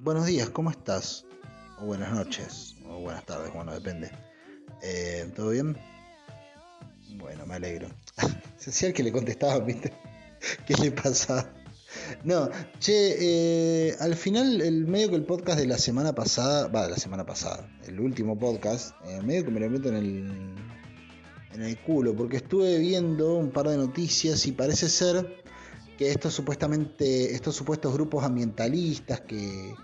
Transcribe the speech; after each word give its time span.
Buenos 0.00 0.26
días, 0.26 0.48
¿cómo 0.50 0.70
estás? 0.70 1.26
O 1.80 1.86
buenas 1.86 2.10
noches, 2.12 2.76
o 2.88 3.00
buenas 3.00 3.26
tardes, 3.26 3.52
bueno, 3.52 3.74
depende. 3.74 4.10
Eh, 4.80 5.30
¿Todo 5.36 5.50
bien? 5.50 5.76
Bueno, 7.18 7.44
me 7.44 7.56
alegro. 7.56 7.88
Se 8.66 8.70
hacía 8.70 8.88
el 8.88 8.94
que 8.94 9.04
le 9.04 9.12
contestaba, 9.12 9.60
¿viste? 9.60 9.92
¿Qué 10.66 10.74
le 10.74 10.90
pasa? 10.90 11.54
No, 12.24 12.50
che, 12.80 13.14
eh, 13.20 13.96
al 14.00 14.16
final, 14.16 14.60
el 14.60 14.88
medio 14.88 15.10
que 15.10 15.14
el 15.14 15.24
podcast 15.24 15.60
de 15.60 15.68
la 15.68 15.78
semana 15.78 16.16
pasada, 16.16 16.66
va, 16.66 16.82
de 16.82 16.90
la 16.90 16.96
semana 16.96 17.24
pasada, 17.24 17.70
el 17.86 18.00
último 18.00 18.36
podcast, 18.36 18.96
eh, 19.04 19.20
medio 19.22 19.44
que 19.44 19.52
me 19.52 19.60
lo 19.60 19.70
meto 19.70 19.88
en 19.90 19.94
el, 19.94 20.54
en 21.54 21.62
el 21.62 21.78
culo, 21.78 22.16
porque 22.16 22.38
estuve 22.38 22.80
viendo 22.80 23.36
un 23.36 23.52
par 23.52 23.68
de 23.68 23.76
noticias 23.76 24.44
y 24.48 24.50
parece 24.50 24.88
ser 24.88 25.44
que 25.96 26.10
estos 26.10 26.34
supuestamente, 26.34 27.36
estos 27.36 27.54
supuestos 27.54 27.94
grupos 27.94 28.24
ambientalistas 28.24 29.20
que, 29.20 29.76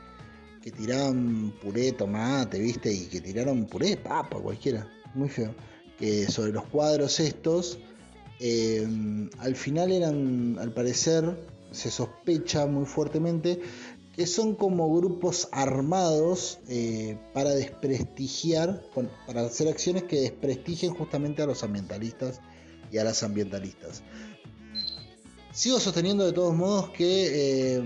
que 0.60 0.72
tiraban 0.72 1.54
puré 1.62 1.92
tomate, 1.92 2.58
¿viste? 2.58 2.92
Y 2.92 3.06
que 3.06 3.20
tiraron 3.20 3.64
puré 3.66 3.96
papa, 3.96 4.40
cualquiera, 4.40 4.90
muy 5.14 5.28
feo. 5.28 5.54
Que 5.96 6.26
sobre 6.26 6.50
los 6.50 6.64
cuadros 6.64 7.20
estos, 7.20 7.78
eh, 8.40 8.86
al 9.38 9.56
final 9.56 9.92
eran, 9.92 10.58
al 10.58 10.72
parecer, 10.72 11.36
se 11.70 11.90
sospecha 11.90 12.66
muy 12.66 12.86
fuertemente 12.86 13.60
que 14.14 14.26
son 14.26 14.54
como 14.54 14.94
grupos 14.94 15.48
armados 15.52 16.58
eh, 16.68 17.18
para 17.32 17.50
desprestigiar, 17.50 18.82
para 19.26 19.46
hacer 19.46 19.68
acciones 19.68 20.04
que 20.04 20.20
desprestigien 20.20 20.92
justamente 20.94 21.42
a 21.42 21.46
los 21.46 21.62
ambientalistas 21.62 22.40
y 22.90 22.98
a 22.98 23.04
las 23.04 23.22
ambientalistas. 23.22 24.02
Sigo 25.52 25.80
sosteniendo 25.80 26.26
de 26.26 26.32
todos 26.32 26.54
modos 26.54 26.90
que 26.90 27.76
eh, 27.76 27.82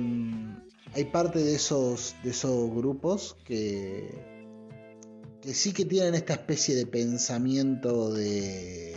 hay 0.94 1.04
parte 1.04 1.38
de 1.38 1.54
esos, 1.54 2.16
de 2.24 2.30
esos 2.30 2.70
grupos 2.74 3.36
que, 3.44 4.10
que 5.42 5.54
sí 5.54 5.72
que 5.72 5.84
tienen 5.84 6.14
esta 6.14 6.32
especie 6.32 6.74
de 6.74 6.86
pensamiento 6.86 8.12
de, 8.12 8.96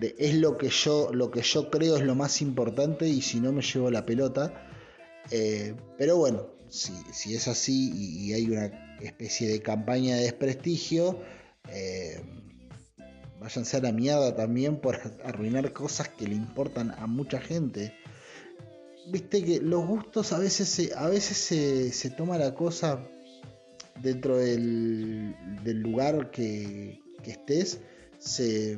es 0.00 0.34
lo 0.34 0.56
que 0.58 0.68
yo 0.68 1.10
lo 1.12 1.30
que 1.30 1.42
yo 1.42 1.70
creo 1.70 1.96
es 1.96 2.02
lo 2.02 2.14
más 2.14 2.40
importante 2.42 3.08
y 3.08 3.20
si 3.22 3.40
no 3.40 3.52
me 3.52 3.62
llevo 3.62 3.90
la 3.90 4.06
pelota. 4.06 4.64
Eh, 5.30 5.74
pero 5.98 6.16
bueno 6.16 6.46
si, 6.68 6.92
si, 7.12 7.34
es 7.34 7.48
así 7.48 7.92
y, 7.94 8.32
hay 8.32 8.50
una 8.50 8.96
especie 9.02 9.48
de 9.48 9.60
campaña 9.60 10.16
de 10.16 10.22
desprestigio 10.22 11.18
eh, 11.70 12.22
váyanse 13.40 13.76
a 13.76 13.80
la 13.80 13.92
mierda 13.92 14.34
también 14.34 14.80
por 14.80 14.98
arruinar 15.24 15.72
cosas 15.72 16.08
que 16.08 16.26
le 16.26 16.34
importan 16.34 16.90
a 16.92 17.06
mucha 17.06 17.40
gente. 17.40 17.94
Viste 19.10 19.42
que 19.42 19.60
los 19.60 19.86
gustos 19.86 20.32
a 20.32 20.38
veces 20.38 20.68
se, 20.68 20.92
a 20.94 21.08
veces 21.08 21.38
se, 21.94 22.10
toma 22.10 22.36
la 22.36 22.54
cosa 22.54 23.02
dentro 24.02 24.36
del, 24.36 25.34
lugar 25.64 26.30
que, 26.30 27.00
estés, 27.24 27.80
se 28.18 28.76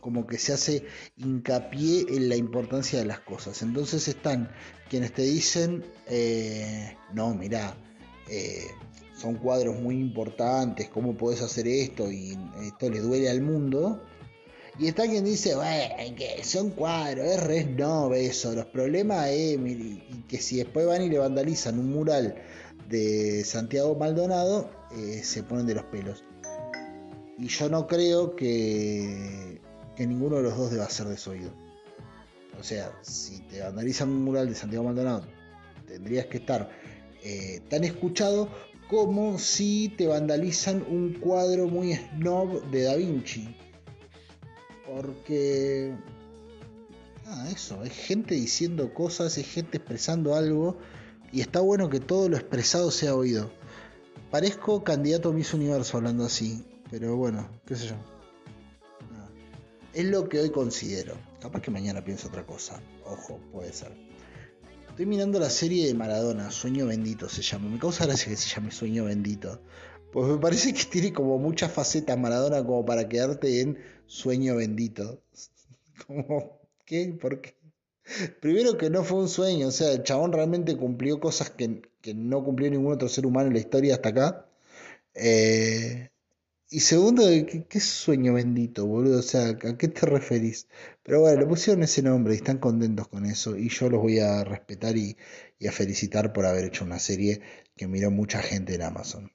como 0.00 0.26
que 0.26 0.38
se 0.38 0.52
hace 0.52 0.84
hincapié 1.16 2.06
en 2.08 2.28
la 2.28 2.36
importancia 2.36 2.98
de 2.98 3.04
las 3.04 3.20
cosas. 3.20 3.62
Entonces 3.62 4.08
están 4.08 4.50
quienes 4.88 5.12
te 5.12 5.22
dicen, 5.22 5.84
eh, 6.08 6.96
no, 7.14 7.34
mira, 7.34 7.76
eh, 8.28 8.66
son 9.14 9.36
cuadros 9.36 9.78
muy 9.78 9.96
importantes, 9.96 10.88
¿cómo 10.88 11.14
puedes 11.14 11.42
hacer 11.42 11.68
esto? 11.68 12.10
Y 12.10 12.38
esto 12.64 12.88
le 12.90 13.00
duele 13.00 13.28
al 13.28 13.42
mundo. 13.42 14.02
Y 14.78 14.88
está 14.88 15.06
quien 15.06 15.24
dice, 15.24 15.54
que 16.16 16.42
son 16.42 16.70
cuadros, 16.70 17.26
es 17.26 17.42
re 17.42 17.64
no 17.64 18.14
eso. 18.14 18.54
Los 18.54 18.66
problemas 18.66 19.28
es 19.28 19.58
que 20.26 20.38
si 20.38 20.56
después 20.56 20.86
van 20.86 21.02
y 21.02 21.10
le 21.10 21.18
vandalizan 21.18 21.78
un 21.78 21.90
mural 21.92 22.36
de 22.88 23.44
Santiago 23.44 23.94
Maldonado, 23.94 24.70
eh, 24.96 25.22
se 25.22 25.42
ponen 25.42 25.66
de 25.66 25.74
los 25.74 25.84
pelos. 25.84 26.24
Y 27.38 27.48
yo 27.48 27.68
no 27.68 27.86
creo 27.86 28.34
que, 28.36 29.59
que 29.96 30.06
ninguno 30.06 30.36
de 30.36 30.42
los 30.42 30.56
dos 30.56 30.70
deba 30.70 30.88
ser 30.88 31.06
desoído. 31.06 31.50
O 32.58 32.62
sea, 32.62 32.92
si 33.02 33.40
te 33.42 33.60
vandalizan 33.60 34.10
un 34.10 34.24
mural 34.24 34.48
de 34.48 34.54
Santiago 34.54 34.84
Maldonado, 34.84 35.26
tendrías 35.86 36.26
que 36.26 36.38
estar 36.38 36.70
eh, 37.22 37.62
tan 37.68 37.84
escuchado 37.84 38.48
como 38.88 39.38
si 39.38 39.94
te 39.96 40.06
vandalizan 40.06 40.84
un 40.88 41.14
cuadro 41.14 41.68
muy 41.68 41.94
snob 41.94 42.70
de 42.70 42.82
Da 42.82 42.96
Vinci 42.96 43.56
porque. 44.90 45.94
Ah, 47.26 47.48
eso, 47.52 47.80
hay 47.80 47.90
gente 47.90 48.34
diciendo 48.34 48.92
cosas, 48.92 49.36
hay 49.36 49.44
gente 49.44 49.76
expresando 49.76 50.34
algo. 50.34 50.76
Y 51.32 51.40
está 51.40 51.60
bueno 51.60 51.88
que 51.88 52.00
todo 52.00 52.28
lo 52.28 52.36
expresado 52.36 52.90
sea 52.90 53.14
oído. 53.14 53.50
Parezco 54.32 54.82
candidato 54.82 55.28
a 55.28 55.32
Miss 55.32 55.54
Universo 55.54 55.96
hablando 55.96 56.24
así. 56.24 56.64
Pero 56.90 57.16
bueno, 57.16 57.48
qué 57.66 57.76
sé 57.76 57.86
yo. 57.86 58.19
Es 59.92 60.04
lo 60.04 60.28
que 60.28 60.40
hoy 60.40 60.50
considero. 60.50 61.14
Capaz 61.40 61.62
que 61.62 61.70
mañana 61.70 62.04
pienso 62.04 62.28
otra 62.28 62.46
cosa. 62.46 62.80
Ojo, 63.04 63.40
puede 63.52 63.72
ser. 63.72 63.92
Estoy 64.88 65.06
mirando 65.06 65.38
la 65.38 65.50
serie 65.50 65.86
de 65.86 65.94
Maradona, 65.94 66.50
Sueño 66.50 66.86
Bendito 66.86 67.28
se 67.28 67.42
llama. 67.42 67.68
Me 67.68 67.78
causa 67.78 68.06
gracia 68.06 68.28
que 68.28 68.36
se 68.36 68.48
llame 68.48 68.70
Sueño 68.70 69.04
Bendito. 69.04 69.60
Pues 70.12 70.28
me 70.28 70.38
parece 70.38 70.72
que 70.74 70.84
tiene 70.84 71.12
como 71.12 71.38
muchas 71.38 71.72
facetas 71.72 72.18
Maradona 72.18 72.64
como 72.64 72.84
para 72.84 73.08
quedarte 73.08 73.60
en 73.60 73.78
sueño 74.06 74.56
bendito. 74.56 75.22
Como, 76.06 76.58
¿qué? 76.86 77.16
¿Por 77.20 77.40
qué? 77.40 77.54
Primero 78.40 78.76
que 78.76 78.90
no 78.90 79.04
fue 79.04 79.18
un 79.18 79.28
sueño, 79.28 79.68
o 79.68 79.70
sea, 79.70 79.92
el 79.92 80.02
chabón 80.02 80.32
realmente 80.32 80.76
cumplió 80.76 81.20
cosas 81.20 81.50
que, 81.50 81.82
no 82.14 82.42
cumplió 82.42 82.70
ningún 82.70 82.92
otro 82.92 83.08
ser 83.08 83.26
humano 83.26 83.48
en 83.48 83.52
la 83.52 83.60
historia 83.60 83.94
hasta 83.94 84.08
acá. 84.08 84.46
Eh, 85.14 86.10
y 86.72 86.80
segundo, 86.80 87.24
¿qué, 87.24 87.66
¿qué, 87.68 87.80
sueño 87.80 88.34
bendito, 88.34 88.86
boludo? 88.86 89.18
O 89.18 89.22
sea, 89.22 89.48
¿a 89.48 89.76
qué 89.76 89.88
te 89.88 90.06
referís? 90.06 90.68
Pero 91.02 91.20
bueno, 91.20 91.40
le 91.40 91.46
pusieron 91.46 91.82
ese 91.82 92.00
nombre 92.00 92.32
y 92.34 92.36
están 92.36 92.58
contentos 92.58 93.08
con 93.08 93.26
eso. 93.26 93.56
Y 93.56 93.68
yo 93.68 93.90
los 93.90 94.00
voy 94.00 94.20
a 94.20 94.44
respetar 94.44 94.96
y, 94.96 95.16
y 95.58 95.66
a 95.66 95.72
felicitar 95.72 96.32
por 96.32 96.46
haber 96.46 96.66
hecho 96.66 96.84
una 96.84 97.00
serie 97.00 97.40
que 97.76 97.88
miró 97.88 98.12
mucha 98.12 98.40
gente 98.40 98.74
en 98.76 98.82
Amazon. 98.82 99.32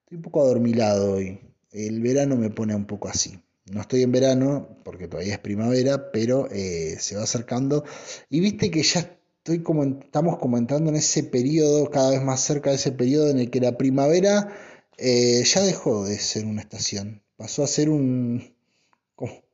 Estoy 0.00 0.16
un 0.16 0.22
poco 0.22 0.42
adormilado 0.42 1.12
hoy. 1.14 1.40
El 1.72 2.02
verano 2.02 2.36
me 2.36 2.50
pone 2.50 2.74
un 2.74 2.84
poco 2.84 3.08
así. 3.08 3.40
No 3.72 3.80
estoy 3.80 4.02
en 4.02 4.12
verano 4.12 4.68
porque 4.84 5.08
todavía 5.08 5.32
es 5.32 5.38
primavera, 5.38 6.12
pero 6.12 6.46
eh, 6.50 6.96
se 7.00 7.16
va 7.16 7.22
acercando. 7.22 7.84
Y 8.28 8.40
viste 8.40 8.70
que 8.70 8.82
ya 8.82 9.00
estoy 9.38 9.62
como, 9.62 9.84
estamos 9.84 10.38
comentando 10.38 10.90
en 10.90 10.96
ese 10.96 11.22
periodo, 11.22 11.90
cada 11.90 12.10
vez 12.10 12.22
más 12.22 12.40
cerca 12.40 12.70
de 12.70 12.76
ese 12.76 12.92
periodo 12.92 13.30
en 13.30 13.38
el 13.38 13.50
que 13.50 13.60
la 13.60 13.78
primavera 13.78 14.52
eh, 14.98 15.42
ya 15.44 15.62
dejó 15.62 16.04
de 16.04 16.18
ser 16.18 16.44
una 16.44 16.62
estación. 16.62 17.22
Pasó 17.36 17.64
a 17.64 17.66
ser 17.66 17.88
un 17.90 18.54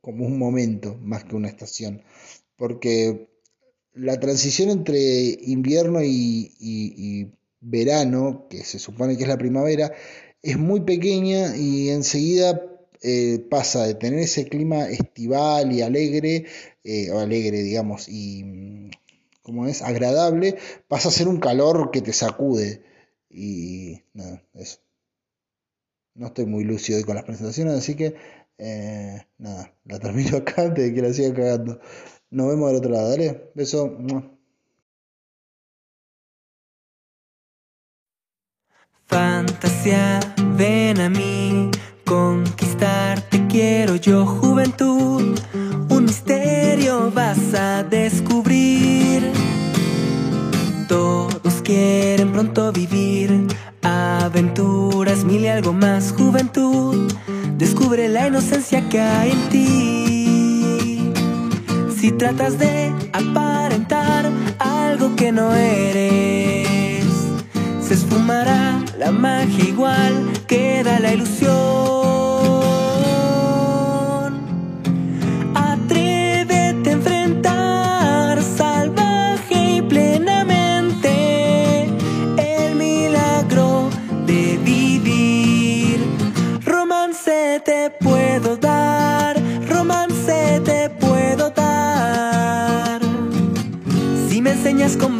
como 0.01 0.25
un 0.25 0.37
momento 0.37 0.97
más 1.01 1.23
que 1.23 1.35
una 1.35 1.47
estación. 1.47 2.03
Porque 2.57 3.29
la 3.93 4.19
transición 4.19 4.69
entre 4.69 5.37
invierno 5.41 6.03
y 6.03 7.31
verano, 7.61 8.47
que 8.49 8.63
se 8.63 8.79
supone 8.79 9.15
que 9.15 9.23
es 9.23 9.29
la 9.29 9.37
primavera, 9.37 9.93
es 10.41 10.57
muy 10.57 10.81
pequeña 10.81 11.55
y 11.55 11.89
enseguida 11.89 12.61
eh, 13.01 13.39
pasa 13.49 13.85
de 13.85 13.95
tener 13.95 14.19
ese 14.19 14.47
clima 14.47 14.89
estival 14.89 15.73
y 15.73 15.81
alegre, 15.81 16.45
eh, 16.85 17.11
o 17.11 17.19
alegre, 17.19 17.61
digamos, 17.61 18.07
y 18.07 18.89
como 19.41 19.67
es 19.67 19.81
agradable, 19.81 20.57
pasa 20.87 21.09
a 21.09 21.11
ser 21.11 21.27
un 21.27 21.39
calor 21.39 21.91
que 21.91 22.01
te 22.01 22.13
sacude. 22.13 22.81
Y 23.29 24.01
nada, 24.13 24.41
eso. 24.53 24.79
No 26.15 26.27
estoy 26.27 26.45
muy 26.45 26.63
lúcido 26.63 27.03
con 27.05 27.15
las 27.15 27.23
presentaciones, 27.23 27.73
así 27.75 27.95
que 27.95 28.15
eh, 28.57 29.25
nada, 29.37 29.73
la 29.85 29.99
termino 29.99 30.37
acá 30.37 30.63
antes 30.63 30.85
de 30.85 30.93
que 30.93 31.01
la 31.01 31.13
siga 31.13 31.33
cagando. 31.33 31.79
Nos 32.29 32.47
vemos 32.49 32.69
del 32.69 32.77
otro 32.77 32.91
lado, 32.91 33.09
dale. 33.09 33.51
Beso. 33.55 33.97
Fantasía, 39.05 40.19
ven 40.55 40.99
a 40.99 41.09
mí, 41.09 41.69
conquistarte 42.05 43.47
quiero 43.47 43.95
yo, 43.97 44.25
juventud. 44.25 45.37
Un 45.89 46.05
misterio 46.05 47.11
vas 47.11 47.53
a 47.53 47.83
descubrir. 47.83 49.31
Todos 50.87 51.61
quieren 51.63 52.31
pronto 52.31 52.71
vivir 52.71 53.47
aventuras, 53.83 55.23
mil 55.23 55.41
y 55.41 55.47
algo 55.47 55.73
más, 55.73 56.11
juventud. 56.11 57.11
Descubre 57.57 58.07
la 58.09 58.27
inocencia 58.27 58.87
que 58.89 58.99
hay 58.99 59.31
en 59.31 59.49
ti. 59.49 61.13
Si 61.95 62.11
tratas 62.11 62.59
de 62.59 62.93
aparentar 63.13 64.29
algo 64.59 65.15
que 65.15 65.31
no 65.31 65.53
eres, 65.53 67.07
se 67.81 67.93
esfumará 67.93 68.83
la 68.97 69.11
magia 69.11 69.63
igual, 69.63 70.31
queda 70.47 70.99
la 70.99 71.13
ilusión. 71.13 72.02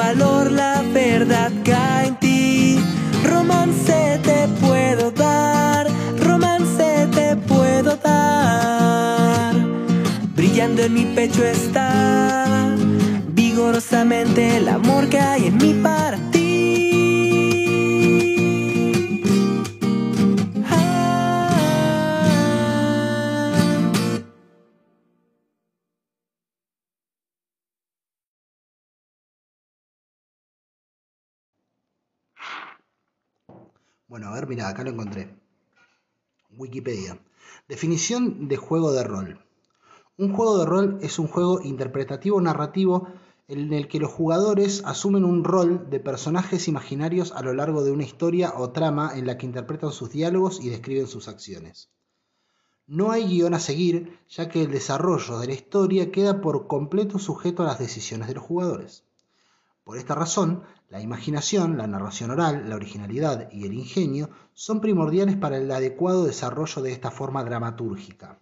Valor 0.07 0.51
la 0.51 0.81
verdad 0.93 1.51
hay 1.73 2.07
en 2.07 2.15
ti, 2.23 2.79
romance 3.23 4.19
te 4.29 4.39
puedo 4.63 5.11
dar, 5.11 5.87
romance 6.19 7.07
te 7.17 7.35
puedo 7.51 7.95
dar. 7.95 9.53
Brillando 10.35 10.81
en 10.83 10.93
mi 10.93 11.05
pecho 11.17 11.41
está 11.45 12.75
vigorosamente 13.29 14.57
el 14.57 14.67
amor 14.67 15.07
que 15.07 15.19
hay 15.19 15.47
en 15.47 15.57
mí 15.57 15.73
para 15.81 16.17
lo 34.83 34.91
encontré. 34.91 35.35
Wikipedia. 36.57 37.19
Definición 37.67 38.47
de 38.47 38.57
juego 38.57 38.91
de 38.91 39.03
rol. 39.03 39.39
Un 40.17 40.33
juego 40.33 40.59
de 40.59 40.65
rol 40.65 40.99
es 41.01 41.17
un 41.17 41.27
juego 41.27 41.61
interpretativo 41.61 42.39
narrativo 42.39 43.07
en 43.47 43.73
el 43.73 43.87
que 43.87 43.99
los 43.99 44.11
jugadores 44.11 44.83
asumen 44.85 45.25
un 45.25 45.43
rol 45.43 45.89
de 45.89 45.99
personajes 45.99 46.67
imaginarios 46.67 47.31
a 47.31 47.41
lo 47.41 47.53
largo 47.53 47.83
de 47.83 47.91
una 47.91 48.03
historia 48.03 48.53
o 48.55 48.71
trama 48.71 49.11
en 49.15 49.25
la 49.25 49.37
que 49.37 49.45
interpretan 49.45 49.91
sus 49.91 50.11
diálogos 50.11 50.63
y 50.63 50.69
describen 50.69 51.07
sus 51.07 51.27
acciones. 51.27 51.89
No 52.85 53.11
hay 53.11 53.25
guion 53.25 53.53
a 53.53 53.59
seguir, 53.59 54.19
ya 54.29 54.49
que 54.49 54.63
el 54.63 54.71
desarrollo 54.71 55.39
de 55.39 55.47
la 55.47 55.53
historia 55.53 56.11
queda 56.11 56.41
por 56.41 56.67
completo 56.67 57.17
sujeto 57.17 57.63
a 57.63 57.67
las 57.67 57.79
decisiones 57.79 58.27
de 58.27 58.35
los 58.35 58.43
jugadores. 58.43 59.02
Por 59.83 59.97
esta 59.97 60.15
razón, 60.15 60.63
la 60.89 61.01
imaginación, 61.01 61.77
la 61.77 61.87
narración 61.87 62.31
oral, 62.31 62.69
la 62.69 62.75
originalidad 62.75 63.51
y 63.51 63.65
el 63.65 63.73
ingenio 63.73 64.29
son 64.53 64.79
primordiales 64.79 65.35
para 65.35 65.57
el 65.57 65.69
adecuado 65.71 66.23
desarrollo 66.23 66.81
de 66.81 66.91
esta 66.91 67.11
forma 67.11 67.43
dramatúrgica. 67.43 68.39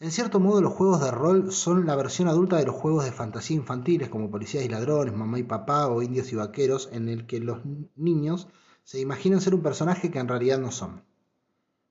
En 0.00 0.12
cierto 0.12 0.38
modo, 0.38 0.60
los 0.60 0.74
juegos 0.74 1.00
de 1.00 1.10
rol 1.10 1.50
son 1.50 1.86
la 1.86 1.96
versión 1.96 2.28
adulta 2.28 2.56
de 2.56 2.66
los 2.66 2.76
juegos 2.76 3.04
de 3.04 3.12
fantasía 3.12 3.56
infantiles 3.56 4.08
como 4.08 4.30
Policías 4.30 4.64
y 4.64 4.68
Ladrones, 4.68 5.14
Mamá 5.14 5.40
y 5.40 5.42
Papá 5.42 5.88
o 5.88 6.02
Indios 6.02 6.32
y 6.32 6.36
Vaqueros, 6.36 6.88
en 6.92 7.08
el 7.08 7.26
que 7.26 7.40
los 7.40 7.60
niños 7.96 8.46
se 8.84 9.00
imaginan 9.00 9.40
ser 9.40 9.54
un 9.54 9.62
personaje 9.62 10.10
que 10.10 10.18
en 10.18 10.28
realidad 10.28 10.58
no 10.58 10.70
son. 10.70 11.02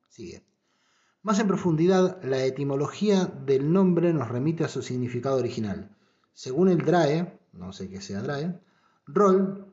Sigue. 0.08 0.46
Más 1.22 1.40
en 1.40 1.48
profundidad, 1.48 2.24
la 2.24 2.46
etimología 2.46 3.26
del 3.26 3.74
nombre 3.74 4.14
nos 4.14 4.30
remite 4.30 4.64
a 4.64 4.70
su 4.70 4.82
significado 4.82 5.38
original. 5.38 5.94
Según 6.34 6.70
el 6.70 6.78
DRAE, 6.78 7.38
no 7.58 7.74
sé 7.74 7.90
qué 7.90 8.02
sea 8.02 8.22
DRAE, 8.22 8.60
rol 9.08 9.68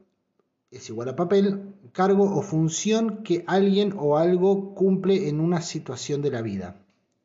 es 0.70 0.88
igual 0.88 1.08
a 1.08 1.16
papel, 1.16 1.74
cargo 1.92 2.24
o 2.36 2.42
función 2.42 3.22
que 3.22 3.44
alguien 3.46 3.94
o 3.96 4.18
algo 4.18 4.74
cumple 4.74 5.28
en 5.28 5.38
una 5.38 5.60
situación 5.60 6.20
de 6.20 6.32
la 6.32 6.42
vida. 6.42 6.80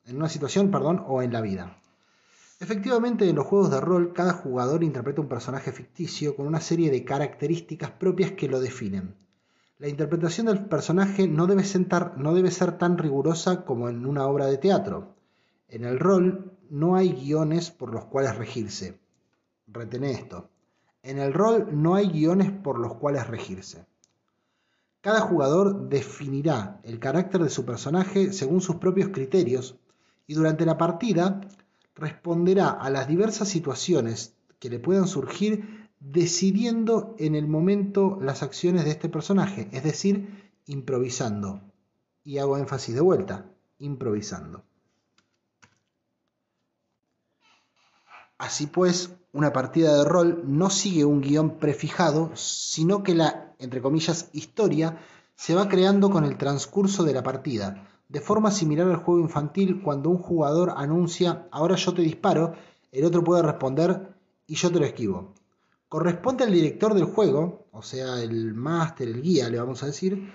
En 0.05 0.17
una 0.17 0.29
situación, 0.29 0.69
perdón, 0.69 1.03
o 1.07 1.21
en 1.21 1.33
la 1.33 1.41
vida. 1.41 1.77
Efectivamente, 2.59 3.27
en 3.27 3.35
los 3.35 3.47
juegos 3.47 3.71
de 3.71 3.79
rol, 3.79 4.13
cada 4.13 4.33
jugador 4.33 4.83
interpreta 4.83 5.21
un 5.21 5.29
personaje 5.29 5.71
ficticio 5.71 6.35
con 6.35 6.45
una 6.45 6.59
serie 6.59 6.91
de 6.91 7.03
características 7.03 7.91
propias 7.91 8.33
que 8.33 8.49
lo 8.49 8.59
definen. 8.59 9.15
La 9.79 9.87
interpretación 9.87 10.47
del 10.47 10.65
personaje 10.65 11.27
no 11.27 11.47
debe, 11.47 11.63
sentar, 11.63 12.17
no 12.17 12.33
debe 12.33 12.51
ser 12.51 12.77
tan 12.77 12.97
rigurosa 12.97 13.63
como 13.63 13.87
en 13.87 14.05
una 14.05 14.27
obra 14.27 14.45
de 14.47 14.57
teatro. 14.57 15.15
En 15.69 15.85
el 15.85 15.99
rol 15.99 16.51
no 16.69 16.95
hay 16.95 17.13
guiones 17.13 17.71
por 17.71 17.93
los 17.93 18.05
cuales 18.05 18.35
regirse. 18.35 18.99
Retén 19.71 20.03
esto. 20.03 20.49
En 21.03 21.19
el 21.19 21.33
rol 21.33 21.69
no 21.71 21.95
hay 21.95 22.07
guiones 22.09 22.51
por 22.51 22.79
los 22.79 22.95
cuales 22.95 23.27
regirse. 23.27 23.85
Cada 25.01 25.21
jugador 25.21 25.87
definirá 25.87 26.81
el 26.83 26.99
carácter 26.99 27.41
de 27.41 27.49
su 27.49 27.65
personaje 27.65 28.33
según 28.33 28.59
sus 28.59 28.77
propios 28.77 29.09
criterios 29.09 29.77
y 30.27 30.33
durante 30.33 30.65
la 30.65 30.77
partida 30.77 31.41
responderá 31.95 32.69
a 32.69 32.89
las 32.89 33.07
diversas 33.07 33.47
situaciones 33.47 34.35
que 34.59 34.69
le 34.69 34.79
puedan 34.79 35.07
surgir 35.07 35.89
decidiendo 35.99 37.15
en 37.17 37.35
el 37.35 37.47
momento 37.47 38.17
las 38.21 38.43
acciones 38.43 38.85
de 38.85 38.91
este 38.91 39.09
personaje, 39.09 39.69
es 39.71 39.83
decir, 39.83 40.51
improvisando. 40.65 41.61
Y 42.23 42.37
hago 42.37 42.57
énfasis 42.57 42.95
de 42.95 43.01
vuelta, 43.01 43.45
improvisando. 43.79 44.63
Así 48.37 48.67
pues, 48.67 49.15
una 49.31 49.53
partida 49.53 49.97
de 49.97 50.05
rol 50.05 50.43
no 50.45 50.69
sigue 50.69 51.05
un 51.05 51.21
guion 51.21 51.57
prefijado, 51.57 52.31
sino 52.35 53.03
que 53.03 53.13
la, 53.13 53.53
entre 53.59 53.81
comillas, 53.81 54.29
historia 54.33 54.97
se 55.35 55.55
va 55.55 55.69
creando 55.69 56.09
con 56.09 56.25
el 56.25 56.37
transcurso 56.37 57.03
de 57.03 57.13
la 57.13 57.23
partida, 57.23 57.87
de 58.07 58.21
forma 58.21 58.51
similar 58.51 58.87
al 58.87 58.97
juego 58.97 59.21
infantil 59.21 59.81
cuando 59.83 60.09
un 60.09 60.17
jugador 60.17 60.73
anuncia, 60.75 61.47
ahora 61.51 61.75
yo 61.75 61.93
te 61.93 62.01
disparo, 62.01 62.53
el 62.91 63.05
otro 63.05 63.23
puede 63.23 63.43
responder 63.43 64.15
y 64.47 64.55
yo 64.55 64.71
te 64.71 64.79
lo 64.79 64.85
esquivo. 64.85 65.33
Corresponde 65.87 66.43
al 66.43 66.51
director 66.51 66.93
del 66.93 67.05
juego, 67.05 67.67
o 67.71 67.81
sea, 67.81 68.21
el 68.21 68.53
máster, 68.53 69.07
el 69.07 69.21
guía, 69.21 69.49
le 69.49 69.59
vamos 69.59 69.81
a 69.83 69.87
decir, 69.87 70.31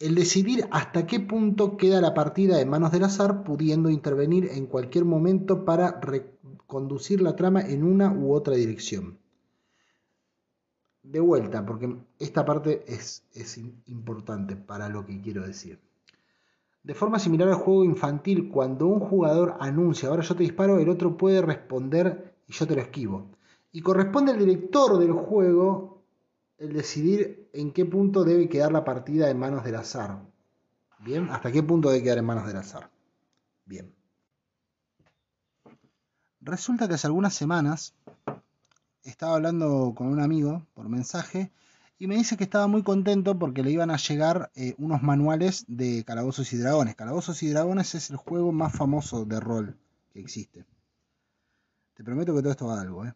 el 0.00 0.14
decidir 0.14 0.66
hasta 0.72 1.06
qué 1.06 1.20
punto 1.20 1.76
queda 1.76 2.00
la 2.00 2.14
partida 2.14 2.60
en 2.60 2.68
manos 2.68 2.90
del 2.90 3.04
azar, 3.04 3.44
pudiendo 3.44 3.90
intervenir 3.90 4.48
en 4.52 4.66
cualquier 4.66 5.04
momento 5.04 5.64
para 5.64 6.00
reconducir 6.00 7.20
la 7.20 7.36
trama 7.36 7.60
en 7.62 7.84
una 7.84 8.12
u 8.12 8.32
otra 8.34 8.54
dirección. 8.54 9.18
De 11.02 11.20
vuelta, 11.20 11.64
porque 11.64 11.96
esta 12.18 12.44
parte 12.44 12.84
es, 12.86 13.24
es 13.34 13.58
importante 13.58 14.56
para 14.56 14.88
lo 14.88 15.04
que 15.04 15.20
quiero 15.20 15.46
decir. 15.46 15.78
De 16.82 16.94
forma 16.94 17.20
similar 17.20 17.48
al 17.48 17.54
juego 17.54 17.84
infantil, 17.84 18.48
cuando 18.48 18.86
un 18.86 18.98
jugador 18.98 19.56
anuncia, 19.60 20.08
ahora 20.08 20.22
yo 20.22 20.34
te 20.34 20.42
disparo, 20.42 20.78
el 20.78 20.88
otro 20.88 21.16
puede 21.16 21.40
responder 21.40 22.34
y 22.48 22.52
yo 22.52 22.66
te 22.66 22.74
lo 22.74 22.80
esquivo. 22.80 23.30
Y 23.70 23.80
corresponde 23.82 24.32
al 24.32 24.38
director 24.38 24.98
del 24.98 25.12
juego 25.12 25.91
el 26.62 26.72
decidir 26.72 27.50
en 27.52 27.72
qué 27.72 27.84
punto 27.84 28.22
debe 28.22 28.48
quedar 28.48 28.70
la 28.70 28.84
partida 28.84 29.28
en 29.28 29.38
manos 29.38 29.64
del 29.64 29.74
azar. 29.74 30.22
Bien, 31.00 31.28
hasta 31.30 31.50
qué 31.50 31.60
punto 31.60 31.90
debe 31.90 32.04
quedar 32.04 32.18
en 32.18 32.24
manos 32.24 32.46
del 32.46 32.56
azar. 32.56 32.88
Bien. 33.66 33.92
Resulta 36.40 36.86
que 36.86 36.94
hace 36.94 37.08
algunas 37.08 37.34
semanas 37.34 37.94
estaba 39.02 39.34
hablando 39.34 39.92
con 39.96 40.06
un 40.06 40.20
amigo 40.20 40.64
por 40.74 40.88
mensaje 40.88 41.50
y 41.98 42.06
me 42.06 42.16
dice 42.16 42.36
que 42.36 42.44
estaba 42.44 42.68
muy 42.68 42.84
contento 42.84 43.36
porque 43.36 43.64
le 43.64 43.72
iban 43.72 43.90
a 43.90 43.96
llegar 43.96 44.52
eh, 44.54 44.76
unos 44.78 45.02
manuales 45.02 45.64
de 45.66 46.04
Calabozos 46.04 46.52
y 46.52 46.58
Dragones. 46.58 46.94
Calabozos 46.94 47.42
y 47.42 47.48
Dragones 47.48 47.96
es 47.96 48.10
el 48.10 48.16
juego 48.16 48.52
más 48.52 48.72
famoso 48.72 49.24
de 49.24 49.40
rol 49.40 49.76
que 50.12 50.20
existe. 50.20 50.64
Te 51.94 52.04
prometo 52.04 52.32
que 52.36 52.40
todo 52.40 52.52
esto 52.52 52.66
va 52.68 52.78
a 52.78 52.82
algo, 52.82 53.04
¿eh? 53.04 53.14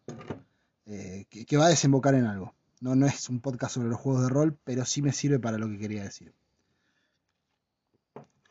Eh, 0.85 1.25
que, 1.29 1.45
que, 1.45 1.57
va 1.57 1.65
a 1.65 1.69
desembocar 1.69 2.13
en 2.15 2.25
algo. 2.25 2.53
No, 2.79 2.95
no 2.95 3.05
es 3.07 3.29
un 3.29 3.39
podcast 3.39 3.75
sobre 3.75 3.89
los 3.89 3.99
juegos 3.99 4.23
de 4.23 4.29
rol, 4.29 4.57
pero 4.63 4.85
sí 4.85 5.01
me 5.01 5.11
sirve 5.11 5.39
para 5.39 5.57
lo 5.57 5.67
que 5.67 5.79
quería 5.79 6.03
decir. 6.03 6.33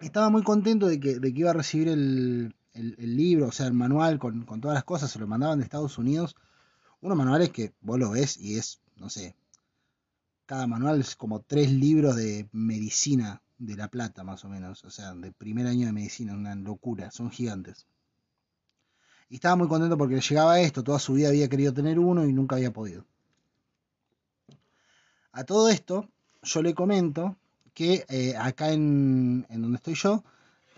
Estaba 0.00 0.30
muy 0.30 0.42
contento 0.42 0.88
de 0.88 1.00
que, 1.00 1.18
de 1.18 1.32
que 1.32 1.40
iba 1.40 1.50
a 1.50 1.54
recibir 1.54 1.88
el, 1.88 2.54
el, 2.74 3.16
libro, 3.16 3.46
o 3.46 3.52
sea, 3.52 3.66
el 3.66 3.72
manual 3.72 4.18
con, 4.18 4.44
con 4.44 4.60
todas 4.60 4.74
las 4.74 4.84
cosas. 4.84 5.10
Se 5.10 5.18
lo 5.18 5.26
mandaban 5.26 5.58
de 5.58 5.64
Estados 5.64 5.96
Unidos. 5.96 6.36
Unos 7.00 7.16
manuales 7.16 7.50
que 7.50 7.72
vos 7.80 7.98
lo 7.98 8.10
ves 8.10 8.36
y 8.36 8.58
es, 8.58 8.80
no 8.96 9.08
sé, 9.08 9.36
cada 10.46 10.66
manual 10.66 11.00
es 11.00 11.16
como 11.16 11.40
tres 11.40 11.70
libros 11.72 12.16
de 12.16 12.48
medicina 12.52 13.42
de 13.58 13.76
La 13.76 13.88
Plata, 13.88 14.24
más 14.24 14.44
o 14.44 14.48
menos. 14.48 14.84
O 14.84 14.90
sea, 14.90 15.14
de 15.14 15.32
primer 15.32 15.66
año 15.66 15.86
de 15.86 15.92
medicina, 15.92 16.34
una 16.34 16.54
locura, 16.54 17.10
son 17.10 17.30
gigantes. 17.30 17.86
Y 19.28 19.36
estaba 19.36 19.56
muy 19.56 19.68
contento 19.68 19.98
porque 19.98 20.14
le 20.14 20.20
llegaba 20.20 20.60
esto, 20.60 20.84
toda 20.84 21.00
su 21.00 21.14
vida 21.14 21.28
había 21.28 21.48
querido 21.48 21.74
tener 21.74 21.98
uno 21.98 22.24
y 22.26 22.32
nunca 22.32 22.56
había 22.56 22.72
podido. 22.72 23.04
A 25.36 25.44
todo 25.44 25.68
esto, 25.68 26.08
yo 26.42 26.62
le 26.62 26.72
comento 26.72 27.36
que 27.74 28.06
eh, 28.08 28.34
acá 28.38 28.72
en, 28.72 29.44
donde 29.50 29.76
estoy 29.76 29.92
yo, 29.92 30.24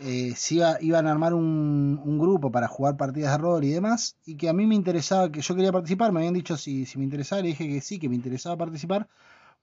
eh, 0.01 0.35
iba- 0.51 0.79
iban 0.81 1.07
a 1.07 1.13
armar 1.13 1.33
un, 1.33 2.19
grupo 2.19 2.51
para 2.51 2.67
jugar 2.67 2.97
partidas 2.97 3.31
de 3.31 3.39
rol 3.39 3.63
y 3.63 3.71
demás, 3.71 4.17
y 4.27 4.35
que 4.37 4.49
a 4.49 4.53
mí 4.53 4.67
me 4.67 4.75
interesaba, 4.75 5.31
que 5.31 5.43
yo 5.43 5.55
quería 5.55 5.71
participar, 5.71 6.11
me 6.11 6.19
habían 6.19 6.35
dicho 6.35 6.57
si, 6.57 6.87
si 6.87 6.99
me 6.99 7.05
interesaba, 7.05 7.41
le 7.43 7.51
dije 7.51 7.69
que 7.69 7.81
sí, 7.81 8.01
que 8.01 8.09
me 8.09 8.17
interesaba 8.17 8.57
participar, 8.57 9.07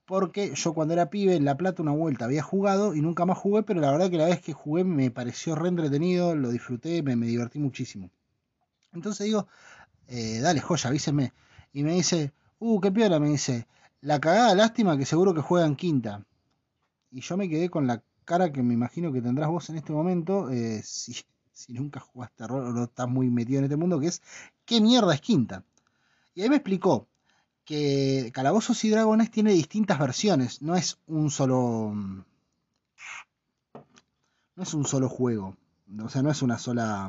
porque 0.06 0.54
yo 0.54 0.72
cuando 0.72 0.94
era 0.94 1.10
pibe 1.10 1.36
en 1.36 1.44
La 1.44 1.58
Plata 1.58 1.82
una 1.82 1.92
vuelta 1.92 2.24
había 2.24 2.42
jugado 2.42 2.94
y 2.94 3.02
nunca 3.02 3.26
más 3.26 3.36
jugué, 3.36 3.64
pero 3.64 3.82
la 3.82 3.90
verdad 3.92 4.10
que 4.10 4.16
la 4.16 4.26
vez 4.28 4.40
que 4.40 4.54
jugué 4.54 4.84
me 4.84 5.10
pareció 5.10 5.56
re 5.56 5.68
entretenido, 5.68 6.34
lo 6.34 6.48
disfruté, 6.50 7.02
me, 7.02 7.16
divertí 7.16 7.58
muchísimo. 7.58 8.10
Entonces 8.94 9.26
digo, 9.26 9.46
eh, 10.08 10.40
dale, 10.40 10.62
joya, 10.62 10.88
avíseme. 10.88 11.34
Y 11.74 11.82
me 11.82 11.92
dice, 11.92 12.32
uh, 12.60 12.80
qué 12.80 12.90
piola, 12.90 13.20
me 13.20 13.28
dice, 13.28 13.66
la 14.06 14.20
cagada, 14.20 14.54
lástima 14.54 14.96
que 14.96 15.04
seguro 15.04 15.34
que 15.34 15.40
juegan 15.40 15.74
quinta. 15.74 16.24
Y 17.10 17.22
yo 17.22 17.36
me 17.36 17.48
quedé 17.48 17.68
con 17.68 17.88
la 17.88 18.04
cara 18.24 18.52
que 18.52 18.62
me 18.62 18.72
imagino 18.72 19.12
que 19.12 19.20
tendrás 19.20 19.48
vos 19.48 19.68
en 19.68 19.78
este 19.78 19.92
momento, 19.92 20.48
eh, 20.48 20.80
si, 20.84 21.16
si 21.52 21.72
nunca 21.72 21.98
jugaste 21.98 22.46
rol 22.46 22.66
o 22.66 22.72
no 22.72 22.84
estás 22.84 23.08
muy 23.08 23.30
metido 23.30 23.58
en 23.58 23.64
este 23.64 23.76
mundo, 23.76 23.98
que 23.98 24.06
es, 24.06 24.22
¿qué 24.64 24.80
mierda 24.80 25.12
es 25.12 25.20
quinta? 25.20 25.64
Y 26.34 26.42
ahí 26.42 26.48
me 26.48 26.56
explicó 26.56 27.08
que 27.64 28.30
Calabozos 28.32 28.84
y 28.84 28.90
Dragones 28.90 29.32
tiene 29.32 29.50
distintas 29.52 29.98
versiones, 29.98 30.62
no 30.62 30.76
es 30.76 30.98
un 31.08 31.30
solo... 31.30 31.92
No 34.54 34.62
es 34.62 34.72
un 34.72 34.86
solo 34.86 35.08
juego, 35.08 35.56
o 36.00 36.08
sea, 36.08 36.22
no 36.22 36.30
es 36.30 36.42
una 36.42 36.58
sola... 36.58 37.08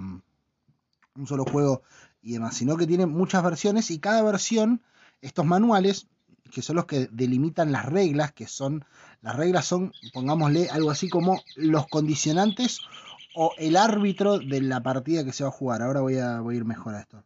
un 1.15 1.27
solo 1.27 1.45
juego 1.45 1.83
y 2.23 2.33
demás, 2.33 2.55
sino 2.55 2.75
que 2.75 2.87
tiene 2.87 3.05
muchas 3.05 3.43
versiones 3.43 3.91
y 3.91 3.99
cada 3.99 4.23
versión, 4.23 4.81
estos 5.21 5.45
manuales, 5.45 6.07
que 6.49 6.61
son 6.61 6.75
los 6.77 6.85
que 6.85 7.07
delimitan 7.11 7.71
las 7.71 7.85
reglas, 7.85 8.31
que 8.31 8.47
son, 8.47 8.85
las 9.21 9.35
reglas 9.35 9.65
son, 9.65 9.93
pongámosle 10.13 10.69
algo 10.69 10.91
así 10.91 11.09
como 11.09 11.41
los 11.55 11.87
condicionantes 11.87 12.81
o 13.35 13.53
el 13.57 13.75
árbitro 13.77 14.39
de 14.39 14.61
la 14.61 14.81
partida 14.81 15.23
que 15.23 15.33
se 15.33 15.43
va 15.43 15.49
a 15.49 15.53
jugar. 15.53 15.81
Ahora 15.81 16.01
voy 16.01 16.17
a, 16.17 16.39
voy 16.41 16.55
a 16.55 16.57
ir 16.57 16.65
mejor 16.65 16.95
a 16.95 17.01
esto. 17.01 17.23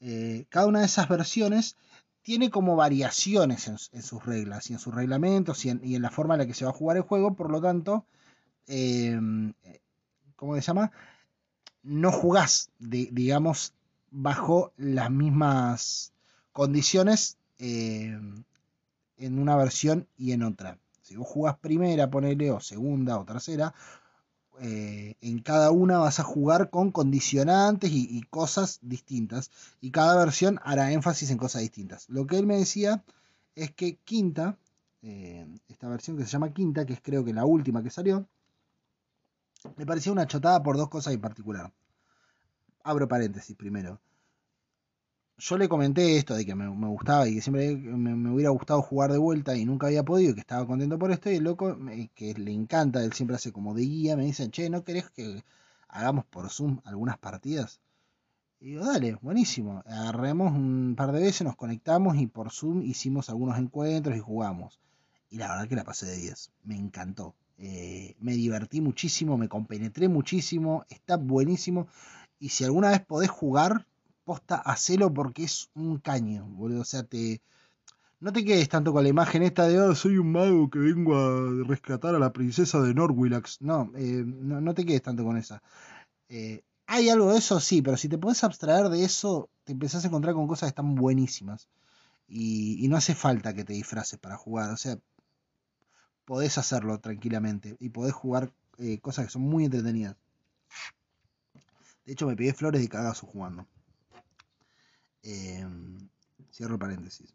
Eh, 0.00 0.46
cada 0.48 0.66
una 0.66 0.80
de 0.80 0.86
esas 0.86 1.08
versiones 1.08 1.76
tiene 2.22 2.50
como 2.50 2.76
variaciones 2.76 3.68
en, 3.68 4.02
sus 4.02 4.24
reglas 4.24 4.70
y 4.70 4.72
en 4.72 4.78
sus 4.78 4.94
reglamentos 4.94 5.64
y 5.66 5.68
en, 5.68 6.02
la 6.02 6.10
forma 6.10 6.34
en 6.34 6.40
la 6.40 6.46
que 6.46 6.54
se 6.54 6.64
va 6.64 6.70
a 6.70 6.74
jugar 6.74 6.96
el 6.96 7.02
juego, 7.02 7.34
por 7.34 7.50
lo 7.50 7.60
tanto, 7.60 8.06
eh, 8.66 9.20
¿cómo 10.34 10.54
se 10.54 10.62
llama? 10.62 10.90
No 11.82 12.10
jugás, 12.10 12.70
digamos, 12.78 13.74
bajo 14.10 14.72
las 14.78 15.10
mismas 15.10 16.12
condiciones 16.52 17.36
eh, 17.66 18.20
en 19.16 19.38
una 19.38 19.56
versión 19.56 20.06
y 20.18 20.32
en 20.32 20.42
otra. 20.42 20.78
Si 21.00 21.16
vos 21.16 21.26
jugás 21.26 21.56
primera, 21.56 22.10
ponele, 22.10 22.50
o 22.50 22.60
segunda 22.60 23.18
o 23.18 23.24
tercera, 23.24 23.74
eh, 24.60 25.16
en 25.22 25.38
cada 25.38 25.70
una 25.70 25.98
vas 25.98 26.20
a 26.20 26.24
jugar 26.24 26.68
con 26.68 26.90
condicionantes 26.90 27.90
y, 27.90 28.20
cosas 28.28 28.80
distintas. 28.82 29.50
Y 29.80 29.92
cada 29.92 30.14
versión 30.22 30.60
hará 30.62 30.92
énfasis 30.92 31.30
en 31.30 31.38
cosas 31.38 31.62
distintas. 31.62 32.06
Lo 32.10 32.26
que 32.26 32.36
él 32.36 32.46
me 32.46 32.58
decía 32.58 33.02
es 33.54 33.70
que 33.70 33.96
quinta, 33.96 34.58
eh, 35.00 35.46
esta 35.68 35.88
versión 35.88 36.18
que 36.18 36.24
se 36.24 36.30
llama 36.30 36.52
quinta, 36.52 36.84
que 36.84 36.92
es 36.92 37.00
creo 37.00 37.24
que 37.24 37.32
la 37.32 37.46
última 37.46 37.82
que 37.82 37.90
salió, 37.90 38.28
me 39.76 39.86
parecía 39.86 40.12
una 40.12 40.26
chotada 40.26 40.62
por 40.62 40.76
dos 40.76 40.90
cosas 40.90 41.14
en 41.14 41.20
particular. 41.22 41.72
Abro 42.82 43.08
paréntesis 43.08 43.56
primero 43.56 44.00
yo 45.36 45.58
le 45.58 45.68
comenté 45.68 46.16
esto 46.16 46.34
de 46.34 46.46
que 46.46 46.54
me, 46.54 46.68
gustaba 46.68 47.28
y 47.28 47.34
que 47.34 47.40
siempre 47.40 47.74
me, 47.76 48.30
hubiera 48.30 48.50
gustado 48.50 48.82
jugar 48.82 49.12
de 49.12 49.18
vuelta 49.18 49.56
y 49.56 49.64
nunca 49.64 49.88
había 49.88 50.04
podido 50.04 50.30
y 50.30 50.34
que 50.34 50.40
estaba 50.40 50.66
contento 50.66 50.98
por 50.98 51.10
esto. 51.10 51.30
Y 51.30 51.36
el 51.36 51.44
loco, 51.44 51.74
me, 51.76 52.08
que 52.14 52.34
le 52.34 52.52
encanta, 52.52 53.02
él 53.02 53.12
siempre 53.12 53.36
hace 53.36 53.52
como 53.52 53.74
de 53.74 53.82
guía, 53.82 54.16
me 54.16 54.24
dice, 54.24 54.48
che, 54.50 54.70
¿no 54.70 54.84
querés 54.84 55.10
que 55.10 55.44
hagamos 55.88 56.24
por 56.26 56.50
Zoom 56.50 56.80
algunas 56.84 57.18
partidas? 57.18 57.80
Y 58.60 58.68
digo, 58.68 58.84
dale, 58.86 59.16
buenísimo. 59.20 59.82
Agarremos 59.86 60.52
un 60.52 60.94
par 60.96 61.12
de 61.12 61.20
veces, 61.20 61.42
nos 61.42 61.56
conectamos 61.56 62.16
y 62.16 62.26
por 62.26 62.50
Zoom 62.50 62.82
hicimos 62.82 63.28
algunos 63.28 63.58
encuentros 63.58 64.16
y 64.16 64.20
jugamos. 64.20 64.80
Y 65.30 65.38
la 65.38 65.48
verdad 65.48 65.68
que 65.68 65.76
la 65.76 65.84
pasé 65.84 66.06
de 66.06 66.16
10. 66.16 66.50
Me 66.62 66.76
encantó. 66.76 67.34
Eh, 67.58 68.14
me 68.20 68.32
divertí 68.32 68.80
muchísimo, 68.80 69.36
me 69.36 69.48
compenetré 69.48 70.08
muchísimo, 70.08 70.84
está 70.88 71.16
buenísimo. 71.16 71.88
Y 72.38 72.50
si 72.50 72.64
alguna 72.64 72.90
vez 72.90 73.00
podés 73.04 73.30
jugar, 73.30 73.86
posta, 74.24 74.56
hacelo 74.56 75.12
porque 75.12 75.44
es 75.44 75.70
un 75.74 75.98
caño, 75.98 76.46
boludo. 76.46 76.82
O 76.82 76.84
sea, 76.84 77.02
te. 77.04 77.42
No 78.20 78.32
te 78.32 78.44
quedes 78.44 78.68
tanto 78.68 78.92
con 78.92 79.02
la 79.02 79.10
imagen 79.10 79.42
esta 79.42 79.68
de, 79.68 79.78
oh, 79.80 79.94
soy 79.94 80.16
un 80.18 80.32
mago 80.32 80.70
que 80.70 80.78
vengo 80.78 81.16
a 81.16 81.64
rescatar 81.66 82.14
a 82.14 82.18
la 82.18 82.32
princesa 82.32 82.80
de 82.80 82.94
Norwillax. 82.94 83.60
No, 83.60 83.92
eh, 83.96 84.24
no, 84.24 84.74
te 84.74 84.86
quedes 84.86 85.02
tanto 85.02 85.24
con 85.24 85.36
esa. 85.36 85.62
Eh, 86.28 86.62
¿Hay 86.86 87.10
algo 87.10 87.32
de 87.32 87.38
eso? 87.38 87.60
Sí, 87.60 87.82
pero 87.82 87.96
si 87.96 88.08
te 88.08 88.18
puedes 88.18 88.42
abstraer 88.44 88.88
de 88.88 89.04
eso, 89.04 89.50
te 89.64 89.72
empezás 89.72 90.04
a 90.04 90.08
encontrar 90.08 90.34
con 90.34 90.48
cosas 90.48 90.68
que 90.68 90.70
están 90.70 90.94
buenísimas. 90.94 91.68
Y, 92.28 92.84
y 92.84 92.88
no 92.88 92.96
hace 92.96 93.14
falta 93.14 93.54
que 93.54 93.64
te 93.64 93.74
disfraces 93.74 94.18
para 94.18 94.36
jugar. 94.36 94.70
O 94.70 94.76
sea, 94.76 94.98
podés 96.24 96.56
hacerlo 96.58 96.98
tranquilamente. 97.00 97.76
Y 97.78 97.90
podés 97.90 98.14
jugar 98.14 98.52
eh, 98.78 98.98
cosas 99.00 99.26
que 99.26 99.32
son 99.32 99.42
muy 99.42 99.64
entretenidas. 99.64 100.16
De 102.04 102.12
hecho, 102.12 102.26
me 102.26 102.36
pegué 102.36 102.52
flores 102.52 102.82
de 102.82 102.88
cagazo 102.88 103.26
jugando. 103.26 103.66
Eh, 105.24 105.66
cierro 106.52 106.78
paréntesis. 106.78 107.34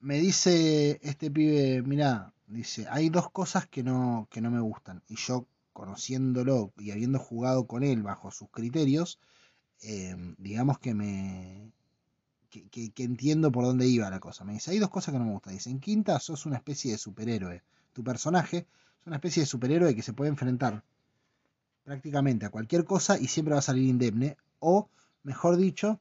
Me 0.00 0.18
dice 0.18 0.98
este 1.02 1.30
pibe, 1.30 1.82
mira, 1.82 2.32
dice, 2.46 2.86
hay 2.90 3.10
dos 3.10 3.30
cosas 3.30 3.66
que 3.66 3.82
no, 3.82 4.28
que 4.30 4.40
no 4.40 4.50
me 4.50 4.60
gustan. 4.60 5.02
Y 5.08 5.16
yo, 5.16 5.46
conociéndolo 5.72 6.72
y 6.78 6.90
habiendo 6.90 7.18
jugado 7.18 7.66
con 7.66 7.82
él 7.82 8.02
bajo 8.02 8.30
sus 8.30 8.48
criterios, 8.50 9.18
eh, 9.82 10.16
digamos 10.38 10.78
que 10.78 10.94
me... 10.94 11.72
Que, 12.50 12.66
que, 12.68 12.90
que, 12.92 13.02
entiendo 13.02 13.52
por 13.52 13.66
dónde 13.66 13.86
iba 13.86 14.08
la 14.08 14.20
cosa. 14.20 14.42
Me 14.42 14.54
dice, 14.54 14.70
hay 14.70 14.78
dos 14.78 14.88
cosas 14.88 15.12
que 15.12 15.18
no 15.18 15.26
me 15.26 15.32
gustan. 15.32 15.52
Dice, 15.52 15.68
en 15.68 15.80
quinta 15.80 16.18
sos 16.18 16.46
una 16.46 16.56
especie 16.56 16.92
de 16.92 16.98
superhéroe. 16.98 17.62
Tu 17.92 18.02
personaje 18.02 18.66
es 19.00 19.06
una 19.06 19.16
especie 19.16 19.42
de 19.42 19.46
superhéroe 19.46 19.94
que 19.94 20.02
se 20.02 20.14
puede 20.14 20.30
enfrentar 20.30 20.82
prácticamente 21.84 22.46
a 22.46 22.50
cualquier 22.50 22.84
cosa 22.86 23.18
y 23.18 23.26
siempre 23.26 23.52
va 23.52 23.58
a 23.58 23.62
salir 23.62 23.86
indemne. 23.86 24.38
O, 24.60 24.88
mejor 25.24 25.58
dicho, 25.58 26.00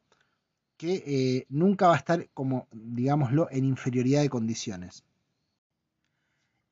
que 0.77 1.03
eh, 1.05 1.46
nunca 1.50 1.88
va 1.88 1.96
a 1.96 1.98
estar 1.98 2.29
como, 2.34 2.67
digámoslo, 2.72 3.50
en 3.51 3.65
inferioridad 3.65 4.22
de 4.22 4.29
condiciones. 4.29 5.03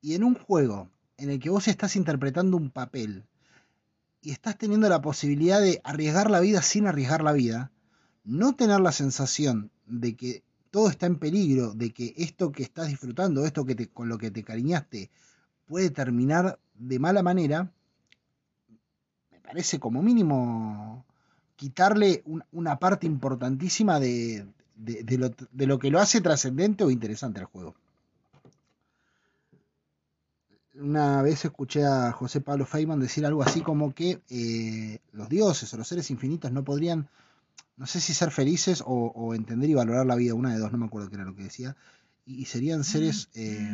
Y 0.02 0.14
en 0.14 0.24
un 0.24 0.36
juego 0.36 0.90
en 1.18 1.32
el 1.32 1.40
que 1.40 1.50
vos 1.50 1.68
estás 1.68 1.96
interpretando 1.96 2.56
un 2.58 2.70
papel 2.70 3.26
y 4.22 4.32
estás 4.32 4.58
teniendo 4.58 4.88
la 4.88 5.02
posibilidad 5.02 5.60
de 5.60 5.82
arriesgar 5.84 6.30
la 6.30 6.40
vida 6.40 6.62
sin 6.62 6.88
arriesgar 6.88 7.24
la 7.24 7.32
vida, 7.32 7.72
no 8.24 8.56
tener 8.56 8.80
la 8.80 8.92
sensación 8.92 9.72
de 9.86 10.16
que 10.16 10.44
todo 10.70 10.90
está 10.90 11.06
en 11.06 11.18
peligro, 11.18 11.74
de 11.74 11.92
que 11.92 12.14
esto 12.18 12.52
que 12.52 12.64
estás 12.64 12.88
disfrutando, 12.88 13.46
esto 13.46 13.66
que 13.66 13.76
te, 13.76 13.88
con 13.88 14.10
lo 14.10 14.18
que 14.18 14.32
te 14.32 14.44
cariñaste, 14.44 15.10
puede 15.66 15.90
terminar 15.90 16.60
de 16.76 17.00
mala 17.00 17.24
manera, 17.24 17.72
me 19.32 19.40
parece 19.40 19.80
como 19.80 20.02
mínimo 20.02 21.06
quitarle 21.56 22.22
un, 22.26 22.44
una 22.52 22.78
parte 22.78 23.08
importantísima 23.08 24.00
de, 24.00 24.46
de, 24.76 25.04
de, 25.04 25.18
lo, 25.18 25.30
de, 25.52 25.68
lo, 25.68 25.80
que 25.80 25.92
lo 25.92 26.00
hace 26.00 26.22
trascendente 26.22 26.84
o 26.84 26.92
interesante 26.92 27.40
al 27.40 27.46
juego. 27.46 27.76
Una 30.76 31.22
vez 31.22 31.46
escuché 31.46 31.86
a 31.86 32.12
José 32.12 32.42
Pablo 32.42 32.66
Feynman 32.66 33.00
decir 33.00 33.26
algo 33.26 33.44
así 33.44 33.62
como 33.62 33.94
que 33.94 34.22
eh, 34.30 35.00
los 35.14 35.30
dioses 35.30 35.74
o 35.74 35.78
los 35.78 35.88
seres 35.88 36.12
infinitos 36.12 36.52
no 36.52 36.66
podrían, 36.66 37.08
no 37.78 37.88
sé 37.88 38.02
si 38.02 38.14
ser 38.14 38.30
felices 38.30 38.82
o, 38.86 39.14
o, 39.16 39.34
entender 39.34 39.70
y 39.70 39.74
valorar 39.74 40.06
la 40.06 40.16
vida, 40.16 40.34
una 40.34 40.54
de 40.54 40.60
dos, 40.60 40.74
no 40.74 40.78
me 40.78 40.86
acuerdo 40.86 41.08
qué 41.10 41.16
era 41.16 41.24
lo 41.24 41.34
que 41.34 41.44
decía, 41.44 41.78
y, 42.26 42.42
y 42.42 42.46
serían 42.46 42.84
seres 42.84 43.30
eh, 43.36 43.74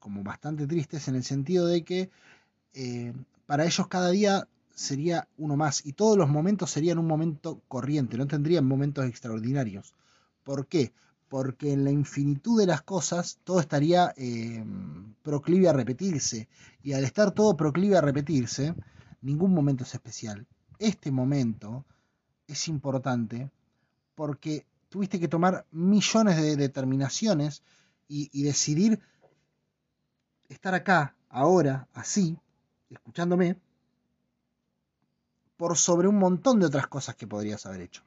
como 0.00 0.24
bastante 0.24 0.66
tristes 0.66 1.06
en 1.06 1.14
el 1.14 1.22
sentido 1.22 1.66
de 1.68 1.84
que 1.84 2.10
eh, 2.74 3.12
para 3.46 3.64
ellos 3.64 3.86
cada 3.86 4.10
día 4.10 4.48
sería 4.74 5.28
uno 5.38 5.56
más 5.56 5.86
y 5.86 5.92
todos 5.92 6.18
los 6.18 6.28
momentos 6.28 6.70
serían 6.70 6.98
un 6.98 7.06
momento 7.06 7.62
corriente, 7.68 8.18
no 8.18 8.26
tendrían 8.26 8.66
momentos 8.66 9.06
extraordinarios. 9.06 9.94
¿Por 10.42 10.66
qué? 10.66 10.92
Porque 11.28 11.72
en 11.72 11.84
la 11.84 11.90
infinitud 11.90 12.58
de 12.60 12.66
las 12.66 12.82
cosas 12.82 13.38
todo 13.44 13.60
estaría 13.60 14.12
eh, 14.16 14.64
proclive 15.22 15.68
a 15.68 15.72
repetirse 15.72 16.48
y 16.82 16.92
al 16.92 17.04
estar 17.04 17.32
todo 17.32 17.56
proclive 17.56 17.96
a 17.96 18.00
repetirse, 18.00 18.74
ningún 19.22 19.54
momento 19.54 19.84
es 19.84 19.94
especial. 19.94 20.46
Este 20.78 21.10
momento 21.10 21.84
es 22.46 22.68
importante 22.68 23.50
porque 24.14 24.66
tuviste 24.88 25.18
que 25.18 25.28
tomar 25.28 25.66
millones 25.70 26.36
de 26.36 26.56
determinaciones 26.56 27.62
y 28.06 28.42
decidir 28.42 29.00
estar 30.48 30.74
acá, 30.74 31.16
ahora, 31.30 31.88
así, 31.94 32.38
escuchándome, 32.90 33.56
por 35.56 35.76
sobre 35.76 36.08
un 36.08 36.18
montón 36.18 36.60
de 36.60 36.66
otras 36.66 36.86
cosas 36.86 37.14
que 37.16 37.26
podrías 37.26 37.64
haber 37.66 37.82
hecho. 37.82 38.02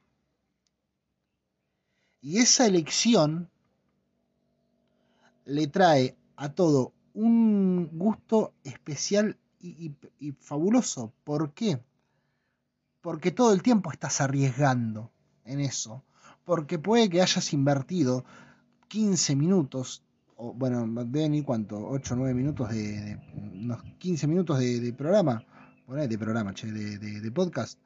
Y 2.20 2.38
esa 2.38 2.66
elección 2.66 3.48
le 5.44 5.66
trae 5.68 6.16
a 6.36 6.50
todo 6.50 6.92
un 7.14 7.88
gusto 7.92 8.52
especial 8.64 9.38
y, 9.60 9.92
y 10.18 10.32
fabuloso. 10.32 11.12
¿Por 11.24 11.52
qué? 11.52 11.80
Porque 13.00 13.30
todo 13.30 13.52
el 13.52 13.62
tiempo 13.62 13.90
estás 13.90 14.20
arriesgando 14.20 15.10
en 15.44 15.60
eso. 15.60 16.04
Porque 16.44 16.78
puede 16.78 17.08
que 17.08 17.22
hayas 17.22 17.52
invertido 17.52 18.24
15 18.88 19.36
minutos, 19.36 20.02
o 20.36 20.52
bueno, 20.52 20.86
deben 21.04 21.34
ir 21.34 21.44
cuánto, 21.44 21.88
8 21.88 22.14
o 22.14 22.16
9 22.16 22.34
minutos 22.34 22.70
de, 22.70 23.18
unos 23.54 23.82
15 23.98 24.26
minutos 24.26 24.58
de 24.58 24.92
programa, 24.92 25.44
bueno, 25.88 26.06
de 26.06 26.18
programa, 26.18 26.52
che, 26.52 26.70
de, 26.70 27.32
podcast. 27.32 27.78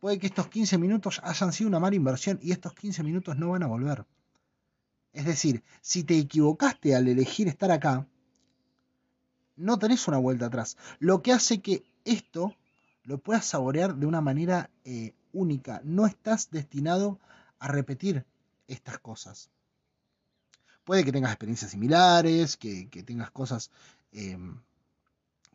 Puede 0.00 0.18
que 0.18 0.28
estos 0.28 0.48
15 0.48 0.78
minutos 0.78 1.20
hayan 1.22 1.52
sido 1.52 1.68
una 1.68 1.78
mala 1.78 1.94
inversión 1.94 2.38
y 2.42 2.52
estos 2.52 2.72
15 2.72 3.02
minutos 3.02 3.36
no 3.36 3.50
van 3.50 3.62
a 3.62 3.66
volver. 3.66 4.06
Es 5.12 5.26
decir, 5.26 5.62
si 5.82 6.02
te 6.02 6.16
equivocaste 6.16 6.96
al 6.96 7.06
elegir 7.06 7.48
estar 7.48 7.70
acá, 7.70 8.06
no 9.56 9.78
tenés 9.78 10.08
una 10.08 10.16
vuelta 10.16 10.46
atrás. 10.46 10.78
Lo 11.00 11.20
que 11.20 11.32
hace 11.32 11.60
que 11.60 11.84
esto 12.06 12.56
lo 13.04 13.18
puedas 13.18 13.44
saborear 13.44 13.94
de 13.94 14.06
una 14.06 14.22
manera 14.22 14.70
eh, 14.84 15.12
única. 15.34 15.82
No 15.84 16.06
estás 16.06 16.50
destinado 16.50 17.20
a 17.58 17.68
repetir 17.68 18.24
estas 18.68 18.98
cosas. 19.00 19.50
Puede 20.84 21.04
que 21.04 21.12
tengas 21.12 21.32
experiencias 21.32 21.72
similares, 21.72 22.56
que, 22.56 22.86
tengas 23.04 23.30
cosas 23.30 23.70
eh, 24.12 24.38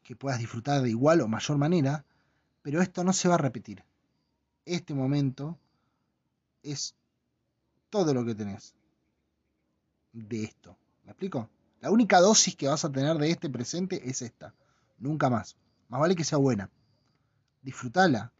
que 0.05 0.15
puedas 0.15 0.37
disfrutar 0.37 0.83
de 0.83 0.89
igual 0.91 1.19
o 1.21 1.27
mayor 1.27 1.57
manera, 1.57 2.05
pero 2.61 2.81
esto 2.81 3.03
no 3.03 3.11
se 3.11 3.27
va 3.27 3.35
a 3.35 3.39
repetir. 3.39 3.83
Este 4.63 4.93
momento 4.93 5.57
es 6.61 6.95
todo 7.89 8.13
lo 8.13 8.23
que 8.23 8.35
tenés 8.35 8.75
de 10.13 10.43
esto. 10.43 10.77
¿Me 11.03 11.11
explico? 11.11 11.49
La 11.81 11.89
única 11.89 12.19
dosis 12.19 12.55
que 12.55 12.67
vas 12.67 12.85
a 12.85 12.91
tener 12.91 13.17
de 13.17 13.31
este 13.31 13.49
presente 13.49 14.07
es 14.07 14.21
esta. 14.21 14.53
Nunca 14.99 15.29
más. 15.29 15.57
Más 15.89 15.99
vale 15.99 16.15
que 16.15 16.23
sea 16.23 16.37
buena. 16.37 16.69
Disfrutala. 17.63 18.31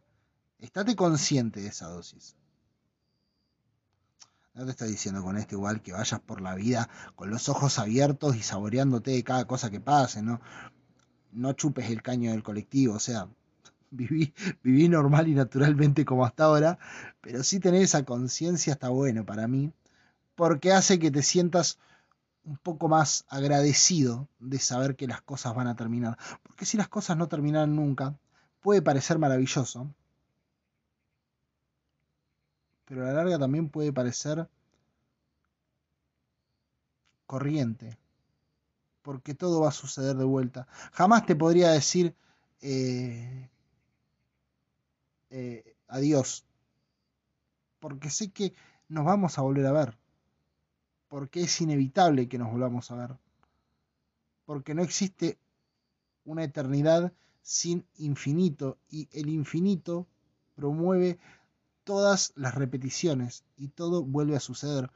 Estate 0.60 0.94
consciente 0.94 1.60
de 1.60 1.68
esa 1.68 1.88
dosis. 1.88 2.36
No 4.54 4.64
te 4.64 4.70
estoy 4.70 4.88
diciendo 4.88 5.22
con 5.22 5.36
esto 5.36 5.56
igual 5.56 5.82
que 5.82 5.92
vayas 5.92 6.20
por 6.20 6.40
la 6.40 6.54
vida 6.54 6.88
con 7.16 7.28
los 7.28 7.48
ojos 7.48 7.78
abiertos 7.80 8.36
y 8.36 8.42
saboreándote 8.42 9.10
de 9.10 9.24
cada 9.24 9.46
cosa 9.46 9.68
que 9.68 9.80
pase, 9.80 10.22
¿no? 10.22 10.40
No 11.36 11.52
chupes 11.52 11.90
el 11.90 12.02
caño 12.02 12.32
del 12.32 12.42
colectivo, 12.42 12.94
o 12.94 12.98
sea, 12.98 13.28
viví, 13.90 14.88
normal 14.88 15.28
y 15.28 15.34
naturalmente 15.34 16.04
como 16.04 16.24
hasta 16.24 16.44
ahora, 16.44 16.78
pero 17.20 17.42
sí 17.44 17.60
tener 17.60 17.82
esa 17.82 18.04
conciencia 18.04 18.72
está 18.72 18.88
bueno 18.88 19.24
para 19.24 19.46
mí, 19.46 19.72
porque 20.34 20.72
hace 20.72 20.98
que 20.98 21.10
te 21.10 21.22
sientas 21.22 21.78
un 22.44 22.56
poco 22.58 22.88
más 22.88 23.24
agradecido 23.28 24.28
de 24.38 24.58
saber 24.58 24.96
que 24.96 25.06
las 25.06 25.22
cosas 25.22 25.54
van 25.54 25.66
a 25.68 25.76
terminar. 25.76 26.16
Porque 26.42 26.64
si 26.64 26.76
las 26.76 26.88
cosas 26.88 27.16
no 27.16 27.28
terminan 27.28 27.76
nunca, 27.76 28.16
puede 28.60 28.82
parecer 28.82 29.18
maravilloso, 29.18 29.88
pero 32.86 33.02
a 33.02 33.08
la 33.08 33.14
larga 33.14 33.38
también 33.38 33.68
puede 33.68 33.92
parecer 33.92 34.48
corriente, 37.26 37.98
porque 39.06 39.36
todo 39.36 39.60
va 39.60 39.68
a 39.68 39.82
suceder 39.84 40.16
de 40.16 40.24
vuelta. 40.24 40.66
Jamás 40.92 41.24
te 41.26 41.36
podría 41.36 41.70
decir 41.70 42.16
eh, 42.60 43.48
eh, 45.30 45.76
adiós, 45.86 46.44
porque 47.78 48.10
sé 48.10 48.32
que 48.32 48.52
nos 48.88 49.04
vamos 49.04 49.38
a 49.38 49.42
volver 49.42 49.64
a 49.66 49.70
ver, 49.70 49.96
porque 51.06 51.42
es 51.42 51.60
inevitable 51.60 52.28
que 52.28 52.36
nos 52.36 52.50
volvamos 52.50 52.90
a 52.90 52.96
ver, 52.96 53.16
porque 54.44 54.74
no 54.74 54.82
existe 54.82 55.38
una 56.24 56.42
eternidad 56.42 57.12
sin 57.42 57.86
infinito 57.98 58.76
y 58.90 59.08
el 59.12 59.28
infinito 59.28 60.08
promueve 60.56 61.20
todas 61.84 62.32
las 62.34 62.56
repeticiones 62.56 63.44
y 63.56 63.68
todo 63.68 64.02
vuelve 64.02 64.34
a 64.34 64.40
suceder. 64.40 64.90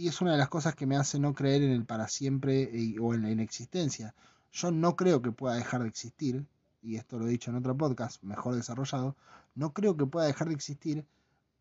Y 0.00 0.08
es 0.08 0.22
una 0.22 0.32
de 0.32 0.38
las 0.38 0.48
cosas 0.48 0.74
que 0.74 0.86
me 0.86 0.96
hace 0.96 1.18
no 1.18 1.34
creer 1.34 1.62
en 1.62 1.72
el 1.72 1.84
para 1.84 2.08
siempre 2.08 2.70
o 2.98 3.12
en 3.12 3.20
la 3.20 3.30
inexistencia. 3.30 4.14
Yo 4.50 4.70
no 4.70 4.96
creo 4.96 5.20
que 5.20 5.30
pueda 5.30 5.56
dejar 5.56 5.82
de 5.82 5.88
existir, 5.88 6.46
y 6.80 6.96
esto 6.96 7.18
lo 7.18 7.26
he 7.26 7.30
dicho 7.30 7.50
en 7.50 7.58
otro 7.58 7.76
podcast, 7.76 8.22
mejor 8.22 8.54
desarrollado, 8.54 9.14
no 9.54 9.74
creo 9.74 9.98
que 9.98 10.06
pueda 10.06 10.26
dejar 10.26 10.48
de 10.48 10.54
existir 10.54 11.04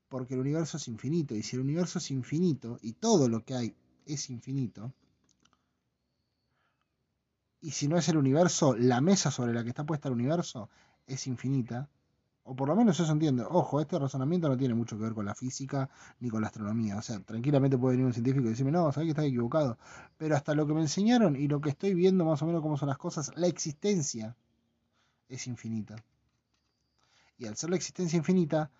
porque 0.08 0.36
el 0.36 0.40
universo 0.40 0.78
es 0.78 0.88
infinito. 0.88 1.36
Y 1.36 1.44
si 1.44 1.58
el 1.58 1.64
universo 1.64 2.00
es 2.00 2.12
infinito 2.12 2.80
y 2.82 2.94
todo 2.94 3.28
lo 3.28 3.44
que 3.44 3.56
hay 3.56 3.76
es 4.06 4.30
infinito, 4.30 4.94
y 7.60 7.72
si 7.72 7.90
no 7.90 7.98
es 7.98 8.08
el 8.08 8.16
universo, 8.16 8.74
la 8.74 9.02
mesa 9.02 9.32
sobre 9.32 9.54
la 9.54 9.64
que 9.64 9.70
está 9.70 9.86
puesta 9.86 10.08
el 10.08 10.14
universo 10.14 10.70
es 11.08 11.28
infinita, 11.28 11.90
o 12.50 12.56
por 12.56 12.68
lo 12.68 12.76
menos 12.76 13.00
eso 13.00 13.12
entiendo. 13.12 13.48
Ojo, 13.52 13.80
este 13.80 14.00
razonamiento 14.00 14.50
no 14.50 14.58
tiene 14.58 14.74
mucho 14.74 14.98
que 14.98 15.04
ver 15.04 15.14
con 15.14 15.24
la 15.24 15.36
física 15.36 15.88
ni 16.20 16.32
con 16.32 16.42
la 16.42 16.48
astronomía. 16.48 16.98
O 16.98 17.02
sea, 17.04 17.20
tranquilamente 17.20 17.78
puede 17.78 17.94
venir 17.94 18.08
un 18.08 18.14
científico 18.14 18.48
y 18.48 18.50
decirme, 18.50 18.72
no, 18.72 18.92
sabes 18.92 19.06
que 19.06 19.12
estás 19.12 19.26
equivocado. 19.26 19.78
Pero 20.18 20.36
hasta 20.36 20.56
lo 20.56 20.66
que 20.66 20.74
me 20.74 20.82
enseñaron 20.82 21.36
y 21.36 21.48
lo 21.48 21.62
que 21.62 21.70
estoy 21.70 21.94
viendo 21.94 22.26
más 22.26 22.42
o 22.42 22.48
menos 22.48 22.64
cómo 22.64 22.76
son 22.76 22.90
las 22.90 22.98
cosas, 22.98 23.32
la 23.36 23.46
existencia 23.46 24.36
es 25.28 25.46
infinita. 25.46 25.96
Y 27.38 27.46
al 27.46 27.56
ser 27.56 27.70
la 27.70 27.76
existencia 27.76 28.18
infinita, 28.18 28.72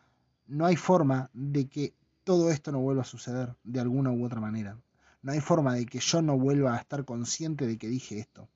no 0.48 0.66
hay 0.66 0.76
forma 0.76 1.30
de 1.34 1.68
que 1.68 1.94
todo 2.24 2.50
esto 2.50 2.72
no 2.72 2.80
vuelva 2.80 3.04
a 3.04 3.06
suceder 3.06 3.56
de 3.64 3.80
alguna 3.80 4.10
u 4.10 4.26
otra 4.26 4.42
manera. 4.42 4.80
No 5.22 5.32
hay 5.32 5.42
forma 5.42 5.76
de 5.76 5.86
que 5.86 6.00
yo 6.00 6.24
no 6.24 6.40
vuelva 6.40 6.74
a 6.74 6.80
estar 6.80 7.06
consciente 7.06 7.68
de 7.68 7.78
que 7.78 7.88
dije 7.88 8.18
esto. 8.18 8.50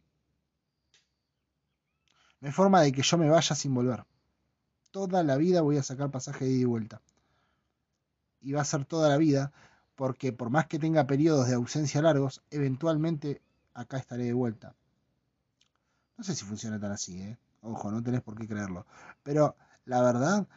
No 2.42 2.48
hay 2.48 2.52
forma 2.52 2.82
de 2.82 2.92
que 2.92 3.04
yo 3.04 3.20
me 3.20 3.30
vaya 3.30 3.56
sin 3.56 3.76
volver 3.76 4.04
toda 4.94 5.24
la 5.24 5.38
vida 5.38 5.62
voy 5.62 5.78
a 5.78 5.84
sacar 5.84 6.12
pasaje 6.12 6.46
de 6.46 6.52
ida 6.52 6.62
y 6.62 6.66
vuelta. 6.66 7.02
Y 8.42 8.54
va 8.54 8.62
a 8.62 8.66
ser 8.66 8.86
toda 8.86 9.10
la 9.10 9.18
vida, 9.18 9.52
porque 9.96 10.32
por 10.32 10.52
más 10.52 10.68
que 10.68 10.78
tenga 10.78 11.08
periodos 11.08 11.48
de 11.48 11.56
ausencia 11.56 12.02
largos, 12.02 12.44
eventualmente 12.52 13.42
acá 13.74 13.98
estaré 13.98 14.26
de 14.26 14.34
vuelta. 14.34 14.76
No 16.16 16.24
sé 16.24 16.36
si 16.36 16.46
funciona 16.46 16.80
tan 16.80 16.92
así, 16.92 17.20
¿eh? 17.20 17.38
Ojo, 17.62 17.92
no 17.92 18.04
tenés 18.04 18.22
por 18.22 18.38
qué 18.38 18.48
creerlo. 18.48 18.86
Pero 19.24 19.56
la 19.86 20.04
verdad, 20.04 20.48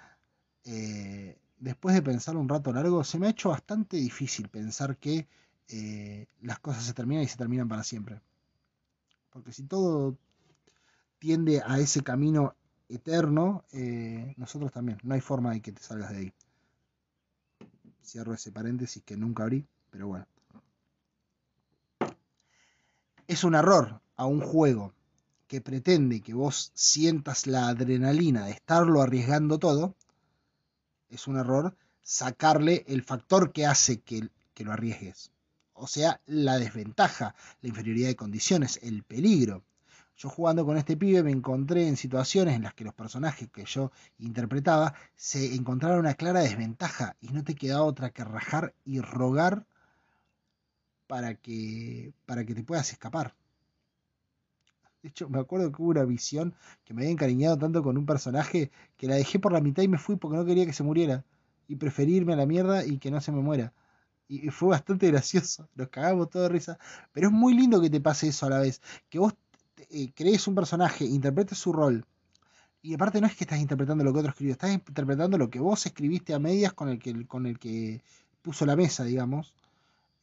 eh, 0.64 1.38
después 1.58 1.94
de 1.94 2.02
pensar 2.02 2.36
un 2.36 2.48
rato 2.48 2.72
largo, 2.74 3.04
se 3.04 3.18
me 3.18 3.28
ha 3.28 3.30
hecho 3.30 3.48
bastante 3.48 3.96
difícil 3.96 4.50
pensar 4.50 4.98
que 4.98 5.26
eh, 5.68 6.26
las 6.42 6.58
cosas 6.58 6.84
se 6.84 6.92
terminan 6.92 7.24
y 7.24 7.28
se 7.28 7.38
terminan 7.38 7.68
para 7.68 7.84
siempre. 7.84 8.20
Porque 9.30 9.52
si 9.52 9.62
todo 9.62 10.18
tiende 11.18 11.62
a 11.64 11.78
ese 11.78 12.02
camino 12.02 12.54
eterno, 12.88 13.64
eh, 13.72 14.34
nosotros 14.36 14.72
también. 14.72 14.98
No 15.02 15.14
hay 15.14 15.20
forma 15.20 15.52
de 15.52 15.60
que 15.60 15.72
te 15.72 15.82
salgas 15.82 16.10
de 16.10 16.18
ahí. 16.18 16.32
Cierro 18.04 18.34
ese 18.34 18.52
paréntesis 18.52 19.02
que 19.02 19.16
nunca 19.16 19.44
abrí, 19.44 19.66
pero 19.90 20.08
bueno. 20.08 20.26
Es 23.26 23.42
un 23.42 23.54
error 23.54 24.00
a 24.14 24.26
un 24.26 24.40
juego 24.40 24.94
que 25.48 25.60
pretende 25.60 26.20
que 26.20 26.34
vos 26.34 26.70
sientas 26.74 27.46
la 27.46 27.68
adrenalina 27.68 28.46
de 28.46 28.52
estarlo 28.52 29.02
arriesgando 29.02 29.58
todo. 29.58 29.94
Es 31.08 31.26
un 31.26 31.36
error 31.36 31.76
sacarle 32.02 32.84
el 32.86 33.02
factor 33.02 33.52
que 33.52 33.66
hace 33.66 34.00
que, 34.00 34.28
que 34.54 34.64
lo 34.64 34.72
arriesgues. 34.72 35.30
O 35.74 35.86
sea, 35.86 36.20
la 36.26 36.58
desventaja, 36.58 37.34
la 37.60 37.68
inferioridad 37.68 38.08
de 38.08 38.16
condiciones, 38.16 38.78
el 38.82 39.02
peligro 39.02 39.64
yo 40.16 40.28
jugando 40.30 40.64
con 40.64 40.76
este 40.78 40.96
pibe 40.96 41.22
me 41.22 41.30
encontré 41.30 41.86
en 41.88 41.96
situaciones 41.96 42.56
en 42.56 42.62
las 42.62 42.74
que 42.74 42.84
los 42.84 42.94
personajes 42.94 43.48
que 43.50 43.64
yo 43.64 43.92
interpretaba 44.18 44.94
se 45.14 45.54
encontraron 45.54 46.00
una 46.00 46.14
clara 46.14 46.40
desventaja 46.40 47.16
y 47.20 47.28
no 47.28 47.44
te 47.44 47.54
quedaba 47.54 47.84
otra 47.84 48.10
que 48.10 48.24
rajar 48.24 48.74
y 48.84 49.00
rogar 49.00 49.66
para 51.06 51.34
que, 51.34 52.12
para 52.24 52.44
que 52.44 52.54
te 52.54 52.64
puedas 52.64 52.90
escapar. 52.92 53.34
De 55.02 55.10
hecho, 55.10 55.28
me 55.28 55.38
acuerdo 55.38 55.70
que 55.70 55.82
hubo 55.82 55.90
una 55.90 56.04
visión 56.04 56.54
que 56.84 56.92
me 56.92 57.02
había 57.02 57.12
encariñado 57.12 57.56
tanto 57.58 57.82
con 57.82 57.96
un 57.96 58.06
personaje 58.06 58.70
que 58.96 59.06
la 59.06 59.14
dejé 59.14 59.38
por 59.38 59.52
la 59.52 59.60
mitad 59.60 59.82
y 59.82 59.88
me 59.88 59.98
fui 59.98 60.16
porque 60.16 60.36
no 60.36 60.44
quería 60.44 60.66
que 60.66 60.72
se 60.72 60.82
muriera. 60.82 61.24
Y 61.68 61.76
preferí 61.76 62.16
irme 62.16 62.32
a 62.32 62.36
la 62.36 62.46
mierda 62.46 62.84
y 62.84 62.98
que 62.98 63.10
no 63.10 63.20
se 63.20 63.32
me 63.32 63.40
muera. 63.40 63.72
Y 64.28 64.50
fue 64.50 64.70
bastante 64.70 65.06
gracioso. 65.12 65.68
Nos 65.76 65.88
cagamos 65.90 66.30
todo 66.30 66.42
de 66.44 66.48
risa. 66.48 66.78
Pero 67.12 67.28
es 67.28 67.32
muy 67.32 67.54
lindo 67.54 67.80
que 67.80 67.90
te 67.90 68.00
pase 68.00 68.28
eso 68.28 68.46
a 68.46 68.50
la 68.50 68.58
vez. 68.60 68.80
Que 69.08 69.18
vos 69.20 69.34
eh, 69.90 70.12
crees 70.14 70.46
un 70.48 70.54
personaje, 70.54 71.04
interpretes 71.04 71.58
su 71.58 71.72
rol, 71.72 72.04
y 72.82 72.94
aparte 72.94 73.20
no 73.20 73.26
es 73.26 73.34
que 73.34 73.44
estás 73.44 73.58
interpretando 73.58 74.04
lo 74.04 74.12
que 74.12 74.20
otro 74.20 74.30
escribió, 74.30 74.52
estás 74.52 74.72
interpretando 74.72 75.36
lo 75.38 75.50
que 75.50 75.58
vos 75.58 75.84
escribiste 75.86 76.34
a 76.34 76.38
medias 76.38 76.72
con 76.72 76.88
el 76.88 77.00
que, 77.00 77.26
con 77.26 77.46
el 77.46 77.58
que 77.58 78.00
puso 78.42 78.64
la 78.64 78.76
mesa, 78.76 79.02
digamos. 79.02 79.54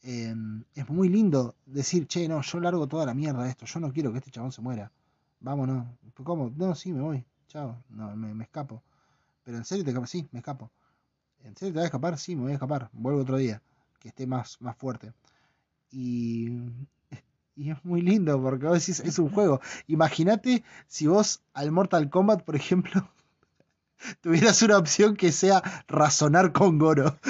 Em, 0.02 0.64
es 0.74 0.88
muy 0.88 1.10
lindo 1.10 1.56
decir, 1.66 2.06
che, 2.06 2.26
no, 2.26 2.40
yo 2.40 2.60
largo 2.60 2.86
toda 2.86 3.04
la 3.04 3.12
mierda 3.12 3.42
de 3.44 3.50
esto, 3.50 3.66
yo 3.66 3.80
no 3.80 3.92
quiero 3.92 4.12
que 4.12 4.18
este 4.18 4.30
chabón 4.30 4.50
se 4.50 4.62
muera. 4.62 4.90
Vámonos. 5.40 5.86
¿Cómo? 6.22 6.50
No, 6.56 6.74
sí, 6.74 6.92
me 6.92 7.02
voy. 7.02 7.24
Chao. 7.48 7.82
No, 7.90 8.16
me, 8.16 8.32
me 8.32 8.44
escapo. 8.44 8.82
Pero 9.44 9.58
en 9.58 9.64
serio 9.66 9.84
te 9.84 9.90
escapas, 9.90 10.08
sí, 10.08 10.26
me 10.32 10.38
escapo. 10.38 10.70
¿En 11.42 11.54
serio 11.56 11.74
te 11.74 11.78
vas 11.80 11.84
a 11.84 11.86
escapar? 11.88 12.18
Sí, 12.18 12.34
me 12.34 12.42
voy 12.42 12.52
a 12.52 12.54
escapar. 12.54 12.88
Vuelvo 12.94 13.20
otro 13.20 13.36
día. 13.36 13.60
Que 13.98 14.08
esté 14.08 14.26
más, 14.26 14.58
más 14.62 14.76
fuerte. 14.76 15.12
Y 15.90 16.48
Y 17.56 17.70
es 17.70 17.84
muy 17.84 18.02
lindo 18.02 18.40
porque 18.42 18.66
vos 18.66 18.80
decís, 18.80 19.00
es 19.00 19.18
un 19.18 19.30
juego. 19.30 19.60
Imagínate 19.86 20.64
si 20.86 21.06
vos 21.06 21.42
al 21.52 21.70
Mortal 21.70 22.10
Kombat, 22.10 22.42
por 22.42 22.56
ejemplo, 22.56 23.08
tuvieras 24.20 24.60
una 24.62 24.78
opción 24.78 25.16
que 25.16 25.32
sea 25.32 25.62
razonar 25.88 26.52
con 26.52 26.78
Goro. 26.78 27.18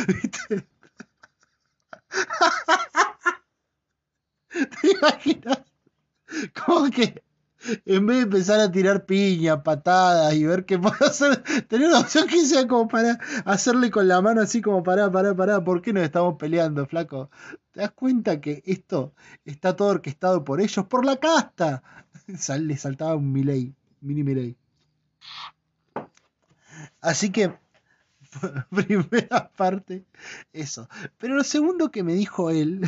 ¿Te 4.48 4.90
imaginas? 4.90 5.62
Como 6.64 6.90
que 6.90 7.22
en 7.84 8.06
vez 8.06 8.18
de 8.18 8.22
empezar 8.24 8.60
a 8.60 8.70
tirar 8.70 9.06
piña, 9.06 9.62
patadas 9.62 10.34
y 10.34 10.44
ver 10.44 10.64
qué 10.64 10.78
puedo 10.80 10.96
hacer, 11.00 11.42
tener 11.68 11.88
una 11.88 12.00
opción 12.00 12.26
que 12.28 12.44
sea 12.44 12.66
como 12.66 12.88
para 12.88 13.18
hacerle 13.44 13.90
con 13.90 14.08
la 14.08 14.20
mano 14.20 14.40
así 14.40 14.60
como 14.60 14.82
para, 14.82 15.10
para, 15.10 15.34
para, 15.34 15.62
¿por 15.64 15.82
qué 15.82 15.92
nos 15.92 16.04
estamos 16.04 16.36
peleando, 16.38 16.86
flaco? 16.86 17.30
¿Te 17.72 17.80
das 17.80 17.92
cuenta 17.92 18.40
que 18.40 18.62
esto 18.66 19.14
está 19.44 19.76
todo 19.76 19.88
orquestado 19.88 20.44
por 20.44 20.60
ellos, 20.60 20.86
por 20.86 21.04
la 21.04 21.16
casta? 21.16 21.82
Le 22.60 22.76
saltaba 22.76 23.16
un 23.16 23.32
Miley, 23.32 23.74
mini 24.00 24.22
Miley. 24.22 24.56
Así 27.00 27.30
que, 27.30 27.54
primera 28.70 29.50
parte, 29.56 30.04
eso. 30.52 30.88
Pero 31.18 31.34
lo 31.34 31.44
segundo 31.44 31.90
que 31.90 32.02
me 32.02 32.14
dijo 32.14 32.50
él, 32.50 32.80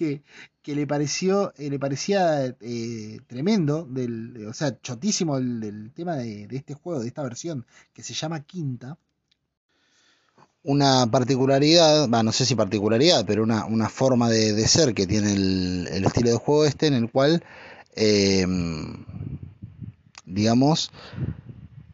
que, 0.00 0.74
le 0.74 0.86
pareció, 0.86 1.52
eh, 1.56 1.68
le 1.68 1.78
parecía 1.78 2.46
eh, 2.46 3.20
tremendo, 3.26 3.84
del, 3.84 4.46
o 4.46 4.52
sea, 4.54 4.80
chotísimo 4.80 5.36
el, 5.36 5.92
tema 5.94 6.16
de, 6.16 6.48
este 6.50 6.74
juego, 6.74 7.00
de 7.00 7.08
esta 7.08 7.22
versión, 7.22 7.66
que 7.92 8.02
se 8.02 8.14
llama 8.14 8.40
Quinta, 8.40 8.96
una 10.62 11.10
particularidad, 11.10 12.06
no 12.08 12.32
sé 12.32 12.44
si 12.44 12.54
particularidad, 12.54 13.24
pero 13.26 13.42
una, 13.42 13.64
una 13.64 13.88
forma 13.88 14.28
de, 14.28 14.68
ser 14.68 14.94
que 14.94 15.06
tiene 15.06 15.32
el, 15.32 15.88
el, 15.90 16.04
estilo 16.04 16.30
de 16.30 16.36
juego 16.36 16.66
este, 16.66 16.86
en 16.86 16.94
el 16.94 17.10
cual, 17.10 17.42
eh, 17.96 18.46
digamos, 20.26 20.90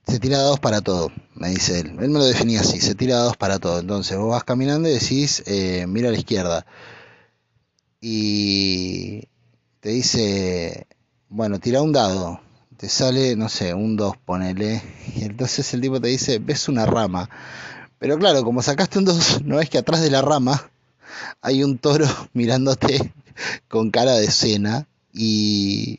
se 0.06 0.18
tira 0.18 0.38
dados 0.38 0.58
para 0.58 0.80
todo, 0.80 1.10
me 1.34 1.50
dice 1.50 1.80
él. 1.80 1.96
Él 2.00 2.10
me 2.10 2.18
lo 2.18 2.24
definía 2.24 2.60
así, 2.60 2.80
se 2.80 2.94
tira 2.94 3.16
dados 3.16 3.36
para 3.36 3.58
todo. 3.58 3.78
Entonces 3.80 4.16
vos 4.18 4.30
vas 4.30 4.44
caminando 4.44 4.88
y 4.88 4.92
decís, 4.92 5.42
eh, 5.46 5.86
mira 5.88 6.08
a 6.08 6.12
la 6.12 6.18
izquierda. 6.18 6.66
Y 8.08 9.24
te 9.80 9.88
dice, 9.88 10.86
bueno, 11.28 11.58
tira 11.58 11.82
un 11.82 11.90
dado. 11.90 12.40
Te 12.76 12.88
sale, 12.88 13.34
no 13.34 13.48
sé, 13.48 13.74
un 13.74 13.96
2, 13.96 14.16
ponele. 14.18 14.80
Y 15.16 15.24
entonces 15.24 15.74
el 15.74 15.80
tipo 15.80 16.00
te 16.00 16.06
dice, 16.06 16.38
ves 16.38 16.68
una 16.68 16.86
rama. 16.86 17.28
Pero 17.98 18.16
claro, 18.16 18.44
como 18.44 18.62
sacaste 18.62 19.00
un 19.00 19.06
2, 19.06 19.42
no 19.44 19.58
es 19.58 19.70
que 19.70 19.78
atrás 19.78 20.02
de 20.02 20.10
la 20.10 20.22
rama 20.22 20.70
hay 21.42 21.64
un 21.64 21.78
toro 21.78 22.06
mirándote 22.32 23.12
con 23.68 23.90
cara 23.90 24.12
de 24.12 24.30
cena 24.30 24.86
y, 25.12 25.98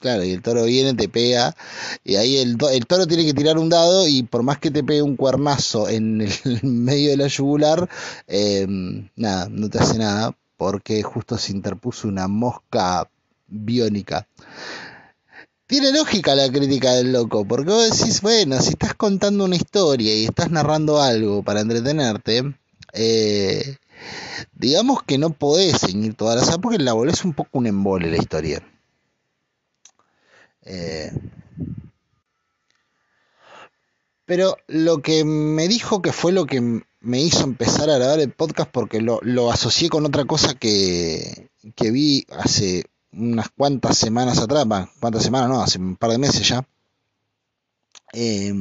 claro, 0.00 0.24
y 0.24 0.32
el 0.32 0.42
toro 0.42 0.64
viene, 0.64 0.94
te 0.94 1.08
pega, 1.08 1.54
y 2.02 2.16
ahí 2.16 2.38
el, 2.38 2.58
el, 2.72 2.86
toro 2.88 3.06
tiene 3.06 3.24
que 3.24 3.34
tirar 3.34 3.56
un 3.56 3.68
dado 3.68 4.08
y 4.08 4.24
por 4.24 4.42
más 4.42 4.58
que 4.58 4.72
te 4.72 4.82
pegue 4.82 5.02
un 5.02 5.14
cuernazo 5.14 5.88
en 5.88 6.22
el 6.22 6.60
medio 6.64 7.10
de 7.10 7.18
la 7.18 7.28
yugular, 7.28 7.88
eh, 8.26 8.66
nada, 9.14 9.48
no 9.48 9.70
te 9.70 9.78
hace 9.78 9.96
nada 9.98 10.34
porque 10.58 11.02
justo 11.02 11.38
se 11.38 11.52
interpuso 11.52 12.08
una 12.08 12.28
mosca 12.28 13.08
biónica. 13.46 14.28
Tiene 15.66 15.92
lógica 15.92 16.34
la 16.34 16.50
crítica 16.50 16.92
del 16.94 17.12
loco, 17.12 17.46
porque 17.46 17.70
vos 17.70 17.98
decís, 17.98 18.20
bueno, 18.20 18.60
si 18.60 18.70
estás 18.70 18.94
contando 18.94 19.44
una 19.44 19.56
historia 19.56 20.14
y 20.14 20.24
estás 20.24 20.50
narrando 20.50 21.00
algo 21.00 21.42
para 21.42 21.60
entretenerte, 21.60 22.54
eh, 22.92 23.76
digamos 24.52 25.02
que 25.04 25.18
no 25.18 25.30
podés 25.30 25.78
seguir 25.78 26.14
toda 26.14 26.36
la 26.36 26.44
saga 26.44 26.58
porque 26.58 26.78
la 26.78 26.92
volvés 26.92 27.24
un 27.24 27.34
poco 27.34 27.58
un 27.58 27.66
embole 27.66 28.10
la 28.10 28.16
historia. 28.16 28.62
Eh, 30.62 31.12
pero 34.24 34.56
lo 34.66 34.98
que 35.02 35.24
me 35.24 35.68
dijo 35.68 36.02
que 36.02 36.12
fue 36.12 36.32
lo 36.32 36.46
que 36.46 36.82
me 37.00 37.20
hizo 37.20 37.44
empezar 37.44 37.90
a 37.90 37.98
grabar 37.98 38.20
el 38.20 38.32
podcast 38.32 38.70
porque 38.70 39.00
lo, 39.00 39.20
lo 39.22 39.50
asocié 39.50 39.88
con 39.88 40.04
otra 40.06 40.24
cosa 40.24 40.54
que, 40.54 41.50
que 41.74 41.90
vi 41.90 42.26
hace 42.30 42.84
unas 43.12 43.48
cuantas 43.50 43.96
semanas 43.96 44.38
atrás, 44.38 44.66
cuantas 45.00 45.22
semanas 45.22 45.48
no, 45.48 45.62
hace 45.62 45.78
un 45.78 45.96
par 45.96 46.10
de 46.10 46.18
meses 46.18 46.48
ya, 46.48 46.66
eh, 48.12 48.52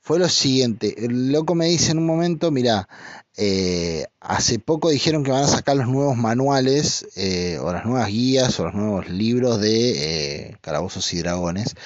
fue 0.00 0.18
lo 0.18 0.28
siguiente, 0.28 1.04
el 1.04 1.30
loco 1.30 1.54
me 1.54 1.66
dice 1.66 1.92
en 1.92 1.98
un 1.98 2.06
momento, 2.06 2.50
mira, 2.50 2.88
eh, 3.36 4.04
hace 4.20 4.58
poco 4.58 4.90
dijeron 4.90 5.22
que 5.22 5.30
van 5.30 5.44
a 5.44 5.48
sacar 5.48 5.76
los 5.76 5.86
nuevos 5.86 6.16
manuales 6.16 7.06
eh, 7.16 7.56
o 7.60 7.72
las 7.72 7.86
nuevas 7.86 8.08
guías 8.08 8.58
o 8.58 8.64
los 8.64 8.74
nuevos 8.74 9.08
libros 9.08 9.60
de 9.60 10.48
eh, 10.48 10.56
calabozos 10.60 11.14
y 11.14 11.18
dragones 11.18 11.76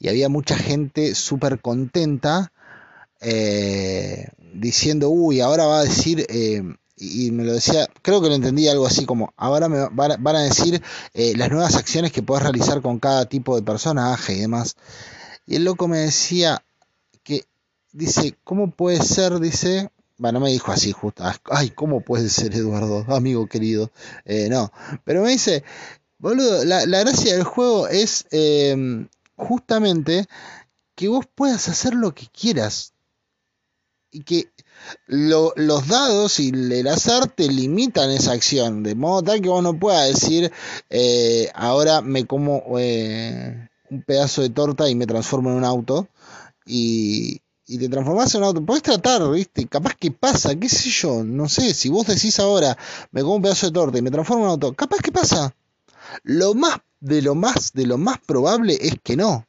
y 0.00 0.08
había 0.08 0.28
mucha 0.28 0.56
gente 0.56 1.14
súper 1.14 1.60
contenta 1.60 2.50
eh, 3.20 4.28
diciendo, 4.52 5.08
uy, 5.10 5.40
ahora 5.40 5.66
va 5.66 5.80
a 5.80 5.84
decir 5.84 6.26
y 6.96 7.30
me 7.30 7.44
lo 7.44 7.52
decía, 7.52 7.86
creo 8.02 8.22
que 8.22 8.28
lo 8.28 8.34
entendí 8.34 8.68
algo 8.68 8.86
así 8.86 9.04
como, 9.04 9.32
ahora 9.36 9.68
me 9.68 9.86
van 9.90 10.36
a, 10.36 10.42
decir 10.42 10.82
eh, 11.12 11.34
las 11.36 11.50
nuevas 11.50 11.76
acciones 11.76 12.10
que 12.10 12.22
puedes 12.22 12.42
realizar 12.42 12.80
con 12.80 12.98
cada 12.98 13.26
tipo 13.26 13.54
de 13.54 13.62
personaje 13.62 14.34
y 14.34 14.40
demás. 14.40 14.76
Y 15.46 15.56
el 15.56 15.64
loco 15.64 15.88
me 15.88 15.98
decía 15.98 16.64
que, 17.22 17.44
dice, 17.92 18.36
¿cómo 18.44 18.70
puede 18.70 19.02
ser? 19.02 19.38
Dice, 19.40 19.90
bueno, 20.16 20.38
no 20.40 20.46
me 20.46 20.52
dijo 20.52 20.72
así 20.72 20.92
justo, 20.92 21.22
ay, 21.50 21.70
¿cómo 21.70 22.00
puede 22.00 22.30
ser 22.30 22.54
Eduardo, 22.54 23.04
amigo 23.14 23.46
querido? 23.46 23.90
Eh, 24.24 24.48
no, 24.48 24.72
pero 25.04 25.22
me 25.22 25.30
dice, 25.30 25.64
boludo, 26.18 26.64
la, 26.64 26.86
gracia 26.86 27.34
del 27.34 27.44
juego 27.44 27.88
es 27.88 28.24
eh, 28.30 29.06
justamente 29.36 30.26
que 30.94 31.08
vos 31.08 31.26
puedas 31.34 31.68
hacer 31.68 31.94
lo 31.94 32.14
que 32.14 32.26
quieras. 32.28 32.94
Que 34.24 34.48
lo, 35.06 35.52
los 35.56 35.88
dados 35.88 36.38
y 36.40 36.50
el 36.50 36.86
azar 36.86 37.28
te 37.28 37.48
limitan 37.48 38.10
esa 38.10 38.32
acción, 38.32 38.82
de 38.82 38.94
modo 38.94 39.22
tal 39.22 39.40
que 39.40 39.48
vos 39.48 39.62
no 39.62 39.78
puedas 39.78 40.08
decir, 40.08 40.52
eh, 40.90 41.50
ahora 41.54 42.02
me 42.02 42.26
como 42.26 42.62
eh, 42.78 43.68
un 43.90 44.02
pedazo 44.02 44.42
de 44.42 44.50
torta 44.50 44.88
y 44.88 44.94
me 44.94 45.06
transformo 45.06 45.50
en 45.50 45.56
un 45.56 45.64
auto, 45.64 46.08
y, 46.64 47.40
y 47.66 47.78
te 47.78 47.88
transformas 47.88 48.34
en 48.34 48.42
un 48.42 48.46
auto. 48.48 48.64
Puedes 48.64 48.82
tratar, 48.82 49.28
¿viste? 49.30 49.66
Capaz 49.66 49.94
que 49.94 50.10
pasa, 50.10 50.54
qué 50.54 50.68
sé 50.68 50.90
yo, 50.90 51.24
no 51.24 51.48
sé, 51.48 51.74
si 51.74 51.88
vos 51.88 52.06
decís 52.06 52.38
ahora, 52.38 52.76
me 53.12 53.22
como 53.22 53.36
un 53.36 53.42
pedazo 53.42 53.66
de 53.66 53.72
torta 53.72 53.98
y 53.98 54.02
me 54.02 54.10
transformo 54.10 54.44
en 54.44 54.46
un 54.46 54.52
auto, 54.52 54.72
capaz 54.74 54.98
que 54.98 55.12
pasa. 55.12 55.54
Lo 56.22 56.54
más 56.54 56.78
de 57.00 57.22
lo 57.22 57.34
más 57.34 57.72
de 57.72 57.86
lo 57.86 57.98
más 57.98 58.18
probable 58.26 58.78
es 58.80 58.94
que 59.02 59.16
no. 59.16 59.45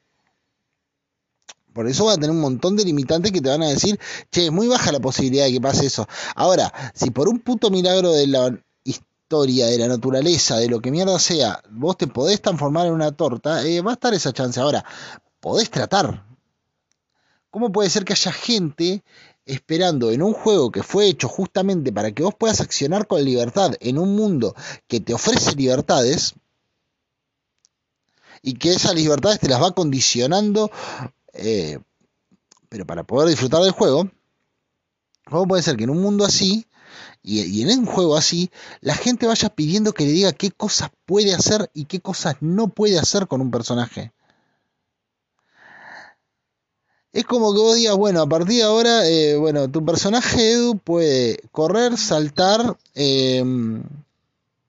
Por 1.78 1.88
eso 1.88 2.06
va 2.06 2.14
a 2.14 2.16
tener 2.16 2.32
un 2.32 2.40
montón 2.40 2.76
de 2.76 2.84
limitantes 2.84 3.32
que 3.32 3.40
te 3.40 3.50
van 3.50 3.62
a 3.62 3.70
decir, 3.70 4.00
che, 4.32 4.48
es 4.48 4.52
muy 4.52 4.68
baja 4.68 4.92
la 4.92 5.00
posibilidad 5.00 5.46
de 5.46 5.52
que 5.52 5.62
pase 5.62 5.86
eso. 5.86 6.08
Ahora, 6.34 6.74
si 6.96 7.12
por 7.12 7.30
un 7.30 7.38
puto 7.38 7.70
milagro 7.70 8.14
de 8.14 8.26
la 8.26 8.60
historia, 8.84 9.68
de 9.68 9.78
la 9.78 9.88
naturaleza, 9.88 10.58
de 10.58 10.70
lo 10.70 10.80
que 10.80 10.90
mierda 10.90 11.20
sea, 11.20 11.62
vos 11.70 11.96
te 11.96 12.08
podés 12.08 12.42
transformar 12.42 12.88
en 12.88 12.94
una 12.94 13.12
torta, 13.12 13.64
eh, 13.64 13.82
va 13.82 13.92
a 13.92 13.94
estar 13.94 14.12
esa 14.16 14.34
chance. 14.34 14.60
Ahora, 14.60 14.84
podés 15.40 15.70
tratar. 15.70 16.26
¿Cómo 17.52 17.72
puede 17.72 17.92
ser 17.92 18.06
que 18.06 18.14
haya 18.14 18.32
gente 18.32 19.04
esperando 19.46 20.10
en 20.10 20.24
un 20.24 20.34
juego 20.34 20.72
que 20.72 20.82
fue 20.82 21.06
hecho 21.06 21.28
justamente 21.28 21.94
para 21.94 22.12
que 22.12 22.24
vos 22.24 22.34
puedas 22.34 22.60
accionar 22.60 23.06
con 23.06 23.24
libertad 23.24 23.76
en 23.82 24.00
un 24.00 24.16
mundo 24.16 24.56
que 24.88 25.00
te 25.00 25.14
ofrece 25.14 25.56
libertades? 25.56 26.34
y 28.42 28.54
que 28.54 28.72
esas 28.72 28.96
libertades 28.96 29.40
te 29.40 29.50
las 29.50 29.62
va 29.62 29.72
condicionando 29.72 30.72
eh, 31.38 31.80
pero 32.70 32.86
para 32.86 33.04
poder 33.04 33.30
disfrutar 33.30 33.62
del 33.62 33.72
juego, 33.72 34.10
¿cómo 35.26 35.48
puede 35.48 35.64
ser 35.64 35.78
que 35.78 35.86
en 35.86 35.90
un 35.90 36.02
mundo 36.02 36.26
así 36.26 36.68
y, 37.24 37.62
en 37.62 37.80
un 37.80 37.86
juego 37.86 38.16
así, 38.16 38.52
la 38.80 38.96
gente 38.96 39.28
vaya 39.28 39.50
pidiendo 39.50 39.94
que 39.94 40.06
le 40.06 40.12
diga 40.12 40.32
qué 40.32 40.52
cosas 40.52 40.92
puede 41.06 41.34
hacer 41.34 41.70
y 41.74 41.86
qué 41.86 42.00
cosas 42.00 42.38
no 42.40 42.70
puede 42.70 42.98
hacer 43.00 43.28
con 43.28 43.42
un 43.42 43.52
personaje? 43.52 44.14
Es 47.12 47.26
como 47.26 47.54
que 47.54 47.60
vos 47.60 47.76
digas, 47.76 47.96
bueno, 47.96 48.22
a 48.22 48.30
partir 48.30 48.58
de 48.58 48.64
ahora, 48.64 49.08
eh, 49.08 49.36
bueno, 49.38 49.70
tu 49.70 49.84
personaje 49.84 50.52
Edu 50.52 50.78
puede 50.78 51.40
correr, 51.52 51.98
saltar, 51.98 52.78
eh, 52.94 53.44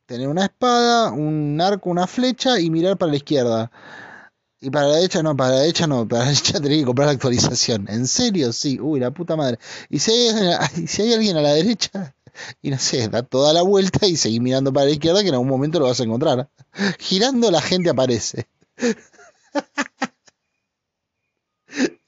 tener 0.07 0.29
una 0.29 0.45
espada, 0.45 1.13
un 1.13 1.61
arco, 1.61 1.91
una 1.91 2.07
flecha 2.07 2.59
y 2.59 2.71
mirar 2.71 2.97
para 2.97 3.11
la 3.11 3.17
izquierda. 3.17 3.71
Y 4.61 4.71
para 4.71 4.89
la 4.89 4.97
derecha 4.97 5.23
no, 5.23 5.37
para 5.37 5.51
la 5.55 5.61
derecha 5.61 5.87
no, 5.87 6.07
para 6.09 6.23
la 6.25 6.29
derecha 6.31 6.61
tenés 6.61 6.79
que 6.79 6.85
comprar 6.85 7.07
la 7.07 7.13
actualización. 7.13 7.87
¿En 7.89 8.07
serio? 8.07 8.53
Sí, 8.53 8.79
uy, 8.81 9.01
la 9.01 9.11
puta 9.11 9.37
madre. 9.37 9.59
Y 9.89 9.99
si 9.99 10.11
hay, 10.13 10.87
si 10.87 11.03
hay 11.03 11.15
alguien 11.15 11.37
a 11.37 11.43
la 11.43 11.55
derecha, 11.55 12.15
y 12.63 12.71
no 12.71 12.79
sé, 12.79 13.09
da 13.09 13.23
toda 13.23 13.53
la 13.53 13.63
vuelta 13.63 14.07
y 14.07 14.17
seguís 14.17 14.41
mirando 14.41 14.73
para 14.73 14.87
la 14.87 14.93
izquierda 14.93 15.23
que 15.23 15.29
en 15.29 15.35
algún 15.35 15.49
momento 15.49 15.79
lo 15.79 15.87
vas 15.87 16.01
a 16.01 16.05
encontrar. 16.05 16.49
Girando 16.99 17.51
la 17.51 17.61
gente 17.61 17.91
aparece. 17.91 18.49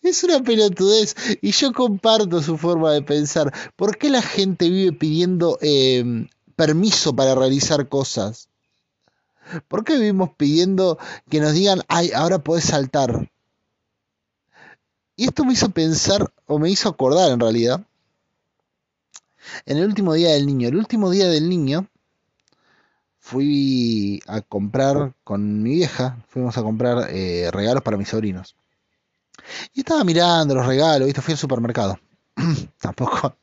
Es 0.02 0.24
una 0.24 0.42
pelotudez 0.42 1.14
y 1.42 1.52
yo 1.52 1.72
comparto 1.72 2.42
su 2.42 2.56
forma 2.56 2.92
de 2.92 3.02
pensar. 3.02 3.52
¿Por 3.76 3.96
qué 3.96 4.10
la 4.10 4.22
gente 4.22 4.68
vive 4.68 4.92
pidiendo 4.92 5.58
eh, 5.60 6.26
permiso 6.56 7.14
para 7.14 7.34
realizar 7.34 7.88
cosas? 7.88 8.48
¿Por 9.68 9.84
qué 9.84 9.94
vivimos 9.94 10.30
pidiendo 10.36 10.98
que 11.28 11.40
nos 11.40 11.52
digan, 11.52 11.82
ay, 11.88 12.12
ahora 12.12 12.38
podés 12.38 12.64
saltar? 12.64 13.30
Y 15.16 15.26
esto 15.26 15.44
me 15.44 15.52
hizo 15.52 15.70
pensar, 15.70 16.32
o 16.46 16.58
me 16.58 16.70
hizo 16.70 16.88
acordar 16.88 17.30
en 17.30 17.40
realidad, 17.40 17.84
en 19.66 19.78
el 19.78 19.84
último 19.84 20.14
día 20.14 20.30
del 20.30 20.46
niño. 20.46 20.68
El 20.68 20.76
último 20.76 21.10
día 21.10 21.28
del 21.28 21.48
niño 21.48 21.88
fui 23.18 24.22
a 24.26 24.40
comprar 24.40 25.14
con 25.24 25.62
mi 25.62 25.74
vieja, 25.74 26.18
fuimos 26.28 26.56
a 26.56 26.62
comprar 26.62 27.08
eh, 27.10 27.50
regalos 27.52 27.82
para 27.82 27.96
mis 27.96 28.08
sobrinos. 28.08 28.56
Y 29.74 29.80
estaba 29.80 30.04
mirando 30.04 30.54
los 30.54 30.66
regalos, 30.66 31.06
¿viste? 31.06 31.20
Fui 31.20 31.32
al 31.32 31.38
supermercado. 31.38 31.98
tampoco, 32.80 33.36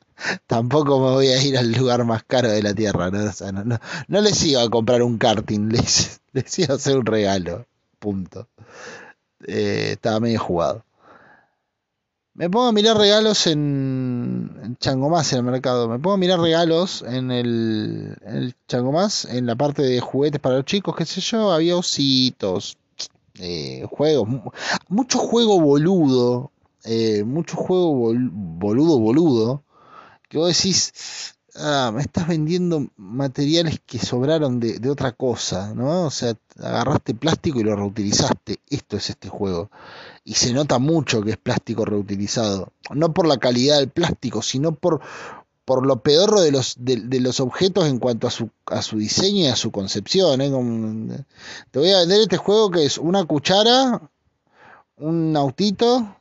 tampoco 0.46 0.98
me 1.00 1.10
voy 1.12 1.28
a 1.28 1.42
ir 1.42 1.56
al 1.58 1.72
lugar 1.72 2.04
más 2.04 2.24
caro 2.24 2.48
de 2.48 2.62
la 2.62 2.74
tierra, 2.74 3.10
¿no? 3.10 4.20
les 4.20 4.44
iba 4.44 4.62
a 4.62 4.68
comprar 4.68 5.02
un 5.02 5.18
karting, 5.18 5.68
les, 5.70 6.20
les 6.32 6.58
iba 6.58 6.74
a 6.74 6.76
hacer 6.76 6.98
un 6.98 7.06
regalo. 7.06 7.66
Punto. 7.98 8.48
Eh, 9.46 9.90
estaba 9.92 10.20
medio 10.20 10.40
jugado. 10.40 10.84
Me 12.34 12.48
pongo 12.48 12.66
a 12.66 12.72
mirar 12.72 12.96
regalos 12.96 13.48
en, 13.48 14.56
en 14.62 14.76
Changomás, 14.76 15.32
en 15.32 15.38
el 15.38 15.44
mercado. 15.44 15.88
Me 15.88 15.98
pongo 15.98 16.14
a 16.14 16.18
mirar 16.18 16.38
regalos 16.38 17.02
en 17.02 17.32
el, 17.32 18.16
en 18.24 18.54
Changomás, 18.68 19.24
en 19.24 19.46
la 19.46 19.56
parte 19.56 19.82
de 19.82 19.98
juguetes 19.98 20.40
para 20.40 20.56
los 20.56 20.64
chicos, 20.64 20.94
qué 20.94 21.04
sé 21.04 21.20
yo. 21.20 21.50
Había 21.50 21.76
ositos, 21.76 22.78
eh, 23.40 23.86
juegos, 23.90 24.28
mucho 24.88 25.18
juego 25.18 25.60
boludo, 25.60 26.52
eh, 26.84 27.24
mucho 27.24 27.56
juego 27.56 27.92
boludo, 27.92 28.98
boludo, 28.98 29.62
que 30.28 30.38
vos 30.38 30.56
decís, 30.56 30.92
ah, 31.56 31.90
me 31.94 32.02
estás 32.02 32.28
vendiendo 32.28 32.88
materiales 32.96 33.80
que 33.84 33.98
sobraron 33.98 34.60
de, 34.60 34.78
de, 34.78 34.90
otra 34.90 35.12
cosa, 35.12 35.74
¿no? 35.74 36.06
O 36.06 36.10
sea, 36.10 36.34
agarraste 36.58 37.14
plástico 37.14 37.60
y 37.60 37.64
lo 37.64 37.76
reutilizaste. 37.76 38.60
Esto 38.68 38.96
es 38.96 39.10
este 39.10 39.28
juego. 39.28 39.70
Y 40.24 40.34
se 40.34 40.52
nota 40.52 40.78
mucho 40.78 41.22
que 41.22 41.30
es 41.32 41.36
plástico 41.36 41.84
reutilizado. 41.84 42.72
No 42.94 43.12
por 43.12 43.26
la 43.26 43.38
calidad 43.38 43.78
del 43.78 43.88
plástico, 43.88 44.42
sino 44.42 44.74
por, 44.74 45.00
por 45.68 45.86
lo 45.86 46.02
peor 46.02 46.40
de 46.40 46.50
los, 46.50 46.76
de, 46.78 47.20
los 47.20 47.40
objetos 47.40 47.86
en 47.88 47.98
cuanto 47.98 48.26
a 48.26 48.30
su, 48.30 48.48
a 48.64 48.80
su 48.80 48.96
diseño 48.96 49.42
y 49.42 49.46
a 49.48 49.54
su 49.54 49.70
concepción. 49.70 50.40
¿eh? 50.40 51.24
te 51.70 51.78
voy 51.78 51.90
a 51.90 51.98
vender 51.98 52.22
este 52.22 52.38
juego 52.38 52.70
que 52.70 52.86
es 52.86 52.96
una 52.96 53.26
cuchara, 53.26 54.00
un 54.96 55.36
autito 55.36 56.16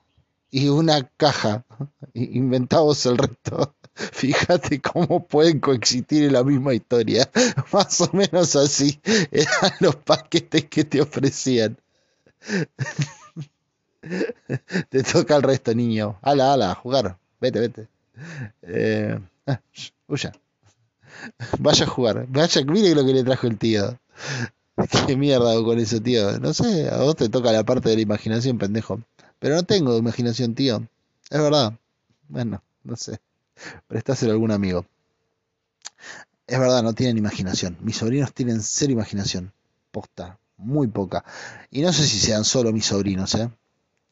y 0.52 0.68
una 0.68 1.10
caja. 1.16 1.66
Inventamos 2.14 3.06
el 3.06 3.18
resto. 3.18 3.74
Fíjate 4.14 4.82
cómo 4.82 5.26
pueden 5.26 5.60
coexistir 5.60 6.26
en 6.26 6.34
la 6.34 6.44
misma 6.44 6.74
historia. 6.74 7.30
Más 7.74 8.02
o 8.02 8.10
menos 8.14 8.56
así 8.56 9.00
eran 9.32 9.72
los 9.80 9.96
paquetes 9.96 10.66
que 10.66 10.84
te 10.84 11.02
ofrecían. 11.02 11.78
te 14.90 15.04
toca 15.04 15.36
el 15.36 15.44
resto, 15.44 15.74
niño. 15.74 16.18
Ala, 16.22 16.54
ala, 16.54 16.76
jugar. 16.76 17.18
Vete, 17.40 17.60
vete. 17.60 17.88
Eh, 18.62 19.20
Ah, 19.48 19.62
huya. 20.08 20.34
Vaya 21.60 21.86
a 21.86 21.88
jugar. 21.88 22.26
Vaya, 22.28 22.64
mire 22.66 22.94
lo 22.94 23.06
que 23.06 23.14
le 23.14 23.24
trajo 23.24 23.48
el 23.48 23.58
tío. 23.58 23.98
¿Qué 25.08 25.16
mierda 25.16 25.56
con 25.64 25.80
eso, 25.80 26.02
tío? 26.02 26.38
No 26.40 26.54
sé, 26.54 26.90
a 26.90 26.98
vos 26.98 27.16
te 27.16 27.30
toca 27.30 27.52
la 27.52 27.64
parte 27.64 27.90
de 27.90 27.96
la 27.96 28.02
imaginación, 28.02 28.58
pendejo. 28.58 29.02
Pero 29.40 29.56
no 29.56 29.64
tengo 29.64 29.98
imaginación, 29.98 30.54
tío. 30.54 30.86
Es 31.30 31.42
verdad. 31.42 31.74
Bueno, 32.28 32.62
no 32.84 32.96
sé. 32.98 33.20
Prestáselo 33.88 34.32
a 34.32 34.34
algún 34.34 34.52
amigo. 34.52 34.86
Es 36.46 36.60
verdad, 36.60 36.84
no 36.84 36.94
tienen 36.94 37.18
imaginación. 37.18 37.78
Mis 37.82 37.98
sobrinos 37.98 38.34
tienen 38.34 38.62
cero 38.62 38.92
imaginación. 38.94 39.52
Posta. 39.92 40.40
Muy 40.58 40.88
poca. 40.88 41.24
Y 41.70 41.82
no 41.82 41.94
sé 41.94 42.08
si 42.08 42.20
sean 42.20 42.44
solo 42.44 42.72
mis 42.72 42.86
sobrinos, 42.86 43.36
¿eh? 43.36 43.50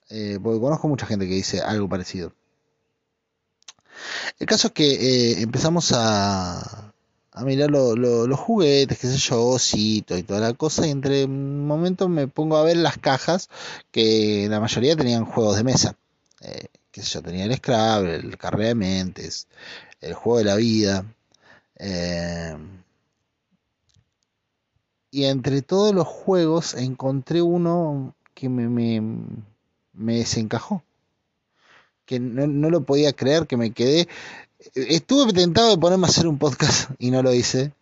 eh 0.09 0.39
porque 0.41 0.59
conozco 0.59 0.87
mucha 0.87 1.05
gente 1.05 1.27
que 1.27 1.35
dice 1.35 1.61
algo 1.61 1.89
parecido. 1.89 2.33
El 4.39 4.47
caso 4.47 4.67
es 4.67 4.73
que 4.73 4.93
eh, 4.93 5.41
empezamos 5.41 5.91
a, 5.93 6.93
a 7.35 7.43
mirar 7.43 7.69
los 7.69 8.39
juguetes, 8.39 8.97
qué 8.97 9.07
sé 9.07 9.17
yo, 9.17 9.45
osito 9.45 10.17
y 10.17 10.23
toda 10.23 10.39
la 10.39 10.53
cosa, 10.53 10.87
y 10.87 10.91
entre 10.91 11.27
momentos 11.27 12.09
me 12.09 12.27
pongo 12.27 12.55
a 12.55 12.63
ver 12.63 12.77
las 12.77 12.97
cajas, 12.97 13.49
que 13.91 14.47
la 14.49 14.61
mayoría 14.61 14.95
tenían 14.95 15.25
juegos 15.25 15.57
de 15.57 15.63
mesa. 15.65 15.95
Eh, 16.41 16.67
sé 17.01 17.13
yo, 17.15 17.21
tenía 17.21 17.45
el 17.45 17.55
Scrabble, 17.55 18.15
el 18.15 18.37
Carrera 18.37 18.69
de 18.69 18.75
Mentes, 18.75 19.47
el 20.01 20.13
Juego 20.13 20.39
de 20.39 20.45
la 20.45 20.55
Vida. 20.55 21.05
Eh, 21.77 22.57
y 25.11 25.25
entre 25.25 25.61
todos 25.61 25.93
los 25.93 26.07
juegos 26.07 26.73
encontré 26.73 27.41
uno 27.41 28.15
que 28.33 28.49
me, 28.49 28.67
me, 28.67 29.01
me 29.93 30.17
desencajó 30.17 30.83
que 32.05 32.19
no, 32.19 32.69
lo 32.69 32.83
podía 32.83 33.13
creer, 33.13 33.47
que 33.47 33.57
me 33.57 33.71
quedé. 33.71 34.07
Estuve 34.75 35.33
tentado 35.33 35.71
de 35.71 35.77
ponerme 35.77 36.05
a 36.05 36.09
hacer 36.09 36.27
un 36.27 36.37
podcast 36.37 36.91
y 36.99 37.11
no 37.11 37.21
lo 37.21 37.33
hice, 37.33 37.73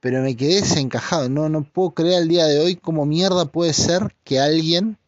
pero 0.00 0.22
me 0.22 0.36
quedé 0.36 0.56
desencajado. 0.56 1.28
No, 1.28 1.48
no 1.48 1.64
puedo 1.64 1.90
creer 1.90 2.22
al 2.22 2.28
día 2.28 2.46
de 2.46 2.60
hoy 2.60 2.76
cómo 2.76 3.06
mierda 3.06 3.46
puede 3.46 3.72
ser 3.72 4.14
que 4.24 4.40
alguien 4.40 4.98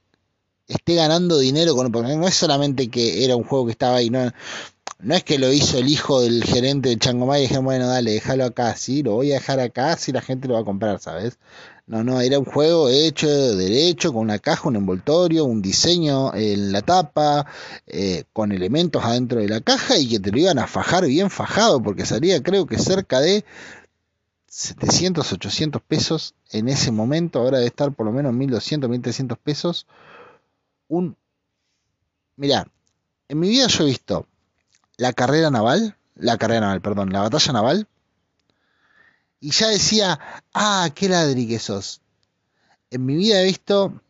esté 0.70 0.94
ganando 0.94 1.38
dinero 1.38 1.74
con 1.74 1.90
porque 1.92 2.16
no 2.16 2.26
es 2.26 2.34
solamente 2.34 2.88
que 2.88 3.24
era 3.24 3.36
un 3.36 3.44
juego 3.44 3.66
que 3.66 3.72
estaba 3.72 3.96
ahí, 3.96 4.10
no, 4.10 4.30
no 5.00 5.14
es 5.14 5.24
que 5.24 5.38
lo 5.38 5.52
hizo 5.52 5.78
el 5.78 5.88
hijo 5.88 6.20
del 6.20 6.44
gerente 6.44 6.90
de 6.90 6.98
Changomay 6.98 7.40
y 7.40 7.48
dije, 7.48 7.58
bueno, 7.58 7.86
dale, 7.86 8.12
déjalo 8.12 8.44
acá, 8.44 8.76
sí, 8.76 9.02
lo 9.02 9.14
voy 9.14 9.32
a 9.32 9.34
dejar 9.34 9.60
acá, 9.60 9.96
si 9.96 10.12
la 10.12 10.20
gente 10.20 10.48
lo 10.48 10.54
va 10.54 10.60
a 10.60 10.64
comprar, 10.64 11.00
¿sabes? 11.00 11.38
No, 11.86 12.04
no, 12.04 12.20
era 12.20 12.38
un 12.38 12.44
juego 12.44 12.88
hecho 12.88 13.28
derecho, 13.56 14.12
con 14.12 14.22
una 14.22 14.38
caja, 14.38 14.68
un 14.68 14.76
envoltorio, 14.76 15.44
un 15.44 15.60
diseño 15.60 16.32
en 16.34 16.70
la 16.70 16.82
tapa, 16.82 17.46
eh, 17.86 18.24
con 18.32 18.52
elementos 18.52 19.04
adentro 19.04 19.40
de 19.40 19.48
la 19.48 19.60
caja 19.60 19.98
y 19.98 20.08
que 20.08 20.20
te 20.20 20.30
lo 20.30 20.38
iban 20.38 20.60
a 20.60 20.68
fajar 20.68 21.06
bien 21.06 21.30
fajado, 21.30 21.82
porque 21.82 22.06
salía 22.06 22.42
creo 22.42 22.66
que 22.66 22.78
cerca 22.78 23.20
de 23.20 23.44
700, 24.46 25.32
800 25.32 25.82
pesos 25.82 26.34
en 26.50 26.68
ese 26.68 26.92
momento, 26.92 27.40
ahora 27.40 27.58
debe 27.58 27.68
estar 27.68 27.92
por 27.92 28.06
lo 28.06 28.12
menos 28.12 28.34
1200, 28.34 28.88
1300 28.90 29.38
pesos. 29.38 29.86
Un... 30.90 31.16
Mirá, 32.34 32.66
en 33.28 33.38
mi 33.38 33.48
vida 33.48 33.68
yo 33.68 33.84
he 33.84 33.86
visto 33.86 34.26
la 34.96 35.12
carrera 35.12 35.48
naval, 35.48 35.96
la 36.16 36.36
carrera 36.36 36.62
naval, 36.62 36.80
perdón, 36.80 37.12
la 37.12 37.20
batalla 37.20 37.52
naval, 37.52 37.88
y 39.38 39.52
ya 39.52 39.68
decía, 39.68 40.18
ah, 40.52 40.90
qué 40.92 41.08
ladri 41.08 41.46
que 41.46 41.60
sos. 41.60 42.00
En 42.90 43.06
mi 43.06 43.14
vida 43.14 43.40
he 43.40 43.44
visto 43.44 44.02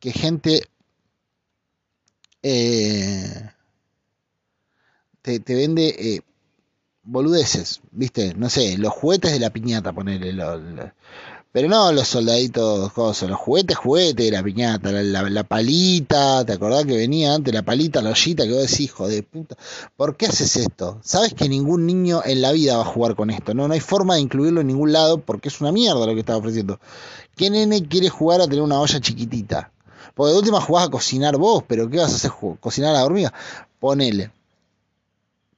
que 0.00 0.12
gente 0.12 0.68
eh, 2.42 3.50
te, 5.22 5.54
vende 5.54 5.88
eh, 5.88 6.20
boludeces, 7.04 7.80
¿viste? 7.90 8.34
No 8.34 8.50
sé, 8.50 8.76
los 8.76 8.92
juguetes 8.92 9.32
de 9.32 9.40
la 9.40 9.50
piñata, 9.50 9.94
ponerle. 9.94 10.34
Pero 11.58 11.70
no 11.70 11.90
los 11.90 12.06
soldaditos, 12.06 12.92
los 12.96 13.36
juguetes, 13.36 13.76
juguetes, 13.76 14.30
la 14.30 14.44
piñata, 14.44 14.92
la, 14.92 15.42
palita, 15.42 16.44
¿te 16.44 16.52
acordás 16.52 16.86
que 16.86 16.96
venía 16.96 17.34
antes 17.34 17.52
la 17.52 17.64
palita, 17.64 18.00
la 18.00 18.10
ollita, 18.10 18.44
que 18.44 18.52
vos 18.52 18.62
decís, 18.62 18.78
hijo 18.78 19.08
de 19.08 19.24
puta, 19.24 19.56
¿por 19.96 20.16
qué 20.16 20.26
haces 20.26 20.54
esto? 20.54 21.00
Sabes 21.02 21.34
que 21.34 21.48
ningún 21.48 21.84
niño 21.84 22.22
en 22.24 22.42
la 22.42 22.52
vida 22.52 22.76
va 22.76 22.82
a 22.82 22.86
jugar 22.86 23.16
con 23.16 23.30
esto, 23.30 23.54
no, 23.54 23.66
no 23.66 23.74
hay 23.74 23.80
forma 23.80 24.14
de 24.14 24.20
incluirlo 24.20 24.60
en 24.60 24.68
ningún 24.68 24.92
lado 24.92 25.18
porque 25.18 25.48
es 25.48 25.60
una 25.60 25.72
mierda 25.72 26.06
lo 26.06 26.14
que 26.14 26.20
estaba 26.20 26.38
ofreciendo. 26.38 26.78
¿Qué 27.34 27.50
nene 27.50 27.88
quiere 27.88 28.08
jugar 28.08 28.40
a 28.40 28.44
tener 28.44 28.62
una 28.62 28.78
olla 28.78 29.00
chiquitita? 29.00 29.72
Porque 30.14 30.34
de 30.34 30.38
última 30.38 30.60
jugás 30.60 30.86
a 30.86 30.90
cocinar 30.90 31.38
vos, 31.38 31.64
pero 31.66 31.90
¿qué 31.90 31.98
vas 31.98 32.12
a 32.12 32.14
hacer? 32.14 32.30
¿Cocinar 32.60 32.90
a 32.90 32.98
la 32.98 33.04
hormiga? 33.04 33.34
Ponele. 33.80 34.30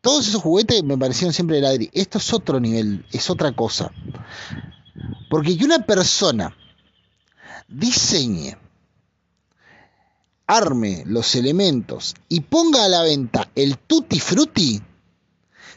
Todos 0.01 0.27
esos 0.27 0.41
juguetes 0.41 0.83
me 0.83 0.97
parecieron 0.97 1.35
siempre 1.35 1.57
de 1.57 1.63
ladri. 1.63 1.91
Esto 1.93 2.17
es 2.17 2.33
otro 2.33 2.59
nivel, 2.59 3.05
es 3.13 3.29
otra 3.29 3.53
cosa. 3.53 3.93
Porque 5.29 5.57
que 5.57 5.65
una 5.65 5.81
persona 5.87 6.57
diseñe, 7.69 8.57
arme 10.47 11.05
los 11.07 11.37
elementos 11.37 12.15
y 12.29 12.41
ponga 12.41 12.85
a 12.85 12.89
la 12.89 13.03
venta 13.03 13.51
el 13.55 13.79
tutti 13.79 14.19
frutti, 14.19 14.83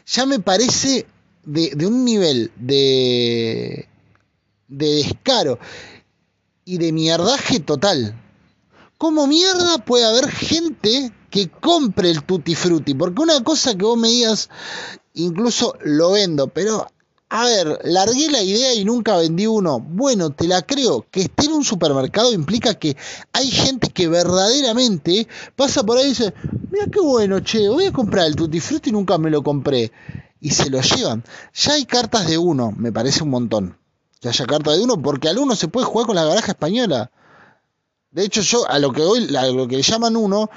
ya 0.06 0.26
me 0.26 0.40
parece 0.40 1.06
de, 1.44 1.86
un 1.86 2.04
nivel 2.04 2.50
de, 2.56 3.88
de 4.68 4.86
descaro 4.96 5.58
y 6.64 6.78
de 6.78 6.92
mierdaje 6.92 7.60
total. 7.60 8.20
¿Cómo 8.98 9.26
mierda 9.26 9.78
puede 9.78 10.06
haber 10.06 10.30
gente 10.30 11.12
que 11.30 11.50
compre 11.50 12.10
el 12.10 12.24
tutti 12.24 12.54
frutti? 12.54 12.94
Porque 12.94 13.22
una 13.22 13.42
cosa 13.44 13.76
que 13.76 13.84
vos 13.84 13.98
me 13.98 14.08
digas, 14.08 14.50
incluso 15.14 15.76
lo 15.82 16.12
vendo, 16.12 16.48
pero 16.48 16.86
a 17.34 17.46
ver, 17.46 17.80
largué 17.82 18.30
la 18.30 18.42
idea 18.42 18.74
y 18.74 18.84
nunca 18.84 19.16
vendí 19.16 19.48
uno. 19.48 19.80
Bueno, 19.80 20.30
te 20.30 20.46
la 20.46 20.62
creo. 20.62 21.04
Que 21.10 21.22
esté 21.22 21.46
en 21.46 21.54
un 21.54 21.64
supermercado 21.64 22.32
implica 22.32 22.74
que 22.74 22.96
hay 23.32 23.50
gente 23.50 23.90
que 23.90 24.06
verdaderamente 24.06 25.26
pasa 25.56 25.82
por 25.82 25.98
ahí 25.98 26.04
y 26.04 26.08
dice, 26.10 26.32
mira 26.70 26.86
qué 26.92 27.00
bueno, 27.00 27.40
che, 27.40 27.68
voy 27.68 27.86
a 27.86 27.92
comprar 27.92 28.26
el 28.26 28.36
Tutti 28.36 28.60
y 28.84 28.92
nunca 28.92 29.18
me 29.18 29.30
lo 29.30 29.42
compré. 29.42 29.90
Y 30.40 30.50
se 30.50 30.70
lo 30.70 30.80
llevan. 30.80 31.24
Ya 31.54 31.72
hay 31.72 31.86
cartas 31.86 32.28
de 32.28 32.38
uno, 32.38 32.72
me 32.76 32.92
parece 32.92 33.24
un 33.24 33.30
montón. 33.30 33.78
que 34.20 34.28
haya 34.28 34.46
carta 34.46 34.70
de 34.70 34.84
uno, 34.84 35.02
porque 35.02 35.28
al 35.28 35.38
uno 35.38 35.56
se 35.56 35.66
puede 35.66 35.86
jugar 35.86 36.06
con 36.06 36.14
la 36.14 36.24
baraja 36.24 36.52
española. 36.52 37.10
De 38.12 38.22
hecho, 38.22 38.42
yo 38.42 38.70
a 38.70 38.78
lo 38.78 38.92
que 38.92 39.02
hoy, 39.02 39.34
a 39.34 39.46
lo 39.46 39.66
que 39.66 39.78
le 39.78 39.82
llaman 39.82 40.14
uno, 40.14 40.50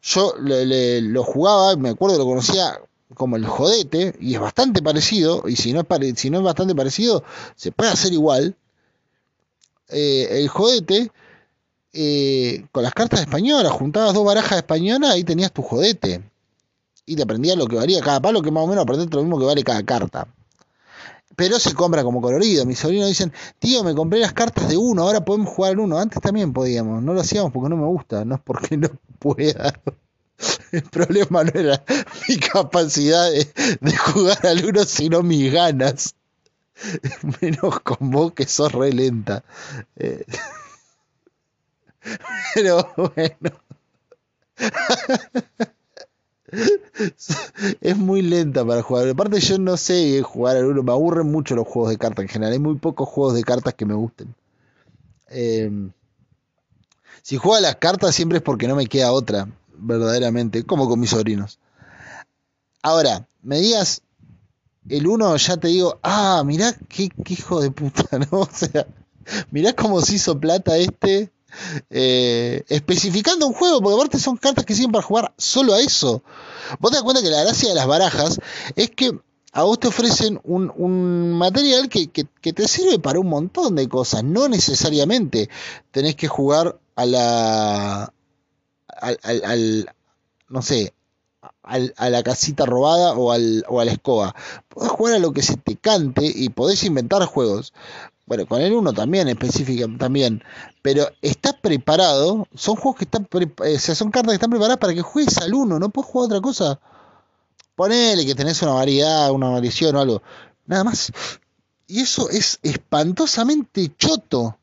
yo 0.00 0.32
lo 0.38 1.24
jugaba, 1.24 1.76
me 1.76 1.90
acuerdo, 1.90 2.16
lo 2.16 2.24
conocía 2.24 2.80
como 3.14 3.36
el 3.36 3.46
jodete, 3.46 4.14
y 4.20 4.34
es 4.34 4.40
bastante 4.40 4.82
parecido, 4.82 5.44
y 5.48 5.56
si 5.56 5.72
no 5.72 5.80
es, 5.80 6.18
si 6.18 6.30
no 6.30 6.38
es 6.38 6.44
bastante 6.44 6.74
parecido, 6.74 7.24
se 7.56 7.72
puede 7.72 7.90
hacer 7.90 8.12
igual. 8.12 8.56
Eh, 9.88 10.28
el 10.40 10.48
jodete, 10.48 11.10
eh, 11.92 12.66
con 12.72 12.82
las 12.82 12.94
cartas 12.94 13.20
españolas, 13.20 13.72
juntabas 13.72 14.14
dos 14.14 14.24
barajas 14.24 14.58
españolas, 14.58 15.10
ahí 15.10 15.24
tenías 15.24 15.52
tu 15.52 15.62
jodete. 15.62 16.22
Y 17.04 17.16
te 17.16 17.22
aprendías 17.22 17.56
lo 17.56 17.66
que 17.66 17.76
valía 17.76 18.00
cada 18.00 18.20
palo, 18.20 18.42
que 18.42 18.50
más 18.50 18.64
o 18.64 18.66
menos 18.68 18.84
aprendiste 18.84 19.16
lo 19.16 19.22
mismo 19.22 19.38
que 19.38 19.46
vale 19.46 19.64
cada 19.64 19.82
carta 19.82 20.28
pero 21.36 21.58
se 21.58 21.74
compra 21.74 22.04
como 22.04 22.20
colorido. 22.20 22.64
Mis 22.66 22.78
sobrinos 22.78 23.08
dicen, 23.08 23.32
tío, 23.58 23.82
me 23.84 23.94
compré 23.94 24.20
las 24.20 24.32
cartas 24.32 24.68
de 24.68 24.76
uno, 24.76 25.02
ahora 25.02 25.24
podemos 25.24 25.48
jugar 25.48 25.72
al 25.72 25.80
uno. 25.80 25.98
Antes 25.98 26.20
también 26.20 26.52
podíamos, 26.52 27.02
no 27.02 27.14
lo 27.14 27.20
hacíamos 27.20 27.52
porque 27.52 27.68
no 27.68 27.76
me 27.76 27.86
gusta, 27.86 28.24
no 28.24 28.36
es 28.36 28.40
porque 28.42 28.76
no 28.76 28.88
pueda. 29.18 29.72
El 30.72 30.82
problema 30.82 31.44
no 31.44 31.52
era 31.54 31.82
mi 32.28 32.36
capacidad 32.38 33.30
de, 33.30 33.96
jugar 33.96 34.46
al 34.46 34.64
uno, 34.64 34.84
sino 34.84 35.22
mis 35.22 35.52
ganas. 35.52 36.14
Menos 37.40 37.80
con 37.80 38.10
vos 38.10 38.32
que 38.32 38.46
sos 38.46 38.72
re 38.72 38.92
lenta. 38.92 39.44
Eh, 39.96 40.24
pero 42.54 42.92
bueno. 42.96 43.50
es 47.80 47.96
muy 47.96 48.22
lenta 48.22 48.64
para 48.64 48.82
jugar. 48.82 49.08
Aparte 49.08 49.40
yo 49.40 49.58
no 49.58 49.76
sé 49.76 50.22
jugar 50.22 50.56
al 50.56 50.66
uno, 50.66 50.82
me 50.82 50.92
aburren 50.92 51.30
mucho 51.30 51.54
los 51.54 51.66
juegos 51.66 51.90
de 51.90 51.98
cartas 51.98 52.24
en 52.24 52.28
general. 52.28 52.52
Hay 52.52 52.58
muy 52.58 52.76
pocos 52.76 53.08
juegos 53.08 53.34
de 53.34 53.44
cartas 53.44 53.74
que 53.74 53.86
me 53.86 53.94
gusten. 53.94 54.34
Em, 55.28 55.92
si 57.22 57.36
juego 57.36 57.56
a 57.56 57.60
las 57.60 57.76
cartas 57.76 58.14
siempre 58.14 58.38
es 58.38 58.44
porque 58.44 58.68
no 58.68 58.76
me 58.76 58.86
queda 58.86 59.12
otra, 59.12 59.48
verdaderamente, 59.82 60.64
como 60.64 60.88
con 60.88 61.00
mis 61.00 61.10
sobrinos. 61.10 61.58
Ahora, 62.82 63.26
me 63.42 63.60
digas 63.60 64.02
el 64.88 65.06
uno, 65.06 65.36
ya 65.36 65.56
te 65.56 65.68
digo, 65.68 65.98
ah, 66.02 66.42
mirá 66.44 66.74
qué, 66.88 67.08
hijo 67.28 67.60
de 67.60 67.70
puta, 67.70 68.18
¿no? 68.30 68.40
O 68.40 68.48
sea, 68.50 68.86
mirá 69.50 69.72
cómo 69.74 70.00
se 70.00 70.16
hizo 70.16 70.38
plata 70.38 70.76
este 70.76 71.30
eh, 71.90 72.64
especificando 72.68 73.46
un 73.46 73.52
juego, 73.52 73.80
porque 73.80 73.94
aparte 73.94 74.18
son 74.18 74.36
cartas 74.36 74.64
que 74.64 74.74
sirven 74.74 74.92
para 74.92 75.04
jugar 75.04 75.34
solo 75.36 75.74
a 75.74 75.80
eso. 75.80 76.22
Vos 76.80 76.90
te 76.90 76.96
das 76.96 77.04
cuenta 77.04 77.22
que 77.22 77.30
la 77.30 77.42
gracia 77.42 77.68
de 77.68 77.74
las 77.74 77.86
barajas 77.86 78.40
es 78.74 78.90
que 78.90 79.12
a 79.52 79.62
vos 79.64 79.78
te 79.78 79.88
ofrecen 79.88 80.40
un, 80.44 81.32
material 81.32 81.88
que, 81.88 82.06
te 82.06 82.68
sirve 82.68 82.98
para 82.98 83.20
un 83.20 83.28
montón 83.28 83.76
de 83.76 83.88
cosas. 83.88 84.24
No 84.24 84.48
necesariamente 84.48 85.50
tenés 85.90 86.16
que 86.16 86.26
jugar 86.26 86.80
a 86.96 87.06
la. 87.06 88.12
Al, 89.02 89.90
no 90.48 90.62
sé, 90.62 90.94
a 91.62 92.10
la 92.10 92.22
casita 92.22 92.66
robada 92.66 93.14
o, 93.14 93.32
al, 93.32 93.64
o 93.68 93.80
a 93.80 93.84
la 93.84 93.92
escoba. 93.92 94.34
Podés 94.68 94.90
jugar 94.90 95.14
a 95.14 95.18
lo 95.18 95.32
que 95.32 95.42
se 95.42 95.56
te 95.56 95.76
cante 95.76 96.24
y 96.24 96.48
podés 96.50 96.84
inventar 96.84 97.24
juegos 97.26 97.72
bueno, 98.24 98.46
con 98.46 98.60
el 98.62 98.72
1 98.72 98.92
también, 98.92 99.28
específica 99.28 99.86
también, 99.98 100.42
pero 100.80 101.06
está 101.20 101.52
preparado, 101.52 102.46
son 102.54 102.76
juegos 102.76 102.98
que 102.98 103.04
están, 103.04 103.28
eh, 103.64 103.78
son 103.78 104.10
cartas 104.10 104.30
que 104.30 104.36
están 104.36 104.50
preparadas 104.50 104.78
para 104.78 104.94
que 104.94 105.02
juegues 105.02 105.36
al 105.38 105.52
1, 105.52 105.78
no 105.78 105.88
puedes 105.90 106.10
jugar 106.10 106.26
otra 106.26 106.40
cosa. 106.40 106.80
Ponele 107.74 108.24
que 108.24 108.34
tenés 108.34 108.62
una 108.62 108.72
variedad, 108.72 109.30
una 109.32 109.48
variación 109.48 109.96
o 109.96 110.00
algo, 110.00 110.22
nada 110.66 110.84
más. 110.84 111.12
Y 111.86 112.00
eso 112.00 112.30
es 112.30 112.58
espantosamente 112.62 113.92
choto. 113.98 114.56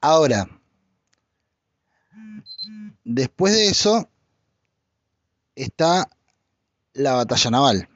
Ahora, 0.00 0.48
después 3.14 3.54
de 3.54 3.68
eso 3.68 4.08
está 5.54 6.08
la 6.92 7.14
batalla 7.14 7.50
naval 7.50 7.88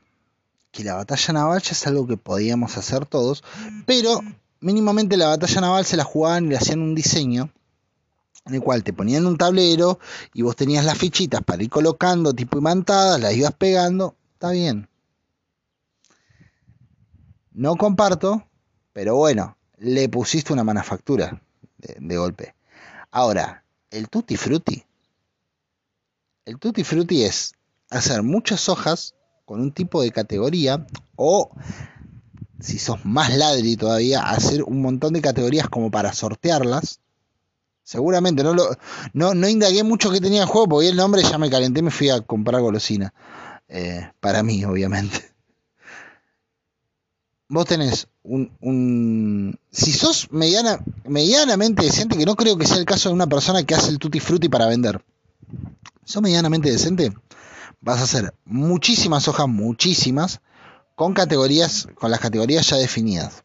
que 0.72 0.84
la 0.84 0.94
batalla 0.94 1.34
naval 1.34 1.62
ya 1.62 1.72
es 1.72 1.86
algo 1.86 2.06
que 2.06 2.16
podíamos 2.16 2.78
hacer 2.78 3.04
todos, 3.04 3.44
pero 3.86 4.20
mínimamente 4.60 5.18
la 5.18 5.28
batalla 5.28 5.60
naval 5.60 5.84
se 5.84 5.98
la 5.98 6.04
jugaban 6.04 6.46
y 6.46 6.48
le 6.48 6.56
hacían 6.56 6.80
un 6.80 6.94
diseño 6.94 7.52
en 8.46 8.54
el 8.54 8.62
cual 8.62 8.82
te 8.82 8.94
ponían 8.94 9.26
un 9.26 9.36
tablero 9.36 10.00
y 10.32 10.40
vos 10.40 10.56
tenías 10.56 10.84
las 10.86 10.96
fichitas 10.96 11.42
para 11.42 11.62
ir 11.62 11.68
colocando 11.68 12.32
tipo 12.32 12.58
imantadas, 12.58 13.20
las 13.20 13.34
ibas 13.34 13.52
pegando, 13.52 14.16
está 14.32 14.50
bien. 14.50 14.88
No 17.52 17.76
comparto, 17.76 18.48
pero 18.94 19.16
bueno, 19.16 19.58
le 19.76 20.08
pusiste 20.08 20.54
una 20.54 20.64
manufactura 20.64 21.42
de, 21.76 21.96
de 22.00 22.16
golpe. 22.16 22.54
Ahora, 23.10 23.62
el 23.90 24.08
tutti 24.08 24.38
frutti. 24.38 24.82
El 26.44 26.58
tutti 26.58 26.82
frutti 26.82 27.22
es 27.22 27.54
hacer 27.88 28.22
muchas 28.22 28.68
hojas 28.68 29.14
con 29.44 29.60
un 29.60 29.72
tipo 29.72 30.02
de 30.02 30.10
categoría 30.10 30.86
o 31.14 31.50
si 32.58 32.78
sos 32.78 33.04
más 33.04 33.36
ladri 33.36 33.76
todavía, 33.76 34.22
hacer 34.22 34.62
un 34.62 34.80
montón 34.82 35.12
de 35.12 35.20
categorías 35.20 35.68
como 35.68 35.90
para 35.90 36.12
sortearlas. 36.12 37.00
Seguramente, 37.84 38.44
no, 38.44 38.54
lo, 38.54 38.76
no, 39.12 39.48
indagué 39.48 39.82
mucho 39.82 40.10
que 40.10 40.20
tenía 40.20 40.42
el 40.42 40.48
juego 40.48 40.68
porque 40.68 40.88
el 40.88 40.96
nombre 40.96 41.22
ya 41.22 41.38
me 41.38 41.50
calenté 41.50 41.82
me 41.82 41.90
fui 41.90 42.10
a 42.10 42.20
comprar 42.20 42.60
golosina. 42.60 43.12
Eh, 43.68 44.10
para 44.20 44.42
mí, 44.42 44.64
obviamente. 44.64 45.32
Vos 47.48 47.66
tenés 47.66 48.08
un, 48.22 48.52
un. 48.60 49.58
Si 49.70 49.92
sos 49.92 50.30
mediana, 50.30 50.78
medianamente 51.04 51.84
decente, 51.84 52.16
que 52.16 52.24
no 52.24 52.36
creo 52.36 52.56
que 52.56 52.66
sea 52.66 52.78
el 52.78 52.84
caso 52.84 53.08
de 53.08 53.14
una 53.14 53.26
persona 53.26 53.64
que 53.64 53.74
hace 53.74 53.90
el 53.90 53.98
tutti 53.98 54.20
frutti 54.20 54.48
para 54.48 54.66
vender. 54.66 55.04
¿Sos 56.04 56.22
medianamente 56.22 56.70
decente? 56.70 57.12
vas 57.82 58.00
a 58.00 58.04
hacer 58.04 58.34
muchísimas 58.44 59.28
hojas, 59.28 59.48
muchísimas, 59.48 60.40
con 60.94 61.12
categorías, 61.12 61.88
con 61.94 62.10
las 62.10 62.20
categorías 62.20 62.66
ya 62.68 62.76
definidas. 62.76 63.44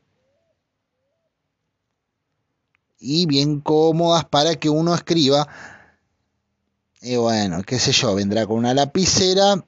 Y 3.00 3.26
bien 3.26 3.60
cómodas 3.60 4.26
para 4.26 4.56
que 4.56 4.70
uno 4.70 4.96
escriba. 4.96 5.48
Y 7.02 7.16
bueno, 7.16 7.64
qué 7.64 7.80
sé 7.80 7.92
yo, 7.92 8.16
vendrá 8.16 8.46
con 8.46 8.58
una 8.58 8.74
lapicera. 8.74 9.64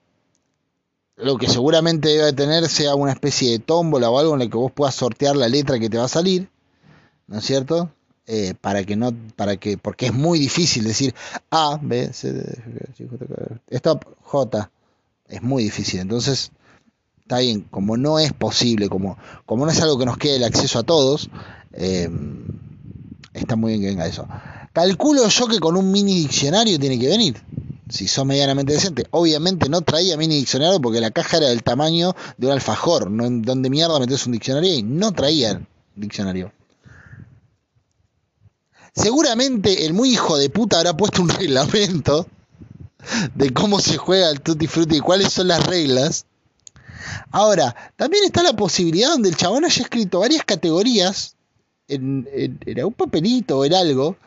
Lo 1.15 1.37
que 1.37 1.49
seguramente 1.49 2.09
debe 2.09 2.31
tener 2.33 2.67
sea 2.69 2.95
una 2.95 3.11
especie 3.11 3.51
de 3.51 3.59
tómbola 3.59 4.09
o 4.09 4.19
algo 4.19 4.35
en 4.35 4.41
el 4.41 4.49
que 4.49 4.57
vos 4.57 4.71
puedas 4.71 4.95
sortear 4.95 5.35
la 5.35 5.49
letra 5.49 5.79
que 5.79 5.89
te 5.89 5.97
va 5.97 6.05
a 6.05 6.09
salir. 6.09 6.49
¿No 7.27 7.39
es 7.39 7.45
cierto? 7.45 7.91
Eh, 8.31 8.53
para 8.53 8.83
que 8.83 8.95
no, 8.95 9.11
para 9.35 9.57
que, 9.57 9.79
porque 9.79 10.05
es 10.05 10.13
muy 10.13 10.37
difícil 10.37 10.83
decir 10.83 11.15
A, 11.49 11.79
B, 11.81 12.13
C, 12.13 12.31
D, 12.31 12.59
Stop, 13.71 14.05
J, 14.21 14.69
es 15.27 15.41
muy 15.41 15.63
difícil. 15.63 15.99
Entonces, 15.99 16.51
está 17.21 17.39
bien, 17.39 17.61
como 17.61 17.97
no 17.97 18.19
es 18.19 18.31
posible, 18.31 18.87
como, 18.87 19.17
como 19.47 19.65
no 19.65 19.71
es 19.71 19.81
algo 19.81 19.97
que 19.97 20.05
nos 20.05 20.19
quede 20.19 20.35
el 20.35 20.43
acceso 20.43 20.77
a 20.77 20.83
todos, 20.83 21.31
eh, 21.73 22.07
está 23.33 23.55
muy 23.55 23.71
bien 23.71 23.81
que 23.81 23.87
venga 23.87 24.05
eso. 24.05 24.27
Calculo 24.73 25.27
yo 25.27 25.47
que 25.47 25.57
con 25.57 25.75
un 25.75 25.91
mini 25.91 26.13
diccionario 26.13 26.77
tiene 26.77 26.99
que 26.99 27.07
venir. 27.07 27.41
Si 27.89 28.07
son 28.07 28.27
medianamente 28.27 28.73
decente. 28.73 29.07
Obviamente 29.09 29.69
no 29.69 29.81
traía 29.81 30.17
mini 30.17 30.35
diccionario 30.35 30.79
porque 30.79 31.01
la 31.01 31.09
caja 31.09 31.37
era 31.37 31.47
del 31.47 31.63
tamaño 31.63 32.15
de 32.37 32.45
un 32.45 32.53
alfajor. 32.53 33.09
No 33.09 33.27
donde 33.27 33.71
mierda 33.71 33.99
metes 33.99 34.27
un 34.27 34.33
diccionario 34.33 34.71
y 34.71 34.83
no 34.83 35.13
traía 35.13 35.59
diccionario. 35.95 36.51
Seguramente 38.93 39.85
el 39.85 39.93
muy 39.93 40.11
hijo 40.11 40.37
de 40.37 40.49
puta 40.49 40.77
habrá 40.77 40.95
puesto 40.95 41.21
un 41.21 41.29
reglamento 41.39 42.27
de 43.35 43.53
cómo 43.53 43.79
se 43.79 43.97
juega 43.97 44.29
el 44.29 44.41
Tutti 44.41 44.67
Frutti 44.67 44.97
y 44.97 45.01
cuáles 45.01 45.31
son 45.33 45.47
las 45.47 45.65
reglas. 45.65 46.25
Ahora, 47.31 47.75
también 47.95 48.23
está 48.25 48.43
la 48.43 48.53
posibilidad 48.53 49.09
donde 49.09 49.29
el 49.29 49.37
chabón 49.37 49.65
haya 49.65 49.81
escrito 49.83 50.19
varias 50.19 50.43
categorías 50.43 51.35
en, 51.87 52.27
en, 52.31 52.85
un 52.85 52.93
papelito 52.93 53.59
o 53.59 53.65
en 53.65 53.73
algo, 53.73 54.17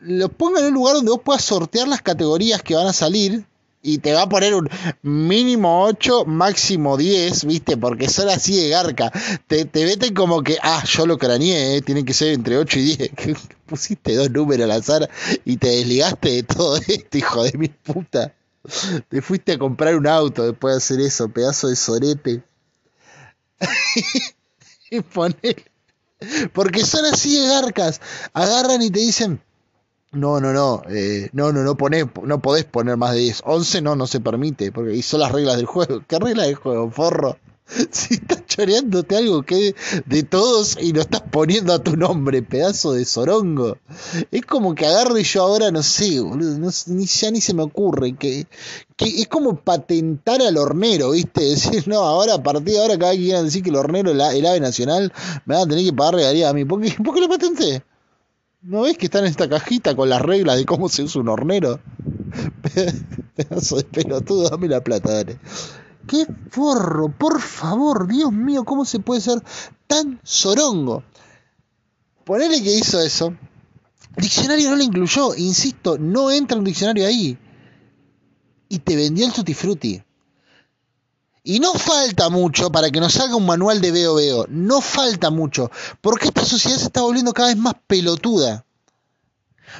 lo 0.00 0.28
ponga 0.28 0.60
en 0.60 0.66
un 0.66 0.74
lugar 0.74 0.94
donde 0.94 1.10
vos 1.10 1.20
puedas 1.22 1.44
sortear 1.44 1.86
las 1.86 2.02
categorías 2.02 2.62
que 2.62 2.74
van 2.74 2.86
a 2.86 2.92
salir 2.92 3.44
y 3.82 3.98
te 3.98 4.12
va 4.12 4.22
a 4.22 4.28
poner 4.28 4.54
un 4.54 4.68
mínimo 5.02 5.84
8, 5.84 6.24
máximo 6.24 6.96
10, 6.96 7.44
¿viste? 7.44 7.76
Porque 7.76 8.08
son 8.08 8.28
así 8.28 8.56
de 8.60 8.68
garca. 8.70 9.12
Te, 9.46 9.64
te 9.64 9.84
veten 9.84 10.14
como 10.14 10.42
que, 10.42 10.58
ah, 10.62 10.82
yo 10.84 11.06
lo 11.06 11.18
craneé, 11.18 11.76
¿eh? 11.76 11.82
tienen 11.82 12.04
que 12.04 12.14
ser 12.14 12.32
entre 12.32 12.58
8 12.58 12.78
y 12.78 12.96
10. 12.96 13.10
Pusiste 13.66 14.14
dos 14.14 14.30
números 14.30 14.64
al 14.64 14.72
azar 14.72 15.10
y 15.44 15.58
te 15.58 15.68
desligaste 15.68 16.30
de 16.30 16.42
todo 16.42 16.76
esto, 16.76 17.18
hijo 17.18 17.44
de 17.44 17.58
mi 17.58 17.68
puta. 17.68 18.34
Te 19.08 19.22
fuiste 19.22 19.52
a 19.52 19.58
comprar 19.58 19.94
un 19.96 20.06
auto 20.06 20.44
después 20.44 20.74
de 20.74 20.78
hacer 20.78 21.00
eso, 21.00 21.28
pedazo 21.28 21.68
de 21.68 21.76
sorete. 21.76 22.42
y 24.90 25.00
poner. 25.00 25.70
Porque 26.52 26.84
son 26.84 27.04
así 27.04 27.38
de 27.38 27.46
garcas. 27.46 28.00
Agarran 28.32 28.82
y 28.82 28.90
te 28.90 29.00
dicen 29.00 29.40
no, 30.12 30.40
no, 30.40 30.52
no, 30.52 30.82
eh, 30.88 31.28
no, 31.32 31.52
no, 31.52 31.62
no, 31.62 31.76
no 32.24 32.40
podés 32.40 32.64
poner 32.64 32.96
más 32.96 33.12
de 33.12 33.20
10. 33.20 33.42
11 33.44 33.82
no, 33.82 33.94
no 33.94 34.06
se 34.06 34.20
permite, 34.20 34.72
porque 34.72 34.94
hizo 34.94 35.18
las 35.18 35.32
reglas 35.32 35.56
del 35.56 35.66
juego. 35.66 36.02
¿Qué 36.08 36.18
reglas 36.18 36.46
del 36.46 36.56
juego, 36.56 36.90
forro? 36.90 37.36
Si 37.90 38.14
está 38.14 38.42
choreándote 38.46 39.14
algo 39.14 39.42
que 39.42 39.74
de 40.06 40.22
todos 40.22 40.78
y 40.80 40.94
lo 40.94 41.02
estás 41.02 41.20
poniendo 41.20 41.74
a 41.74 41.82
tu 41.82 41.96
nombre, 41.98 42.42
pedazo 42.42 42.94
de 42.94 43.04
sorongo. 43.04 43.76
Es 44.30 44.46
como 44.46 44.74
que 44.74 44.86
agarro 44.86 45.18
y 45.18 45.24
yo 45.24 45.42
ahora 45.42 45.70
no 45.70 45.82
sé, 45.82 46.18
boludo, 46.18 46.58
ni, 46.86 47.04
ya 47.04 47.30
ni 47.30 47.42
se 47.42 47.52
me 47.52 47.62
ocurre, 47.62 48.16
que, 48.16 48.46
que 48.96 49.20
es 49.20 49.28
como 49.28 49.56
patentar 49.56 50.40
al 50.40 50.56
hornero, 50.56 51.10
¿viste? 51.10 51.44
Decir, 51.50 51.86
no, 51.88 51.98
ahora 51.98 52.34
a 52.34 52.42
partir 52.42 52.74
de 52.74 52.80
ahora 52.80 52.98
cada 52.98 53.10
vez 53.10 53.18
que 53.18 53.24
quieran 53.26 53.44
decir 53.44 53.62
que 53.62 53.68
el 53.70 53.76
hornero 53.76 54.12
el 54.12 54.46
ave 54.46 54.60
nacional, 54.60 55.12
me 55.44 55.54
van 55.54 55.64
a 55.64 55.68
tener 55.68 55.84
que 55.84 55.92
pagar 55.92 56.14
regalía 56.14 56.48
a 56.48 56.54
mí. 56.54 56.64
¿Por 56.64 56.80
qué, 56.80 56.92
¿Por 56.92 57.14
qué 57.14 57.20
lo 57.20 57.28
patenté? 57.28 57.82
¿No 58.60 58.82
ves 58.82 58.98
que 58.98 59.06
está 59.06 59.20
en 59.20 59.26
esta 59.26 59.48
cajita 59.48 59.94
con 59.94 60.08
las 60.08 60.20
reglas 60.20 60.56
de 60.56 60.64
cómo 60.64 60.88
se 60.88 61.04
usa 61.04 61.20
un 61.20 61.28
hornero? 61.28 61.80
Pedazo 63.36 63.76
de 63.76 63.84
pelotudo, 63.84 64.50
dame 64.50 64.66
la 64.66 64.82
plata, 64.82 65.12
dale. 65.12 65.38
¡Qué 66.08 66.26
forro! 66.50 67.08
Por 67.16 67.40
favor, 67.40 68.08
Dios 68.08 68.32
mío, 68.32 68.64
¿cómo 68.64 68.84
se 68.84 68.98
puede 68.98 69.20
ser 69.20 69.42
tan 69.86 70.18
sorongo? 70.24 71.04
Ponele 72.24 72.60
que 72.62 72.76
hizo 72.76 73.00
eso. 73.00 73.36
Diccionario 74.16 74.70
no 74.70 74.76
lo 74.76 74.82
incluyó, 74.82 75.34
insisto, 75.36 75.96
no 75.96 76.30
entra 76.32 76.58
un 76.58 76.64
diccionario 76.64 77.06
ahí. 77.06 77.38
Y 78.68 78.80
te 78.80 78.96
vendió 78.96 79.24
el 79.24 79.32
Tutti 79.32 79.54
Frutti. 79.54 80.02
Y 81.48 81.60
no 81.60 81.72
falta 81.72 82.28
mucho 82.28 82.70
para 82.70 82.90
que 82.90 83.00
nos 83.00 83.14
salga 83.14 83.34
un 83.34 83.46
manual 83.46 83.80
de 83.80 83.90
veo 83.90 84.16
veo. 84.16 84.44
No 84.50 84.82
falta 84.82 85.30
mucho. 85.30 85.70
Porque 86.02 86.26
esta 86.26 86.44
sociedad 86.44 86.76
se 86.76 86.84
está 86.84 87.00
volviendo 87.00 87.32
cada 87.32 87.48
vez 87.48 87.56
más 87.56 87.72
pelotuda. 87.86 88.66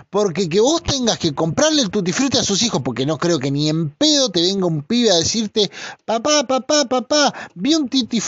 Porque 0.09 0.49
que 0.49 0.61
vos 0.61 0.83
tengas 0.83 1.19
que 1.19 1.35
comprarle 1.35 1.83
el 1.83 1.91
tutti 1.91 2.11
a 2.39 2.43
sus 2.43 2.63
hijos, 2.63 2.81
porque 2.83 3.05
no 3.05 3.19
creo 3.19 3.39
que 3.39 3.51
ni 3.51 3.69
en 3.69 3.91
pedo 3.91 4.31
te 4.31 4.41
venga 4.41 4.65
un 4.65 4.83
pibe 4.83 5.11
a 5.11 5.17
decirte, 5.17 5.71
papá, 6.07 6.47
papá, 6.47 6.87
papá, 6.87 7.35
vi 7.55 7.75
un 7.75 7.91
tutti 7.91 8.19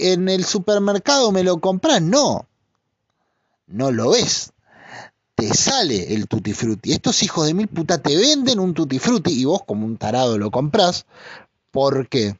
en 0.00 0.28
el 0.28 0.44
supermercado, 0.44 1.32
me 1.32 1.42
lo 1.42 1.58
compras. 1.58 2.00
No, 2.00 2.46
no 3.66 3.90
lo 3.90 4.10
ves. 4.10 4.52
Te 5.34 5.52
sale 5.52 6.14
el 6.14 6.28
tutti 6.28 6.52
frutti. 6.52 6.92
Estos 6.92 7.24
hijos 7.24 7.44
de 7.44 7.54
mil 7.54 7.66
puta 7.66 8.00
te 8.00 8.16
venden 8.16 8.60
un 8.60 8.72
tutti 8.72 9.00
frutti 9.00 9.32
y 9.32 9.46
vos 9.46 9.62
como 9.66 9.84
un 9.84 9.96
tarado 9.96 10.38
lo 10.38 10.52
compras. 10.52 11.06
¿Por 11.72 12.08
qué? 12.08 12.36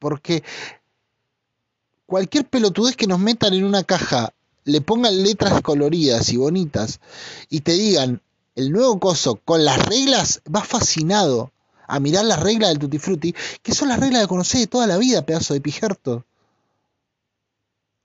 Porque 0.00 0.42
cualquier 2.06 2.44
pelotudez 2.48 2.96
que 2.96 3.06
nos 3.06 3.20
metan 3.20 3.54
en 3.54 3.62
una 3.62 3.84
caja, 3.84 4.32
le 4.64 4.80
pongan 4.80 5.22
letras 5.22 5.62
coloridas 5.62 6.32
y 6.32 6.36
bonitas 6.36 7.00
y 7.48 7.60
te 7.60 7.72
digan 7.72 8.20
el 8.56 8.72
nuevo 8.72 8.98
coso 8.98 9.36
con 9.36 9.64
las 9.64 9.78
reglas, 9.86 10.42
vas 10.44 10.66
fascinado 10.66 11.52
a 11.86 12.00
mirar 12.00 12.24
las 12.24 12.40
reglas 12.40 12.70
del 12.70 12.78
Tutti 12.78 12.98
Frutti, 12.98 13.34
que 13.62 13.74
son 13.74 13.88
las 13.88 14.00
reglas 14.00 14.22
que 14.22 14.28
conocés 14.28 14.60
de 14.60 14.66
toda 14.66 14.86
la 14.86 14.98
vida, 14.98 15.24
pedazo 15.24 15.54
de 15.54 15.60
pijerto. 15.60 16.24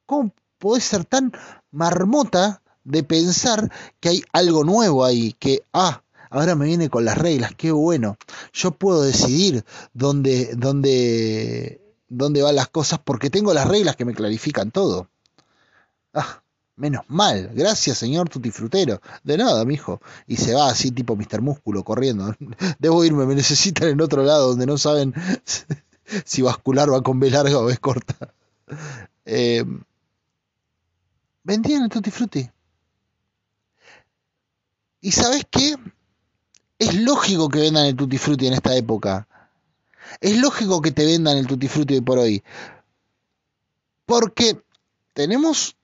¿Cómo 0.06 0.32
podés 0.60 0.84
ser 0.84 1.06
tan 1.06 1.32
marmota 1.72 2.62
de 2.84 3.04
pensar 3.04 3.72
que 4.00 4.10
hay 4.10 4.24
algo 4.34 4.64
nuevo 4.64 5.04
ahí? 5.04 5.34
Que, 5.34 5.64
ah, 5.74 6.04
ahora 6.30 6.56
me 6.56 6.66
viene 6.66 6.90
con 6.90 7.06
las 7.06 7.18
reglas, 7.18 7.54
qué 7.56 7.72
bueno. 7.72 8.18
Yo 8.54 8.72
puedo 8.72 9.04
decidir 9.04 9.66
dónde, 9.94 10.56
dónde 10.56 11.85
dónde 12.08 12.42
van 12.42 12.56
las 12.56 12.68
cosas 12.68 13.00
porque 13.04 13.30
tengo 13.30 13.54
las 13.54 13.68
reglas 13.68 13.96
que 13.96 14.06
me 14.06 14.14
clarifican 14.14 14.72
todo. 14.72 15.10
Ah, 16.14 16.42
menos 16.76 17.04
mal, 17.08 17.52
gracias 17.54 17.98
señor 17.98 18.30
tutifrutero. 18.30 19.02
De 19.24 19.38
nada, 19.38 19.66
mijo. 19.66 20.02
Y 20.28 20.38
se 20.38 20.54
va 20.54 20.70
así 20.70 20.92
tipo 20.92 21.16
Mr. 21.16 21.42
Músculo 21.42 21.84
corriendo. 21.84 22.36
Debo 22.80 23.04
irme, 23.04 23.26
me 23.26 23.36
necesitan 23.36 23.90
en 23.90 24.02
otro 24.02 24.24
lado 24.24 24.50
donde 24.50 24.66
no 24.66 24.78
saben 24.78 25.14
si 26.26 26.42
vascular 26.42 26.92
va 26.92 27.02
con 27.02 27.20
B 27.20 27.30
larga 27.30 27.58
o 27.58 27.66
B 27.66 27.78
corta. 27.78 28.34
Eh, 29.26 29.64
vendían 31.44 31.84
el 31.84 31.90
Tutti 31.90 32.12
Frutti. 32.12 32.50
¿Y 35.02 35.12
sabes 35.12 35.46
qué? 35.50 35.76
Es 36.80 36.96
lógico 36.96 37.48
que 37.50 37.60
vendan 37.60 37.86
el 37.86 37.96
Tutti 37.96 38.18
Frutti 38.18 38.48
en 38.48 38.54
esta 38.54 38.76
época. 38.76 39.28
Es 40.22 40.38
lógico 40.38 40.82
que 40.82 40.92
te 40.92 41.06
vendan 41.06 41.38
el 41.38 41.48
Tutti 41.48 41.68
Frutti 41.68 42.02
por 42.02 42.20
hoy. 42.20 42.44
Porque 44.06 44.62
tenemos, 45.14 45.76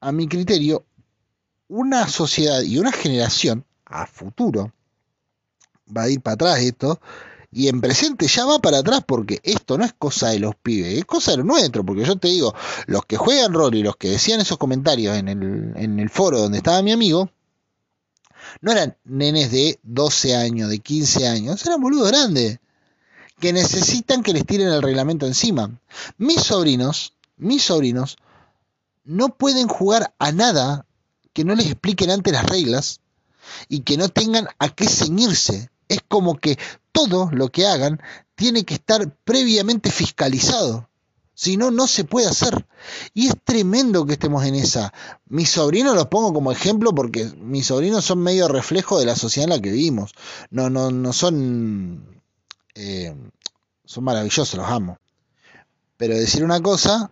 a 0.00 0.12
mi 0.12 0.26
criterio, 0.28 0.84
una 1.68 2.08
sociedad 2.08 2.62
y 2.62 2.78
una 2.78 2.92
generación 2.92 3.64
a 3.84 4.06
futuro. 4.06 4.72
Va 5.94 6.02
a 6.02 6.08
ir 6.08 6.20
para 6.20 6.34
atrás 6.34 6.58
esto. 6.60 7.00
Y 7.50 7.68
en 7.68 7.80
presente 7.80 8.26
ya 8.26 8.44
va 8.44 8.58
para 8.58 8.78
atrás 8.78 9.02
porque 9.06 9.40
esto 9.42 9.78
no 9.78 9.84
es 9.84 9.94
cosa 9.94 10.28
de 10.28 10.38
los 10.38 10.54
pibes, 10.54 10.98
es 10.98 11.04
cosa 11.06 11.30
de 11.30 11.38
lo 11.38 11.44
nuestro. 11.44 11.84
Porque 11.84 12.04
yo 12.04 12.16
te 12.16 12.28
digo, 12.28 12.54
los 12.86 13.06
que 13.06 13.16
juegan 13.16 13.54
rol 13.54 13.74
y 13.74 13.82
los 13.82 13.96
que 13.96 14.10
decían 14.10 14.40
esos 14.40 14.58
comentarios 14.58 15.16
en 15.16 15.28
el, 15.28 15.72
en 15.76 15.98
el 15.98 16.10
foro 16.10 16.40
donde 16.40 16.58
estaba 16.58 16.82
mi 16.82 16.92
amigo, 16.92 17.30
no 18.60 18.72
eran 18.72 18.96
nenes 19.04 19.50
de 19.50 19.78
12 19.82 20.36
años, 20.36 20.68
de 20.68 20.78
15 20.78 21.26
años, 21.26 21.64
eran 21.64 21.80
boludos 21.80 22.08
grandes 22.08 22.58
que 23.40 23.52
necesitan 23.52 24.22
que 24.22 24.32
les 24.32 24.44
tiren 24.44 24.68
el 24.68 24.82
reglamento 24.82 25.26
encima. 25.26 25.70
Mis 26.16 26.42
sobrinos, 26.42 27.14
mis 27.36 27.62
sobrinos, 27.62 28.16
no 29.04 29.30
pueden 29.30 29.68
jugar 29.68 30.14
a 30.18 30.32
nada 30.32 30.86
que 31.32 31.44
no 31.44 31.54
les 31.54 31.66
expliquen 31.66 32.10
antes 32.10 32.32
las 32.32 32.46
reglas 32.46 33.00
y 33.68 33.80
que 33.80 33.96
no 33.96 34.08
tengan 34.08 34.48
a 34.58 34.68
qué 34.68 34.86
ceñirse. 34.86 35.70
Es 35.88 36.00
como 36.06 36.36
que 36.36 36.58
todo 36.92 37.30
lo 37.32 37.48
que 37.50 37.66
hagan 37.66 38.00
tiene 38.34 38.64
que 38.64 38.74
estar 38.74 39.10
previamente 39.24 39.90
fiscalizado. 39.90 40.88
Si 41.34 41.56
no, 41.56 41.70
no 41.70 41.86
se 41.86 42.02
puede 42.02 42.26
hacer. 42.26 42.66
Y 43.14 43.28
es 43.28 43.34
tremendo 43.44 44.04
que 44.04 44.14
estemos 44.14 44.44
en 44.44 44.56
esa. 44.56 44.92
Mis 45.28 45.50
sobrinos 45.50 45.94
los 45.94 46.08
pongo 46.08 46.34
como 46.34 46.50
ejemplo 46.50 46.92
porque 46.92 47.26
mis 47.36 47.66
sobrinos 47.66 48.04
son 48.04 48.18
medio 48.18 48.48
reflejo 48.48 48.98
de 48.98 49.06
la 49.06 49.14
sociedad 49.14 49.44
en 49.44 49.56
la 49.56 49.62
que 49.62 49.70
vivimos. 49.70 50.12
No, 50.50 50.68
no, 50.68 50.90
no 50.90 51.12
son 51.12 52.17
eh, 52.80 53.12
son 53.84 54.04
maravillosos, 54.04 54.54
los 54.54 54.68
amo. 54.68 54.98
Pero 55.96 56.14
decir 56.14 56.44
una 56.44 56.60
cosa 56.60 57.10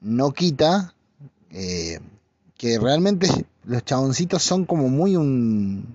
no 0.00 0.32
quita 0.32 0.94
eh, 1.50 2.00
que 2.56 2.78
realmente 2.78 3.28
los 3.64 3.84
chaboncitos 3.84 4.42
son 4.42 4.64
como 4.64 4.88
muy 4.88 5.14
un, 5.14 5.94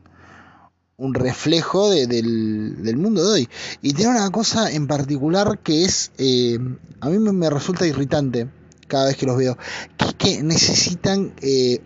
un 0.97 1.13
reflejo 1.15 1.89
del, 1.89 2.95
mundo 2.97 3.25
de 3.25 3.31
hoy. 3.31 3.49
Y 3.81 3.93
tiene 3.93 4.11
una 4.11 4.29
cosa 4.29 4.69
en 4.69 4.85
particular 4.85 5.57
que 5.63 5.85
es, 5.85 6.11
eh, 6.19 6.59
a 6.99 7.09
mí 7.09 7.17
me, 7.17 7.49
resulta 7.49 7.87
irritante 7.87 8.47
cada 8.87 9.07
vez 9.07 9.17
que 9.17 9.25
los 9.25 9.37
veo, 9.37 9.57
que 9.97 10.05
es 10.05 10.13
que 10.13 10.43
necesitan 10.43 11.33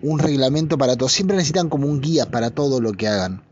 un 0.02 0.20
reglamento 0.20 0.78
para 0.78 0.98
todo, 0.98 1.08
siempre 1.08 1.38
necesitan 1.38 1.70
como 1.70 1.88
un 1.88 2.02
guía 2.02 2.30
para 2.30 2.50
todo 2.50 2.82
lo 2.82 2.92
que 2.92 3.08
hagan. 3.08 3.47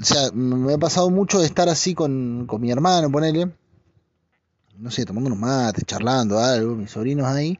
O 0.00 0.04
sea, 0.04 0.30
me 0.32 0.74
ha 0.74 0.78
pasado 0.78 1.08
mucho 1.10 1.42
estar 1.42 1.68
así 1.68 1.94
con, 1.94 2.46
con 2.46 2.60
mi 2.60 2.70
hermano, 2.70 3.10
ponele, 3.10 3.52
no 4.78 4.90
sé, 4.90 5.04
tomando 5.04 5.28
unos 5.28 5.38
mates, 5.38 5.84
charlando, 5.84 6.38
algo, 6.38 6.74
mis 6.74 6.90
sobrinos 6.90 7.26
ahí, 7.26 7.58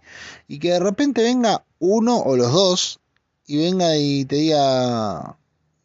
y 0.48 0.58
que 0.58 0.72
de 0.72 0.80
repente 0.80 1.22
venga 1.22 1.64
uno 1.78 2.18
o 2.18 2.36
los 2.36 2.52
dos 2.52 3.00
y 3.46 3.58
venga 3.58 3.96
y 3.96 4.24
te 4.24 4.36
diga, 4.36 5.36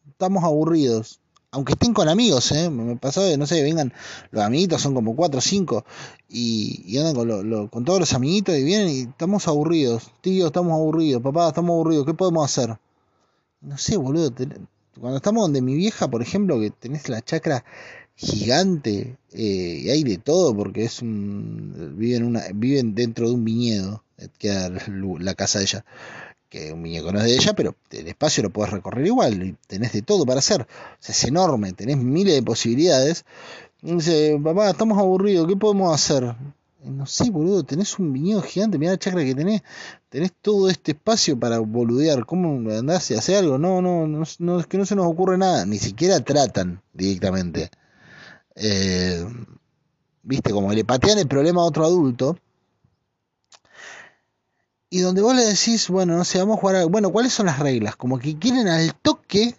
estamos 0.08 0.44
aburridos. 0.44 1.20
Aunque 1.52 1.74
estén 1.74 1.94
con 1.94 2.08
amigos, 2.10 2.52
¿eh? 2.52 2.70
me 2.70 2.96
pasó 2.96 3.24
de, 3.24 3.36
no 3.36 3.48
sé, 3.48 3.64
vengan 3.64 3.92
los 4.30 4.44
amiguitos, 4.44 4.82
son 4.82 4.94
como 4.94 5.16
cuatro 5.16 5.40
o 5.40 5.42
cinco, 5.42 5.84
y, 6.28 6.96
andan 7.00 7.16
con, 7.16 7.68
con 7.70 7.86
todos 7.86 8.00
los 8.00 8.14
amiguitos 8.14 8.56
y 8.56 8.64
vienen 8.64 8.90
y 8.90 9.00
estamos 9.02 9.48
aburridos. 9.48 10.12
Tío, 10.22 10.48
estamos 10.48 10.74
aburridos. 10.74 11.24
Papá, 11.24 11.48
estamos 11.48 11.72
aburridos. 11.72 12.06
¿Qué 12.06 12.14
podemos 12.14 12.46
hacer? 12.46 12.78
No 13.62 13.78
sé, 13.80 13.98
boludo 13.98 14.32
cuando 15.00 15.18
estamos 15.18 15.44
donde 15.44 15.62
mi 15.62 15.76
vieja, 15.76 16.08
por 16.10 16.22
ejemplo, 16.22 16.60
que 16.60 16.72
tenés 16.72 17.10
la 17.10 17.22
chacra 17.22 17.64
gigante 18.16 19.18
eh, 19.32 19.82
y 19.84 19.90
hay 19.90 20.04
de 20.04 20.18
todo 20.18 20.54
porque 20.54 20.84
es 20.84 21.02
un 21.02 21.96
viven 21.98 22.26
una 22.26 22.44
viven 22.54 22.94
dentro 22.94 23.30
de 23.30 23.36
un 23.36 23.46
viñedo 23.46 24.04
eh, 24.18 24.28
queda 24.38 24.70
la 25.20 25.36
casa 25.36 25.60
de 25.60 25.64
ella 25.64 25.86
que 26.50 26.74
un 26.74 26.84
viñedo 26.84 27.14
no 27.14 27.20
es 27.20 27.26
de 27.26 27.36
ella 27.36 27.54
pero 27.54 27.76
el 27.92 28.08
espacio 28.10 28.44
lo 28.44 28.50
puedes 28.50 28.74
recorrer 28.74 29.08
igual 29.08 29.42
y 29.42 29.56
tenés 29.68 29.94
de 29.94 30.02
todo 30.02 30.26
para 30.26 30.40
hacer. 30.40 30.68
Es 31.08 31.24
enorme 31.24 31.72
tenés 31.74 31.98
miles 31.98 32.36
de 32.36 32.44
posibilidades. 32.44 33.24
Dice 33.82 34.38
papá 34.44 34.70
estamos 34.70 34.98
aburridos 34.98 35.48
qué 35.48 35.56
podemos 35.56 35.94
hacer 35.94 36.36
no 36.84 37.06
sé, 37.06 37.30
boludo, 37.30 37.64
tenés 37.64 38.00
un 38.00 38.14
viñedo 38.14 38.42
gigante, 38.42 38.78
mira 38.78 38.94
la 38.94 39.00
chacra 39.00 39.24
que 39.24 39.36
tenés, 39.36 39.62
tenés 40.10 40.32
todo 40.42 40.70
este 40.70 40.92
espacio 40.92 41.40
para 41.40 41.60
boludear, 41.60 42.26
¿cómo 42.26 42.70
andás 42.72 43.12
y 43.12 43.16
hacer 43.16 43.38
algo? 43.38 43.58
No, 43.58 43.82
no, 43.82 44.08
no, 44.08 44.60
es 44.60 44.68
que 44.68 44.78
no 44.78 44.86
se 44.86 44.96
nos 44.96 45.06
ocurre 45.06 45.38
nada, 45.38 45.66
ni 45.66 45.78
siquiera 45.78 46.20
tratan 46.22 46.82
directamente. 46.94 47.70
Eh, 48.56 49.26
Viste, 50.30 50.52
como 50.52 50.72
le 50.72 50.86
patean 50.86 51.18
el 51.18 51.28
problema 51.28 51.62
a 51.62 51.66
otro 51.66 51.86
adulto. 51.86 52.38
Y 54.90 55.00
donde 55.00 55.24
vos 55.24 55.36
le 55.36 55.44
decís, 55.44 55.88
bueno, 55.90 56.18
no 56.18 56.24
sé, 56.24 56.38
vamos 56.38 56.58
a 56.58 56.62
jugar, 56.62 56.86
bueno, 56.88 57.12
¿cuáles 57.12 57.34
son 57.34 57.48
las 57.48 57.58
reglas? 57.58 57.96
Como 57.96 58.20
que 58.20 58.38
quieren 58.38 58.68
al 58.68 58.94
toque 58.94 59.56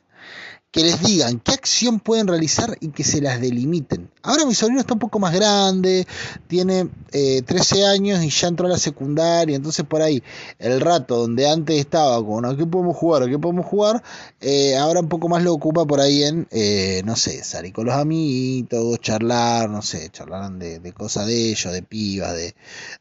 que 0.70 0.82
les 0.84 1.02
digan 1.02 1.40
qué 1.40 1.52
acción 1.52 1.98
pueden 1.98 2.28
realizar 2.28 2.76
y 2.80 2.90
que 2.90 3.02
se 3.02 3.20
las 3.20 3.40
delimiten. 3.40 4.08
Ahora 4.22 4.44
mi 4.46 4.54
sobrino 4.54 4.80
está 4.80 4.94
un 4.94 5.00
poco 5.00 5.18
más 5.18 5.34
grande, 5.34 6.06
tiene 6.46 6.88
13 7.10 7.78
eh, 7.80 7.86
años 7.86 8.22
y 8.22 8.30
ya 8.30 8.48
entró 8.48 8.66
a 8.66 8.70
la 8.70 8.78
secundaria, 8.78 9.56
entonces 9.56 9.84
por 9.84 10.00
ahí 10.00 10.22
el 10.58 10.80
rato 10.80 11.16
donde 11.16 11.48
antes 11.48 11.78
estaba 11.78 12.24
con 12.24 12.44
¿a 12.44 12.56
qué 12.56 12.66
podemos 12.66 12.96
jugar? 12.96 13.24
¿a 13.24 13.28
qué 13.28 13.38
podemos 13.38 13.66
jugar? 13.66 14.02
Eh, 14.40 14.76
ahora 14.76 15.00
un 15.00 15.08
poco 15.08 15.28
más 15.28 15.42
lo 15.42 15.52
ocupa 15.52 15.84
por 15.84 16.00
ahí 16.00 16.22
en, 16.22 16.46
eh, 16.52 17.02
no 17.04 17.16
sé, 17.16 17.42
salir 17.42 17.72
con 17.72 17.86
los 17.86 17.94
amiguitos, 17.94 19.00
charlar, 19.00 19.68
no 19.68 19.82
sé, 19.82 20.08
charlar 20.10 20.52
de, 20.52 20.92
cosas 20.92 21.26
de 21.26 21.50
ellos, 21.50 21.72
de 21.72 21.82
pibas, 21.82 22.34
de, 22.34 22.54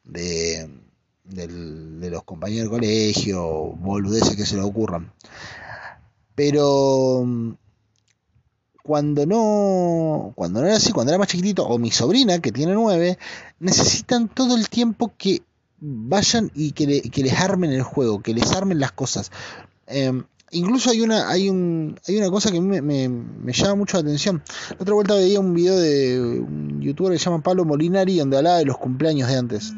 de, 0.05 0.67
de 1.24 2.09
los 2.09 2.24
compañeros 2.24 2.65
de 2.65 2.78
colegio, 2.78 3.76
boludeces 3.78 4.36
que 4.36 4.45
se 4.45 4.55
le 4.55 4.63
ocurran. 4.63 5.11
Pero 6.40 7.28
cuando 8.82 9.26
no, 9.26 10.32
cuando 10.36 10.62
no 10.62 10.68
era 10.68 10.78
así, 10.78 10.94
cuando 10.94 11.12
era 11.12 11.20
más 11.20 11.28
chiquitito, 11.28 11.68
o 11.68 11.78
mi 11.78 11.92
sobrina, 11.92 12.40
que 12.40 12.54
tiene 12.54 12.76
nueve, 12.76 13.18
necesitan 13.60 14.30
todo 14.30 14.56
el 14.56 14.70
tiempo 14.70 15.12
que 15.18 15.42
vayan 15.82 16.50
y 16.56 16.72
que, 16.72 16.86
les 17.14 17.34
armen 17.34 17.74
el 17.74 17.84
juego, 17.84 18.22
que 18.22 18.34
les 18.34 18.54
armen 18.54 18.80
las 18.80 18.94
cosas. 18.94 19.34
Em, 19.86 20.24
incluso 20.52 20.92
hay 20.92 21.02
una, 21.02 21.30
hay, 21.30 21.50
un, 21.50 22.00
hay 22.08 22.16
una 22.16 22.30
cosa 22.30 22.54
que 22.54 22.62
me, 22.62 22.82
me, 22.82 23.52
llama 23.52 23.76
mucho 23.76 23.98
la 23.98 24.04
atención. 24.04 24.42
La 24.70 24.78
otra 24.80 24.94
vuelta 24.94 25.16
veía 25.16 25.42
un 25.42 25.54
video 25.54 25.78
de 25.78 26.22
un 26.22 26.80
youtuber 26.80 27.12
que 27.12 27.20
se 27.20 27.26
llama 27.26 27.44
Pablo 27.44 27.66
Molinari, 27.66 28.18
donde 28.18 28.38
hablaba 28.38 28.60
de 28.60 28.66
los 28.66 28.78
cumpleaños 28.78 29.28
de 29.28 29.36
antes. 29.36 29.74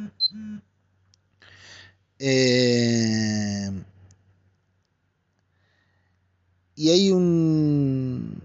Eh, 2.20 3.72
y 6.82 6.90
hay 6.90 7.12
un 7.12 8.42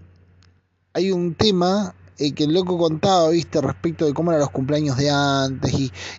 hay 0.93 1.11
un 1.11 1.33
tema 1.33 1.95
eh, 2.19 2.33
que 2.33 2.43
el 2.43 2.53
loco 2.53 2.77
contaba, 2.77 3.29
viste, 3.29 3.59
respecto 3.61 4.05
de 4.05 4.13
cómo 4.13 4.29
eran 4.29 4.41
los 4.41 4.51
cumpleaños 4.51 4.95
de 4.95 5.09
antes 5.09 5.73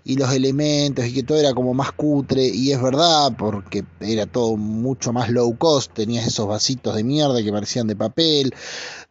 y, 0.05 0.17
los 0.17 0.33
elementos 0.33 1.07
y 1.07 1.15
que 1.15 1.23
todo 1.23 1.39
era 1.39 1.55
como 1.55 1.75
más 1.75 1.93
cutre 1.93 2.45
y 2.45 2.73
es 2.73 2.83
verdad 2.83 3.37
porque 3.39 3.85
era 4.01 4.27
todo 4.27 4.57
mucho 4.57 5.13
más 5.13 5.31
low 5.31 5.57
cost, 5.59 5.93
tenías 5.93 6.27
esos 6.27 6.49
vasitos 6.49 6.97
de 6.97 7.05
mierda 7.05 7.41
que 7.41 7.53
parecían 7.53 7.87
de 7.87 7.95
papel, 7.95 8.53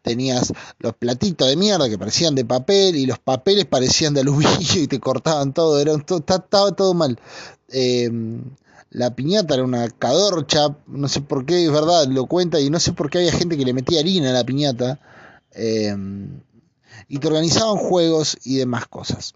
tenías 0.02 0.52
los 0.80 0.94
platitos 0.94 1.48
de 1.48 1.56
mierda 1.56 1.88
que 1.88 1.98
parecían 1.98 2.36
de 2.36 2.44
papel 2.44 2.98
y 2.98 3.06
los 3.06 3.20
papeles 3.20 3.64
parecían 3.66 4.16
de 4.16 4.22
aluminio 4.22 4.58
y 4.76 4.88
te 4.88 5.00
cortaban 5.00 5.54
todo, 5.54 5.80
era 5.80 5.94
estaba 5.96 6.72
todo 6.74 6.94
mal. 6.94 7.18
Em, 7.70 8.44
la 8.90 9.16
piñata 9.16 9.54
era 9.54 9.64
una 9.64 9.90
cadorcha, 9.90 10.76
no 10.88 11.08
sé 11.08 11.22
por 11.22 11.46
qué, 11.46 11.66
es 11.66 11.72
verdad, 11.72 12.08
lo 12.08 12.26
cuenta 12.26 12.60
y 12.60 12.70
no 12.70 12.80
sé 12.80 12.94
por 12.94 13.10
qué 13.10 13.20
había 13.20 13.32
gente 13.32 13.58
que 13.58 13.66
le 13.66 13.74
metía 13.74 14.00
harina 14.00 14.30
a 14.30 14.34
la 14.34 14.44
piñata 14.44 15.00
Em, 15.58 16.42
y 17.08 17.18
te 17.18 17.28
organizaban 17.28 17.78
juegos 17.78 18.38
y 18.44 18.58
demás 18.58 18.86
cosas. 18.88 19.34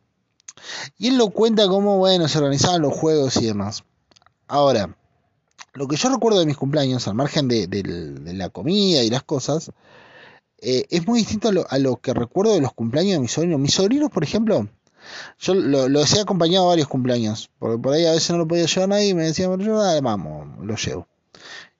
Y 0.97 1.07
él 1.07 1.17
lo 1.17 1.29
cuenta 1.29 1.67
como, 1.67 1.97
bueno, 1.97 2.27
se 2.27 2.37
organizaban 2.37 2.81
los 2.81 2.93
juegos 2.93 3.37
y 3.37 3.45
demás. 3.45 3.83
Ahora, 4.47 4.95
lo 5.73 5.87
que 5.87 5.95
yo 5.95 6.09
recuerdo 6.09 6.39
de 6.39 6.45
mis 6.45 6.57
cumpleaños, 6.57 7.07
al 7.07 7.15
margen 7.15 7.47
de, 7.47 7.67
la 8.33 8.49
comida 8.49 9.03
y 9.03 9.09
las 9.09 9.23
cosas, 9.23 9.71
eh, 10.59 10.85
es 10.89 11.07
muy 11.07 11.19
distinto 11.19 11.49
a 11.67 11.79
lo, 11.79 11.97
que 11.97 12.13
recuerdo 12.13 12.53
de 12.53 12.61
los 12.61 12.73
cumpleaños 12.73 13.13
de 13.13 13.19
mis 13.19 13.31
sobrinos. 13.31 13.59
Mis 13.59 13.73
sobrinos, 13.73 14.11
por 14.11 14.23
ejemplo, 14.23 14.67
yo 15.39 15.53
lo, 15.53 15.89
los 15.89 16.13
he 16.13 16.21
acompañado 16.21 16.65
a 16.65 16.69
varios 16.69 16.87
cumpleaños, 16.87 17.49
porque 17.59 17.81
por 17.81 17.93
ahí 17.93 18.05
a 18.05 18.11
veces 18.11 18.31
no 18.31 18.37
lo 18.37 18.47
podía 18.47 18.65
llevar 18.65 18.89
nadie 18.89 19.09
y 19.09 19.13
me 19.13 19.23
decían, 19.23 19.59
yo, 19.59 19.81
vamos, 20.01 20.47
lo 20.63 20.75
llevo 20.75 21.07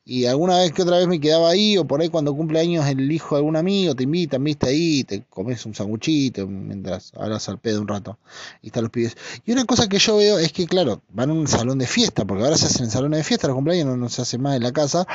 y 0.03 0.25
alguna 0.25 0.57
vez 0.57 0.73
que 0.73 0.81
otra 0.81 0.97
vez 0.97 1.07
me 1.07 1.19
quedaba 1.19 1.49
ahí, 1.49 1.77
o 1.77 1.85
por 1.85 2.01
ahí 2.01 2.09
cuando 2.09 2.35
cumple 2.35 2.59
años 2.59 2.85
el 2.87 3.11
hijo 3.11 3.35
de 3.35 3.39
algún 3.39 3.55
amigo, 3.55 3.95
te 3.95 4.03
invitan, 4.03 4.43
viste 4.43 4.67
ahí, 4.67 5.03
te 5.03 5.23
comes 5.29 5.65
un 5.65 5.75
sanguchito 5.75 6.47
mientras 6.47 7.13
hablas 7.15 7.47
al 7.49 7.59
pedo 7.59 7.81
un 7.81 7.87
rato, 7.87 8.17
y 8.61 8.67
están 8.67 8.83
los 8.83 8.91
pibes. 8.91 9.15
Y 9.45 9.51
una 9.51 9.65
cosa 9.65 9.87
que 9.87 9.99
yo 9.99 10.17
veo 10.17 10.39
es 10.39 10.51
que, 10.51 10.65
claro, 10.65 11.01
van 11.09 11.29
a 11.29 11.33
un 11.33 11.47
salón 11.47 11.77
de 11.77 11.87
fiesta, 11.87 12.25
porque 12.25 12.43
ahora 12.43 12.57
se 12.57 12.65
hacen 12.65 12.85
en 12.85 12.91
salones 12.91 13.19
de 13.19 13.23
fiesta, 13.23 13.47
los 13.47 13.55
cumpleaños 13.55 13.97
no, 13.97 14.09
se 14.09 14.23
hace 14.23 14.37
más 14.37 14.55
en 14.55 14.63
la 14.63 14.71
casa, 14.71 15.07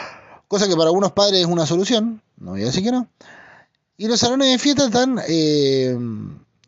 cosa 0.47 0.69
que 0.69 0.77
para 0.77 0.87
algunos 0.87 1.13
padres 1.13 1.41
es 1.41 1.47
una 1.47 1.67
solución, 1.67 2.23
no 2.39 2.53
voy 2.53 2.63
a 2.63 2.67
decir 2.67 2.85
que 2.85 2.93
no. 2.93 3.09
Y 3.99 4.07
los 4.09 4.21
salones 4.21 4.51
de 4.51 4.59
fiesta 4.59 4.87
están, 4.87 5.19
eh, 5.29 5.97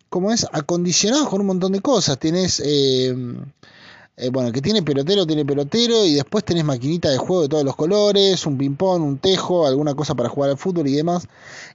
como 0.09 0.32
es, 0.32 0.46
acondicionados 0.52 1.28
con 1.28 1.40
un 1.40 1.48
montón 1.48 1.72
de 1.72 1.80
cosas. 1.80 2.18
Tienes... 2.18 2.61
Eh, 2.64 3.14
eh, 4.20 4.30
bueno, 4.30 4.50
que 4.50 4.61
tiene 4.61 4.82
pelotero, 4.82 5.24
tiene 5.24 5.44
pelotero 5.44 6.04
y 6.04 6.14
después 6.14 6.44
tenés 6.44 6.64
maquinita 6.64 7.09
de 7.09 7.18
juego 7.18 7.42
de 7.42 7.48
todos 7.48 7.64
los 7.64 7.76
colores, 7.76 8.46
un 8.46 8.59
ping-pong, 8.59 9.00
un 9.00 9.18
tejo, 9.18 9.64
alguna 9.64 9.94
cosa 9.94 10.16
para 10.16 10.28
jugar 10.28 10.50
al 10.50 10.59
fútbol 10.59 10.88
y 10.88 10.94
demás. 10.94 11.28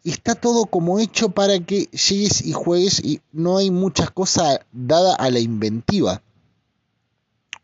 Y 0.03 0.11
está 0.11 0.35
todo 0.35 0.65
como 0.65 0.99
hecho 0.99 1.29
para 1.29 1.57
que 1.61 1.85
llegues 1.85 2.45
y 2.45 2.51
juegues 2.51 2.99
y 2.99 3.21
no 3.31 3.57
hay 3.57 3.71
muchas 3.71 4.11
cosas 4.11 4.59
dada 4.73 5.15
a 5.15 5.31
la 5.31 5.39
inventiva. 5.39 6.21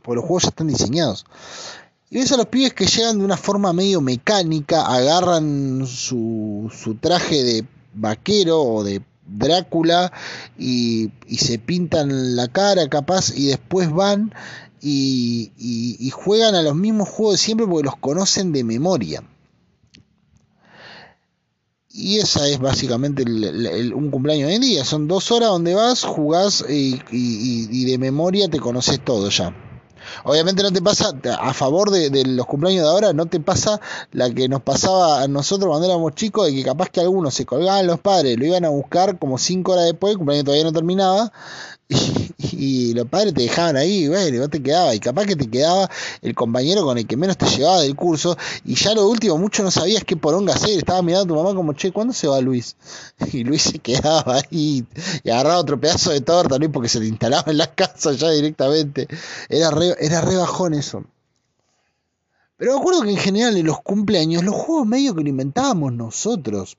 Porque 0.02 0.16
los 0.16 0.26
juegos 0.26 0.44
ya 0.44 0.50
están 0.50 0.68
diseñados. 0.68 1.26
Y 2.10 2.20
ves 2.20 2.32
a 2.32 2.38
los 2.38 2.46
pibes 2.46 2.74
que 2.74 2.86
llegan 2.86 3.20
de 3.20 3.26
una 3.26 3.36
forma 3.36 3.74
medio 3.74 4.00
mecánica, 4.00 4.86
agarran 4.86 5.86
su, 5.86 6.72
su 6.74 6.96
traje 6.96 7.44
de 7.44 7.66
vaquero 7.94 8.62
o 8.62 8.84
de 8.86 9.02
Drácula 9.32 10.12
y, 10.58 11.12
se 11.38 11.60
pintan 11.60 12.36
la 12.36 12.48
cara 12.48 12.88
capaz 12.90 13.36
y 13.36 13.48
después 13.48 13.92
van 13.92 14.34
y, 14.82 16.10
juegan 16.14 16.56
a 16.56 16.62
los 16.62 16.76
mismos 16.76 17.10
juegos 17.10 17.40
siempre 17.40 17.68
porque 17.68 17.86
los 17.86 17.98
conocen 17.98 18.52
de 18.52 18.64
memoria. 18.64 19.24
Y 21.92 22.20
esa 22.20 22.48
es 22.48 22.60
básicamente 22.60 23.24
un 23.24 24.12
cumpleaños 24.12 24.50
de 24.50 24.60
día. 24.60 24.86
Son 24.86 25.08
dos 25.08 25.32
horas 25.32 25.50
donde 25.50 25.74
vas, 25.74 26.04
jugás 26.04 26.64
y 26.70 27.86
de 27.86 27.98
memoria 27.98 28.50
te 28.50 28.60
conoces 28.60 29.04
todo 29.04 29.30
ya. 29.30 29.69
Obviamente 30.24 30.64
no 30.64 30.72
te 30.72 30.82
pasa, 30.82 31.14
a 31.40 31.54
favor 31.54 31.92
de, 31.92 32.24
los 32.26 32.46
cumpleaños 32.46 32.84
de 32.84 32.90
ahora, 32.90 33.14
no 33.14 33.26
te 33.26 33.40
pasa 33.40 33.80
la 34.12 34.30
que 34.30 34.48
nos 34.50 34.62
pasaba 34.62 35.22
a 35.22 35.28
nosotros 35.28 35.70
cuando 35.70 35.88
éramos 35.88 36.16
chicos, 36.16 36.48
de 36.48 36.54
que 36.54 36.64
capaz 36.64 36.90
que 36.90 37.02
algunos 37.02 37.34
se 37.34 37.46
colgaban 37.46 37.88
los 37.88 38.00
padres, 38.00 38.38
lo 38.38 38.46
iban 38.46 38.66
a 38.66 38.70
buscar 38.70 39.18
como 39.20 39.38
cinco 39.38 39.74
horas 39.74 39.86
después, 39.86 40.12
el 40.12 40.18
cumpleaños 40.18 40.46
todavía 40.46 40.66
no 40.66 40.74
terminaba, 40.74 41.32
y, 42.38 42.94
los 42.94 43.08
padres 43.08 43.34
te 43.34 43.42
dejaban 43.42 43.76
ahí, 43.76 44.08
bueno, 44.08 44.36
y 44.36 44.40
vos 44.40 44.50
te 44.50 44.62
quedabas, 44.62 44.96
y 44.96 45.00
capaz 45.00 45.26
que 45.26 45.36
te 45.36 45.50
quedaba 45.50 45.90
el 46.22 46.36
compañero 46.36 46.84
con 46.84 46.98
el 46.98 47.08
que 47.08 47.18
menos 47.18 47.38
te 47.38 47.48
llevaba 47.48 47.82
del 47.82 47.96
curso, 47.96 48.38
y 48.64 48.76
ya 48.76 48.94
lo 48.94 49.08
último, 49.08 49.38
mucho 49.38 49.64
no 49.64 49.72
sabías 49.72 50.04
qué 50.04 50.16
poronga 50.16 50.54
hacer, 50.54 50.78
estaba 50.78 51.02
mirando 51.02 51.34
a 51.34 51.38
tu 51.38 51.44
mamá 51.44 51.56
como, 51.56 51.74
che, 51.74 51.92
¿cuándo 51.92 52.14
se 52.14 52.28
va 52.28 52.40
Luis? 52.42 52.76
Y 53.34 53.44
Luis 53.44 53.64
se 53.64 53.80
quedaba 53.80 54.36
ahí, 54.36 54.86
y 55.24 55.30
agarraba 55.30 55.60
otro 55.60 55.80
pedazo 55.80 56.12
de 56.12 56.22
torta, 56.22 56.60
¿no? 56.60 56.72
porque 56.72 56.90
se 56.90 57.00
te 57.00 57.08
instalaba 57.08 57.52
en 57.52 57.58
la 57.58 57.74
casa 57.74 58.12
ya 58.14 58.30
directamente, 58.30 59.08
era 59.50 59.72
re, 59.72 59.96
era 60.00 60.22
re 60.22 60.36
bajón 60.36 60.76
eso. 60.76 61.04
Pero 62.58 62.74
me 62.74 62.80
acuerdo 62.80 63.02
que 63.04 63.12
en 63.12 63.18
general 63.18 63.58
en 63.58 63.66
los 63.66 63.82
cumpleaños, 63.82 64.44
los 64.44 64.54
juegos 64.54 64.86
medio 64.86 65.16
que 65.16 65.24
lo 65.24 65.30
inventábamos 65.30 65.94
nosotros. 65.94 66.78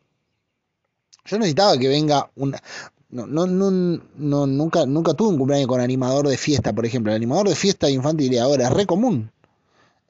Yo 1.24 1.38
necesitaba 1.38 1.78
que 1.78 1.88
venga 1.88 2.30
una, 2.36 2.62
no, 3.11 3.26
no, 3.26 3.46
no, 3.46 4.46
nunca, 4.46 4.86
nunca 4.86 5.14
tuve 5.14 5.30
un 5.30 5.38
cumpleaños 5.38 5.66
con 5.66 5.80
animador 5.80 6.28
de 6.28 6.36
fiesta, 6.36 6.72
por 6.72 6.86
ejemplo. 6.86 7.11
El 7.11 7.16
animador 7.16 7.48
de 7.48 7.56
fiesta 7.56 7.90
infantil 7.90 8.38
ahora 8.38 8.68
es 8.68 8.72
re 8.72 8.86
común. 8.86 9.30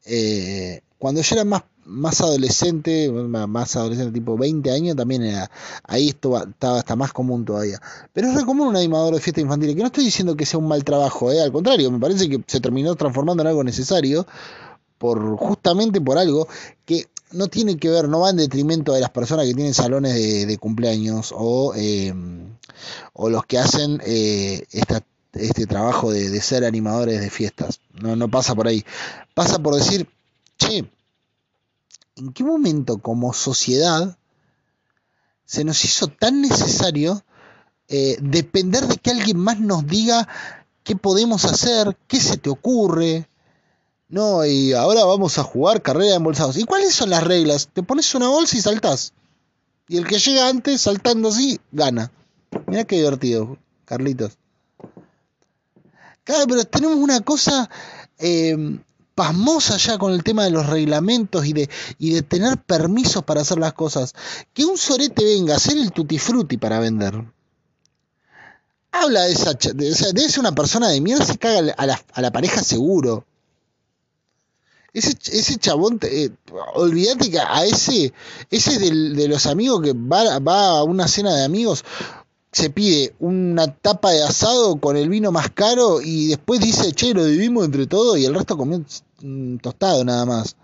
Eh, 0.04 0.82
cuando 0.98 1.22
yo 1.22 1.34
era 1.34 1.44
más, 1.44 1.62
más 1.86 2.20
adolescente, 2.20 3.10
más 3.10 3.74
adolescente, 3.76 4.12
tipo 4.12 4.36
20 4.36 4.70
años, 4.70 4.96
también 4.96 5.22
era, 5.22 5.50
ahí 5.84 6.08
estaba, 6.08 6.42
estaba 6.42 6.78
hasta 6.78 6.94
más 6.94 7.12
común 7.12 7.44
todavía. 7.44 7.80
Pero 8.12 8.28
es 8.28 8.34
re 8.34 8.44
común 8.44 8.68
un 8.68 8.76
animador 8.76 9.14
de 9.14 9.20
fiesta 9.20 9.40
infantil, 9.40 9.74
que 9.74 9.80
no 9.80 9.86
estoy 9.86 10.04
diciendo 10.04 10.36
que 10.36 10.44
sea 10.44 10.58
un 10.58 10.68
mal 10.68 10.84
trabajo, 10.84 11.32
eh, 11.32 11.40
al 11.40 11.52
contrario, 11.52 11.90
me 11.90 11.98
parece 11.98 12.28
que 12.28 12.42
se 12.46 12.60
terminó 12.60 12.94
transformando 12.96 13.42
en 13.42 13.48
algo 13.48 13.64
necesario, 13.64 14.26
por 14.98 15.36
justamente 15.36 16.00
por 16.02 16.18
algo 16.18 16.46
que 16.84 17.06
no 17.32 17.48
tiene 17.48 17.76
que 17.76 17.88
ver, 17.88 18.08
no 18.08 18.20
va 18.20 18.30
en 18.30 18.36
detrimento 18.36 18.92
de 18.92 19.00
las 19.00 19.10
personas 19.10 19.46
que 19.46 19.54
tienen 19.54 19.74
salones 19.74 20.14
de, 20.14 20.58
cumpleaños 20.58 21.32
o, 21.36 21.74
eh, 21.76 22.14
o 23.12 23.28
los 23.28 23.44
que 23.46 23.58
hacen 23.58 24.00
eh, 24.04 24.66
este 24.70 25.66
trabajo 25.66 26.10
de, 26.12 26.40
ser 26.40 26.64
animadores 26.64 27.20
de 27.20 27.30
fiestas. 27.30 27.80
No, 27.94 28.16
no 28.16 28.28
pasa 28.28 28.54
por 28.54 28.66
ahí. 28.66 28.84
Pasa 29.34 29.58
por 29.58 29.74
decir, 29.76 30.08
che, 30.58 30.90
¿en 32.16 32.32
qué 32.32 32.44
momento 32.44 32.98
como 32.98 33.32
sociedad 33.32 34.16
se 35.44 35.64
nos 35.64 35.84
hizo 35.84 36.08
tan 36.08 36.40
necesario 36.40 37.24
eh, 37.88 38.16
depender 38.20 38.86
de 38.86 38.96
que 38.96 39.10
alguien 39.10 39.36
más 39.36 39.58
nos 39.58 39.86
diga 39.86 40.28
qué 40.84 40.96
podemos 40.96 41.44
hacer, 41.44 41.96
qué 42.06 42.20
se 42.20 42.36
te 42.36 42.50
ocurre, 42.50 43.28
no, 44.10 44.44
y 44.44 44.72
ahora 44.72 45.04
vamos 45.04 45.38
a 45.38 45.44
jugar 45.44 45.82
carrera 45.82 46.10
de 46.10 46.16
embolsados. 46.16 46.56
¿Y 46.56 46.64
cuáles 46.64 46.92
son 46.92 47.10
las 47.10 47.22
reglas? 47.22 47.68
Te 47.72 47.84
pones 47.84 48.12
una 48.16 48.28
bolsa 48.28 48.56
y 48.56 48.60
saltás. 48.60 49.12
Y 49.86 49.98
el 49.98 50.06
que 50.06 50.18
llega 50.18 50.48
antes, 50.48 50.80
saltando 50.80 51.28
así, 51.28 51.60
gana. 51.70 52.10
Mira 52.66 52.84
qué 52.84 52.96
divertido, 52.96 53.56
Carlitos. 53.84 54.36
Claro, 56.24 56.44
pero 56.48 56.64
tenemos 56.64 56.96
una 56.96 57.20
cosa 57.20 57.70
eh, 58.18 58.80
pasmosa 59.14 59.76
ya 59.76 59.96
con 59.96 60.12
el 60.12 60.24
tema 60.24 60.42
de 60.44 60.50
los 60.50 60.66
reglamentos 60.66 61.46
y 61.46 61.52
de, 61.52 61.70
y 61.98 62.10
de 62.10 62.22
tener 62.22 62.58
permisos 62.58 63.22
para 63.22 63.42
hacer 63.42 63.58
las 63.58 63.74
cosas. 63.74 64.14
Que 64.52 64.64
un 64.64 64.76
sorete 64.76 65.24
venga 65.24 65.54
a 65.54 65.56
hacer 65.56 65.76
el 65.78 65.92
tutti 65.92 66.18
frutti 66.18 66.56
para 66.56 66.80
vender. 66.80 67.14
habla 68.90 69.22
de 69.22 69.32
esa, 69.32 69.54
de, 69.54 69.92
o 69.92 69.94
sea, 69.94 70.08
debe 70.12 70.28
ser 70.28 70.40
una 70.40 70.54
persona 70.54 70.88
de 70.88 71.00
mierda, 71.00 71.24
se 71.24 71.38
caga 71.38 71.72
a 71.76 71.86
la, 71.86 72.00
a 72.12 72.20
la 72.20 72.32
pareja 72.32 72.60
seguro. 72.64 73.24
Ese, 74.92 75.16
ese 75.32 75.56
chabón, 75.56 76.00
eh, 76.02 76.30
olvídate 76.74 77.30
que 77.30 77.38
a 77.38 77.64
ese, 77.64 78.12
ese 78.50 78.78
de 78.78 79.28
los 79.28 79.46
amigos 79.46 79.82
que 79.82 79.92
va, 79.92 80.38
va 80.40 80.78
a 80.78 80.82
una 80.82 81.06
cena 81.06 81.34
de 81.34 81.44
amigos, 81.44 81.84
se 82.52 82.70
pide 82.70 83.14
una 83.20 83.72
tapa 83.72 84.10
de 84.10 84.22
asado 84.22 84.76
con 84.80 84.96
el 84.96 85.08
vino 85.08 85.30
más 85.30 85.50
caro 85.50 86.00
y 86.00 86.28
después 86.28 86.60
dice, 86.60 86.92
che, 86.92 87.14
lo 87.14 87.24
dividimos 87.24 87.64
entre 87.64 87.86
todos 87.86 88.18
y 88.18 88.24
el 88.24 88.34
resto 88.34 88.56
comió 88.56 88.84
tostado 89.62 90.04
nada 90.04 90.26
más. 90.26 90.56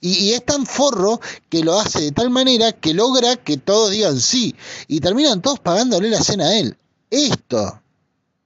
Y, 0.00 0.12
y, 0.24 0.32
es 0.32 0.44
tan 0.44 0.66
forro 0.66 1.20
que 1.48 1.64
lo 1.64 1.78
hace 1.78 2.02
de 2.02 2.12
tal 2.12 2.30
manera 2.30 2.72
que 2.72 2.94
logra 2.94 3.36
que 3.36 3.56
todos 3.56 3.90
digan 3.90 4.20
sí. 4.20 4.54
Y 4.86 5.00
terminan 5.00 5.42
todos 5.42 5.58
pagándole 5.58 6.08
la 6.08 6.22
cena 6.22 6.46
a 6.46 6.58
él. 6.58 6.76
Esto. 7.10 7.80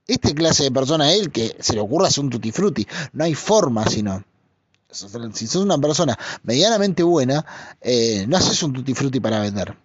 Este 0.06 0.34
clase 0.34 0.64
de 0.64 0.70
persona 0.70 1.06
a 1.06 1.12
él 1.12 1.30
que 1.30 1.56
se 1.60 1.74
le 1.74 1.80
ocurra 1.80 2.08
hacer 2.08 2.24
un 2.24 2.30
tutti 2.30 2.52
frutti. 2.52 2.86
No 3.12 3.24
hay 3.24 3.34
forma 3.34 3.86
sino. 3.86 4.24
Si 5.32 5.46
sos 5.46 5.62
una 5.62 5.78
persona 5.78 6.18
medianamente 6.42 7.02
buena, 7.02 7.44
eh, 7.80 8.24
no 8.28 8.36
haces 8.36 8.62
un 8.62 8.72
tutti 8.72 8.94
frutti 8.94 9.20
para 9.20 9.40
vender. 9.40 9.76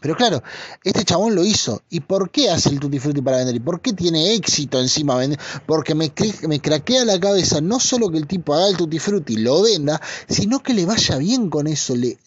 Pero 0.00 0.14
claro, 0.14 0.42
este 0.84 1.04
chabón 1.04 1.34
lo 1.34 1.44
hizo. 1.44 1.82
¿Y 1.88 2.00
por 2.00 2.30
qué 2.30 2.50
hace 2.50 2.68
el 2.68 2.80
tutti 2.80 2.98
frutti 2.98 3.22
para 3.22 3.38
vender? 3.38 3.56
¿Y 3.56 3.60
por 3.60 3.80
qué 3.80 3.92
tiene 3.92 4.34
éxito 4.34 4.78
encima 4.78 5.16
vender? 5.16 5.38
Porque 5.66 5.94
me, 5.94 6.12
me 6.48 6.60
craquea 6.60 7.04
la 7.04 7.18
cabeza 7.18 7.60
no 7.60 7.80
solo 7.80 8.10
que 8.10 8.18
el 8.18 8.26
tipo 8.26 8.54
haga 8.54 8.68
el 8.68 8.76
tutti 8.76 8.98
frutti 8.98 9.34
y 9.34 9.38
lo 9.38 9.62
venda, 9.62 10.00
sino 10.28 10.62
que 10.62 10.74
le 10.74 10.84
vaya 10.84 11.16
bien 11.16 11.48
con 11.48 11.66
eso. 11.66 11.96
Le, 11.96 12.18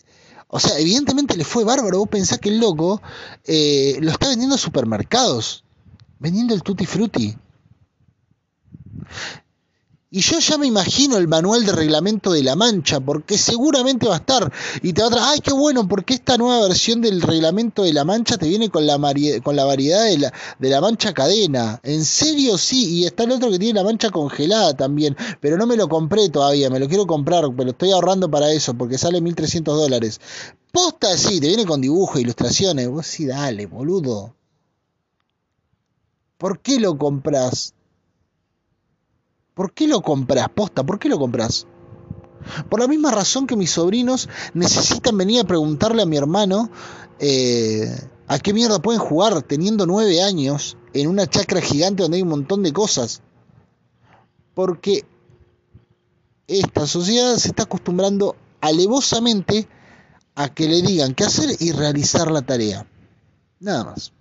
o 0.48 0.60
sea, 0.60 0.80
evidentemente 0.80 1.38
le 1.38 1.44
fue 1.44 1.64
bárbaro. 1.64 2.00
Vos 2.00 2.10
pensás 2.10 2.40
que 2.40 2.50
el 2.50 2.60
loco 2.60 3.02
eh, 3.46 3.98
lo 4.02 4.12
está 4.12 4.30
vendiendo 4.30 4.56
a 4.56 4.60
supermercados. 4.60 5.64
Vendiendo 6.18 6.56
el 6.56 6.64
tutti 6.64 6.86
frutti. 6.86 7.38
Y 10.12 10.22
yo 10.22 10.40
ya 10.40 10.58
me 10.58 10.66
imagino 10.66 11.18
el 11.18 11.28
manual 11.28 11.68
de 11.68 11.72
reglamento 11.72 12.32
de 12.32 12.42
la 12.42 12.56
mancha, 12.56 13.00
porque 13.00 13.38
seguramente 13.38 14.08
va 14.08 14.16
a 14.16 14.18
estar. 14.18 14.52
Y 14.82 14.94
te 14.94 15.04
va 15.04 15.08
a 15.08 15.12
traer, 15.12 15.26
ay, 15.34 15.40
qué 15.40 15.54
bueno, 15.54 15.88
porque 15.88 16.16
esta 16.16 16.36
nueva 16.36 16.68
versión 16.68 17.00
del 17.00 17.22
reglamento 17.22 17.84
de 17.84 17.94
la 17.94 18.04
mancha 18.04 18.36
te 18.36 18.48
viene 18.48 18.70
con 18.70 18.88
la, 18.88 18.98
con 19.44 19.56
la 19.56 19.66
variedad 19.66 20.06
de 20.06 20.70
la, 20.70 20.82
mancha 20.82 21.14
cadena. 21.14 21.80
En 21.84 22.04
serio, 22.04 22.58
sí. 22.58 23.02
Y 23.02 23.06
está 23.06 23.26
el 23.26 23.34
otro 23.34 23.52
que 23.52 23.60
tiene 23.60 23.80
la 23.80 23.86
mancha 23.86 24.10
congelada 24.10 24.74
también. 24.74 25.16
Pero 25.42 25.58
no 25.58 25.68
me 25.68 25.76
lo 25.76 25.88
compré 25.88 26.30
todavía, 26.30 26.72
me 26.72 26.80
lo 26.80 26.88
quiero 26.88 27.06
comprar, 27.06 27.44
pero 27.56 27.70
estoy 27.70 27.92
ahorrando 27.92 28.32
para 28.32 28.52
eso, 28.52 28.74
porque 28.74 28.98
sale 28.98 29.22
1300 29.22 29.78
dólares. 29.78 30.20
Posta, 30.72 31.16
sí, 31.18 31.40
te 31.40 31.50
viene 31.50 31.68
con 31.68 31.82
dibujo, 31.82 32.18
ilustraciones. 32.18 32.90
Vos 32.90 33.06
sí, 33.06 33.28
dale, 33.28 33.68
boludo. 33.68 34.34
¿Por 36.40 36.62
qué 36.62 36.80
lo 36.80 36.98
compras? 36.98 37.76
¿Por 39.60 39.74
qué 39.74 39.90
lo 39.90 40.02
compras? 40.02 40.48
Posta, 40.56 40.86
¿por 40.86 41.00
qué 41.00 41.10
lo 41.10 41.20
compras? 41.20 41.68
Por 42.70 42.80
la 42.80 42.88
misma 42.88 43.12
razón 43.12 43.46
que 43.46 43.58
mis 43.58 43.72
sobrinos 43.72 44.30
necesitan 44.54 45.18
venir 45.18 45.42
a 45.42 45.44
preguntarle 45.44 46.02
a 46.02 46.06
mi 46.06 46.16
hermano 46.16 46.70
eh, 47.20 47.94
a 48.28 48.40
qué 48.40 48.54
mierda 48.54 48.80
pueden 48.80 49.02
jugar 49.02 49.42
teniendo 49.42 49.86
nueve 49.86 50.24
años 50.24 50.78
en 50.94 51.10
una 51.10 51.28
chacra 51.28 51.60
gigante 51.60 52.04
donde 52.04 52.16
hay 52.16 52.24
un 52.24 52.30
montón 52.30 52.64
de 52.64 52.72
cosas. 52.72 53.22
Porque 54.54 55.04
esta 56.48 56.88
sociedad 56.88 57.36
se 57.36 57.50
está 57.50 57.64
acostumbrando 57.64 58.38
alevosamente 58.62 59.68
a 60.36 60.54
que 60.54 60.70
le 60.70 60.82
digan 60.82 61.14
qué 61.14 61.26
hacer 61.26 61.58
y 61.60 61.74
realizar 61.74 62.32
la 62.32 62.44
tarea. 62.44 62.88
Nada 63.60 63.84
más. 63.84 64.14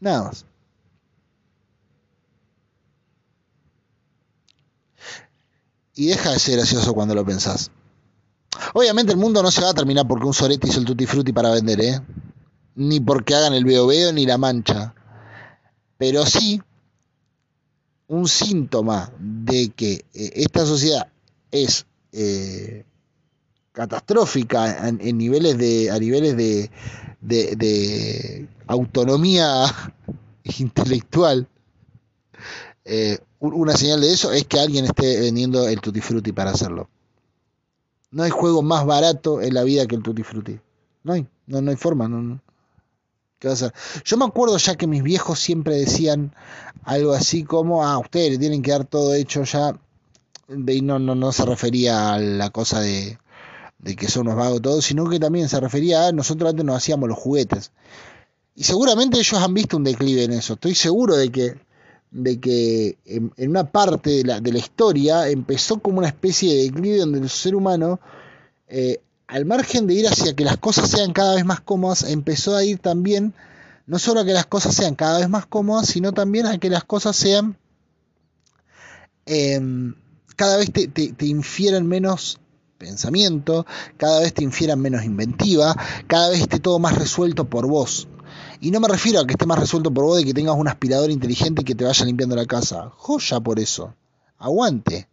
Nada 0.00 0.24
más. 0.24 0.44
Y 5.96 6.06
deja 6.06 6.30
de 6.30 6.38
ser 6.38 6.56
gracioso 6.56 6.94
cuando 6.94 7.14
lo 7.14 7.24
pensás. 7.24 7.70
Obviamente 8.74 9.12
el 9.12 9.18
mundo 9.18 9.42
no 9.42 9.50
se 9.50 9.62
va 9.62 9.70
a 9.70 9.74
terminar 9.74 10.06
porque 10.06 10.26
un 10.26 10.34
Soretti 10.34 10.68
hizo 10.68 10.78
el 10.78 10.84
Tutti 10.84 11.06
Frutti 11.06 11.32
para 11.32 11.50
vender, 11.50 11.80
¿eh? 11.80 12.00
Ni 12.76 13.00
porque 13.00 13.34
hagan 13.34 13.54
el 13.54 13.64
veo 13.64 13.86
veo 13.86 14.12
ni 14.12 14.26
la 14.26 14.38
mancha. 14.38 14.94
Pero 15.98 16.24
sí 16.26 16.62
un 18.08 18.28
síntoma 18.28 19.10
de 19.18 19.70
que 19.70 20.04
eh, 20.14 20.32
esta 20.34 20.64
sociedad 20.64 21.08
es 21.50 21.86
eh, 22.12 22.84
catastrófica 23.72 24.88
en, 24.88 25.18
niveles 25.18 25.58
de 25.58 25.90
a 25.90 25.98
niveles 25.98 26.36
de, 26.36 26.70
de, 27.20 27.56
de 27.56 28.48
autonomía 28.66 29.64
intelectual 30.58 31.48
eh, 32.84 33.18
una 33.40 33.76
señal 33.76 34.00
de 34.00 34.12
eso 34.12 34.32
es 34.32 34.44
que 34.46 34.58
alguien 34.58 34.84
esté 34.86 35.20
vendiendo 35.20 35.68
el 35.68 35.80
Tutti 35.80 36.00
Frutti 36.00 36.32
para 36.32 36.50
hacerlo. 36.50 36.88
No 38.10 38.22
hay 38.22 38.30
juego 38.30 38.62
más 38.62 38.86
barato 38.86 39.42
en 39.42 39.54
la 39.54 39.62
vida 39.62 39.86
que 39.86 39.94
el 39.94 40.02
Tutti 40.02 40.22
Frutti. 40.22 40.58
No 41.04 41.12
hay, 41.12 41.26
no, 41.46 41.60
no 41.60 41.70
hay 41.70 41.76
forma. 41.76 42.08
No, 42.08 42.22
no. 42.22 42.40
¿Qué 43.38 43.48
a? 43.48 43.72
Yo 44.04 44.16
me 44.16 44.24
acuerdo 44.24 44.56
ya 44.56 44.76
que 44.76 44.86
mis 44.86 45.02
viejos 45.02 45.38
siempre 45.38 45.76
decían 45.76 46.34
algo 46.84 47.12
así 47.12 47.44
como, 47.44 47.84
ah, 47.84 47.98
ustedes 47.98 48.32
le 48.32 48.38
tienen 48.38 48.62
que 48.62 48.70
dar 48.70 48.84
todo 48.84 49.14
hecho 49.14 49.44
ya. 49.44 49.78
Y 50.48 50.80
no, 50.80 50.98
no, 50.98 51.14
no 51.14 51.32
se 51.32 51.44
refería 51.44 52.14
a 52.14 52.18
la 52.18 52.50
cosa 52.50 52.80
de, 52.80 53.18
de 53.78 53.96
que 53.96 54.08
son 54.08 54.28
unos 54.28 54.38
vagos 54.38 54.62
todos, 54.62 54.84
sino 54.84 55.08
que 55.08 55.20
también 55.20 55.48
se 55.48 55.60
refería 55.60 56.06
a 56.06 56.12
nosotros 56.12 56.50
antes 56.50 56.64
nos 56.64 56.76
hacíamos 56.76 57.08
los 57.08 57.18
juguetes. 57.18 57.72
Y 58.54 58.64
seguramente 58.64 59.18
ellos 59.18 59.40
han 59.40 59.52
visto 59.52 59.76
un 59.76 59.84
declive 59.84 60.24
en 60.24 60.32
eso. 60.32 60.54
Estoy 60.54 60.74
seguro 60.74 61.16
de 61.16 61.30
que 61.30 61.65
de 62.16 62.40
que 62.40 62.98
en, 63.04 63.32
una 63.38 63.70
parte 63.70 64.10
de 64.10 64.24
la, 64.24 64.40
de 64.40 64.52
la, 64.52 64.58
historia 64.58 65.28
empezó 65.28 65.78
como 65.78 65.98
una 65.98 66.08
especie 66.08 66.54
de 66.54 66.62
declive 66.64 66.98
donde 66.98 67.18
el 67.18 67.28
ser 67.28 67.54
humano, 67.54 68.00
eh, 68.68 69.00
al 69.26 69.44
margen 69.44 69.86
de 69.86 69.94
ir 69.94 70.08
hacia 70.08 70.34
que 70.34 70.44
las 70.44 70.56
cosas 70.56 70.90
sean 70.90 71.12
cada 71.12 71.34
vez 71.34 71.44
más 71.44 71.60
cómodas, 71.60 72.04
empezó 72.04 72.56
a 72.56 72.64
ir 72.64 72.78
también, 72.78 73.34
no 73.86 73.98
solo 73.98 74.20
a 74.20 74.24
que 74.24 74.32
las 74.32 74.46
cosas 74.46 74.74
sean 74.74 74.94
cada 74.94 75.18
vez 75.18 75.28
más 75.28 75.46
cómodas, 75.46 75.88
sino 75.88 76.12
también 76.12 76.46
a 76.46 76.58
que 76.58 76.70
las 76.70 76.84
cosas 76.84 77.16
sean, 77.16 77.56
eh, 79.26 79.60
cada 80.36 80.56
vez 80.56 80.70
te 80.72 81.26
infieran 81.26 81.86
menos 81.86 82.40
pensamiento, 82.78 83.66
cada 83.96 84.20
vez 84.20 84.34
te 84.34 84.44
infieran 84.44 84.80
menos 84.80 85.04
inventiva, 85.04 85.74
cada 86.06 86.30
vez 86.30 86.40
esté 86.40 86.60
todo 86.60 86.78
más 86.78 86.96
resuelto 86.96 87.44
por 87.44 87.66
vos. 87.66 88.08
Y 88.66 88.72
no 88.72 88.80
me 88.80 88.88
refiero 88.88 89.20
a 89.20 89.26
que 89.28 89.34
esté 89.34 89.46
más 89.46 89.60
resuelto 89.60 89.94
por 89.94 90.02
vos 90.02 90.16
de 90.16 90.24
que 90.24 90.34
tengas 90.34 90.56
un 90.56 90.66
aspirador 90.66 91.08
inteligente 91.12 91.62
que 91.62 91.76
te 91.76 91.84
vaya 91.84 92.04
limpiando 92.04 92.34
la 92.34 92.46
casa. 92.46 92.90
Joya 92.96 93.38
por 93.38 93.60
eso. 93.60 93.94
Aguante. 94.38 95.08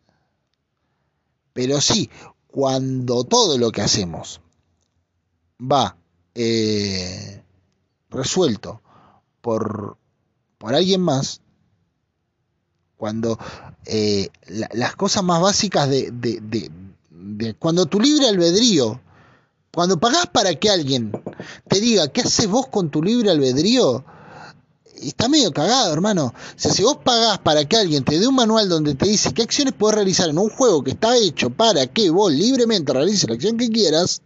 Pero 1.53 1.79
sí, 1.79 2.09
cuando 2.47 3.23
todo 3.25 3.59
lo 3.59 3.71
que 3.71 3.83
hacemos 3.83 4.41
va 5.61 5.95
eh, 6.33 7.43
resuelto 8.09 8.81
por, 9.39 9.97
por 10.57 10.73
alguien 10.73 11.01
más, 11.01 11.41
cuando 12.97 13.37
eh, 13.85 14.29
la, 14.47 14.67
las 14.73 14.95
cosas 14.95 15.23
más 15.23 15.39
básicas 15.39 15.87
de, 15.91 16.09
de, 16.09 16.39
de, 16.41 16.71
de, 17.11 17.53
cuando 17.53 17.85
tu 17.85 17.99
libre 17.99 18.29
albedrío, 18.29 18.99
cuando 19.73 19.99
pagás 19.99 20.27
para 20.27 20.53
que 20.53 20.69
alguien 20.69 21.11
te 21.67 21.81
diga 21.81 22.07
qué 22.07 22.21
haces 22.21 22.47
vos 22.47 22.67
con 22.67 22.91
tu 22.91 23.01
libre 23.01 23.31
albedrío, 23.31 24.05
está 25.01 25.27
medio 25.27 25.51
cagado, 25.51 25.91
hermano. 25.91 26.27
O 26.27 26.33
sea, 26.55 26.71
si 26.71 26.83
vos 26.83 26.97
pagás 27.03 27.39
para 27.39 27.65
que 27.65 27.77
alguien 27.77 28.03
te 28.03 28.19
dé 28.19 28.27
un 28.27 28.35
manual 28.35 28.69
donde 28.69 28.93
te 28.93 29.07
dice 29.07 29.33
qué 29.33 29.41
acciones 29.41 29.73
puedes 29.73 29.95
realizar 29.95 30.29
en 30.29 30.37
un 30.37 30.49
juego 30.49 30.83
que 30.83 30.91
está 30.91 31.17
hecho 31.17 31.49
para 31.49 31.87
que 31.87 32.11
vos 32.11 32.31
libremente 32.31 32.93
realices 32.93 33.27
la 33.27 33.35
acción 33.35 33.57
que 33.57 33.69
quieras, 33.69 34.21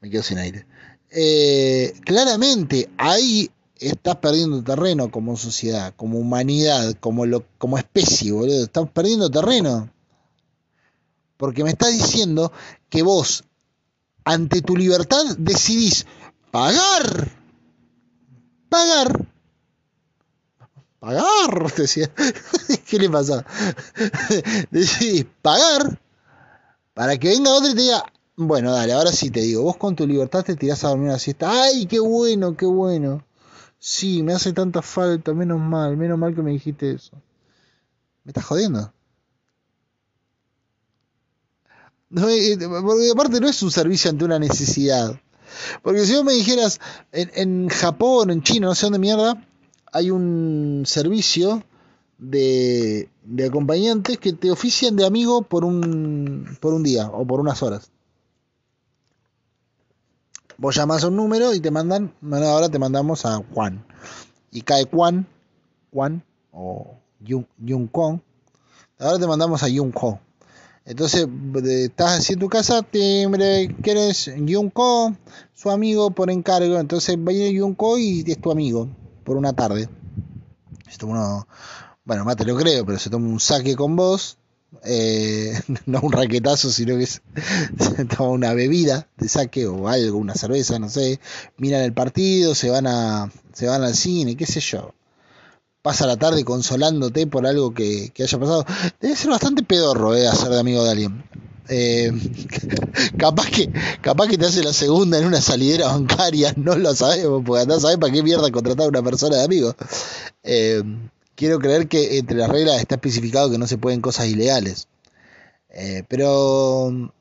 me 0.00 0.08
quedo 0.08 0.22
sin 0.22 0.38
aire. 0.38 0.66
Eh, 1.10 1.92
claramente 2.04 2.88
ahí 2.96 3.50
estás 3.78 4.16
perdiendo 4.16 4.64
terreno 4.64 5.10
como 5.10 5.36
sociedad, 5.36 5.92
como 5.96 6.18
humanidad, 6.18 6.94
como, 6.98 7.26
lo, 7.26 7.44
como 7.58 7.76
especie, 7.76 8.32
boludo. 8.32 8.64
Estás 8.64 8.88
perdiendo 8.90 9.30
terreno. 9.30 9.92
Porque 11.36 11.62
me 11.62 11.70
estás 11.70 11.92
diciendo 11.92 12.50
que 12.88 13.02
vos, 13.02 13.44
ante 14.26 14.60
tu 14.60 14.76
libertad, 14.76 15.24
decidís 15.38 16.04
pagar. 16.50 17.30
Pagar. 18.68 19.26
Pagar, 20.98 21.72
decía. 21.76 22.10
¿Qué 22.88 22.98
le 22.98 23.08
pasa? 23.08 23.46
Decidís 24.70 25.26
pagar 25.40 26.00
para 26.92 27.16
que 27.18 27.28
venga 27.28 27.50
otro 27.50 27.70
y 27.70 27.74
te 27.74 27.82
diga, 27.82 28.02
bueno, 28.36 28.72
dale, 28.72 28.94
ahora 28.94 29.12
sí 29.12 29.30
te 29.30 29.40
digo, 29.40 29.62
vos 29.62 29.76
con 29.76 29.94
tu 29.94 30.06
libertad 30.06 30.44
te 30.44 30.56
tirás 30.56 30.82
a 30.82 30.88
dormir 30.88 31.10
una 31.10 31.18
siesta. 31.20 31.62
¡Ay, 31.62 31.86
qué 31.86 32.00
bueno, 32.00 32.56
qué 32.56 32.66
bueno! 32.66 33.24
Sí, 33.78 34.24
me 34.24 34.32
hace 34.32 34.52
tanta 34.52 34.82
falta, 34.82 35.32
menos 35.34 35.60
mal, 35.60 35.96
menos 35.96 36.18
mal 36.18 36.34
que 36.34 36.42
me 36.42 36.50
dijiste 36.50 36.90
eso. 36.90 37.12
¿Me 38.24 38.30
estás 38.30 38.44
jodiendo? 38.44 38.92
No, 42.08 42.22
porque 42.22 43.10
aparte 43.12 43.40
no 43.40 43.48
es 43.48 43.62
un 43.62 43.70
servicio 43.70 44.10
ante 44.10 44.24
una 44.24 44.38
necesidad. 44.38 45.20
Porque 45.82 46.04
si 46.04 46.14
vos 46.14 46.24
me 46.24 46.34
dijeras, 46.34 46.80
en, 47.12 47.30
en 47.34 47.68
Japón, 47.68 48.30
en 48.30 48.42
China, 48.42 48.68
no 48.68 48.74
sé 48.74 48.86
dónde 48.86 48.98
mierda, 48.98 49.46
hay 49.92 50.10
un 50.10 50.84
servicio 50.86 51.64
de, 52.18 53.10
de 53.24 53.46
acompañantes 53.46 54.18
que 54.18 54.32
te 54.32 54.50
ofician 54.50 54.96
de 54.96 55.06
amigo 55.06 55.42
por 55.42 55.64
un, 55.64 56.56
por 56.60 56.74
un 56.74 56.82
día 56.82 57.08
o 57.08 57.26
por 57.26 57.40
unas 57.40 57.62
horas. 57.62 57.90
Vos 60.58 60.74
llamás 60.74 61.04
a 61.04 61.08
un 61.08 61.16
número 61.16 61.52
y 61.54 61.60
te 61.60 61.70
mandan, 61.70 62.14
bueno, 62.20 62.46
ahora 62.46 62.68
te 62.68 62.78
mandamos 62.78 63.26
a 63.26 63.42
Juan. 63.52 63.84
Y 64.50 64.62
cae 64.62 64.84
Juan, 64.90 65.26
Juan 65.92 66.24
o 66.52 66.98
Yun 67.20 67.88
Kong. 67.88 68.20
Ahora 68.98 69.18
te 69.18 69.26
mandamos 69.26 69.62
a 69.62 69.68
Yun 69.68 69.92
Kong. 69.92 70.16
Entonces, 70.86 71.26
estás 71.64 72.20
así 72.20 72.34
en 72.34 72.38
tu 72.38 72.48
casa, 72.48 72.80
timbre, 72.80 73.74
¿quieres 73.82 74.30
Yunko? 74.36 75.16
Su 75.52 75.70
amigo 75.70 76.12
por 76.12 76.30
encargo. 76.30 76.78
Entonces, 76.78 77.16
viene 77.18 77.52
Yunko 77.52 77.98
y 77.98 78.24
es 78.24 78.40
tu 78.40 78.52
amigo 78.52 78.88
por 79.24 79.36
una 79.36 79.52
tarde. 79.52 79.88
Toma 80.96 81.12
uno, 81.12 81.48
bueno, 82.04 82.24
más 82.24 82.36
te 82.36 82.44
lo 82.44 82.56
creo, 82.56 82.86
pero 82.86 82.98
se 82.98 83.10
toma 83.10 83.28
un 83.28 83.40
saque 83.40 83.74
con 83.74 83.96
vos. 83.96 84.38
Eh, 84.84 85.60
no 85.86 86.00
un 86.02 86.12
raquetazo, 86.12 86.70
sino 86.70 86.96
que 86.96 87.06
se, 87.06 87.20
se 87.78 88.04
toma 88.04 88.30
una 88.30 88.54
bebida 88.54 89.08
de 89.16 89.28
saque 89.28 89.66
o 89.66 89.88
algo, 89.88 90.18
una 90.18 90.34
cerveza, 90.34 90.78
no 90.78 90.88
sé. 90.88 91.18
Miran 91.58 91.82
el 91.82 91.94
partido, 91.94 92.54
se 92.54 92.70
van 92.70 92.86
a, 92.86 93.32
se 93.52 93.66
van 93.66 93.82
al 93.82 93.96
cine, 93.96 94.36
qué 94.36 94.46
sé 94.46 94.60
yo 94.60 94.95
pasa 95.86 96.04
la 96.04 96.16
tarde 96.16 96.44
consolándote 96.44 97.28
por 97.28 97.46
algo 97.46 97.72
que, 97.72 98.10
que 98.12 98.24
haya 98.24 98.38
pasado. 98.40 98.66
Debe 99.00 99.14
ser 99.14 99.30
bastante 99.30 99.62
pedorro, 99.62 100.16
eh, 100.16 100.26
hacer 100.26 100.48
de 100.48 100.58
amigo 100.58 100.82
de 100.82 100.90
alguien. 100.90 101.24
Eh, 101.68 102.10
capaz 103.18 103.46
que 103.50 103.70
capaz 104.00 104.26
que 104.26 104.36
te 104.36 104.46
hace 104.46 104.64
la 104.64 104.72
segunda 104.72 105.16
en 105.16 105.26
una 105.26 105.40
salidera 105.40 105.86
bancaria, 105.86 106.52
no 106.56 106.74
lo 106.74 106.92
sabemos, 106.92 107.44
porque 107.46 107.66
no 107.66 107.78
sabes 107.78 107.98
para 107.98 108.12
qué 108.12 108.24
mierda 108.24 108.50
contratar 108.50 108.86
a 108.86 108.88
una 108.88 109.02
persona 109.04 109.36
de 109.36 109.44
amigo. 109.44 109.76
Eh, 110.42 110.82
quiero 111.36 111.60
creer 111.60 111.86
que 111.86 112.18
entre 112.18 112.36
las 112.36 112.48
reglas 112.48 112.80
está 112.80 112.96
especificado 112.96 113.48
que 113.48 113.58
no 113.58 113.68
se 113.68 113.78
pueden 113.78 114.00
cosas 114.00 114.26
ilegales. 114.26 114.88
Eh, 115.70 116.02
pero 116.08 117.12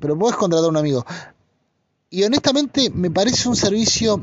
pero 0.00 0.18
puedes 0.18 0.36
contratar 0.36 0.64
a 0.64 0.68
un 0.68 0.78
amigo. 0.78 1.06
Y 2.10 2.24
honestamente 2.24 2.90
me 2.90 3.12
parece 3.12 3.48
un 3.48 3.54
servicio 3.54 4.20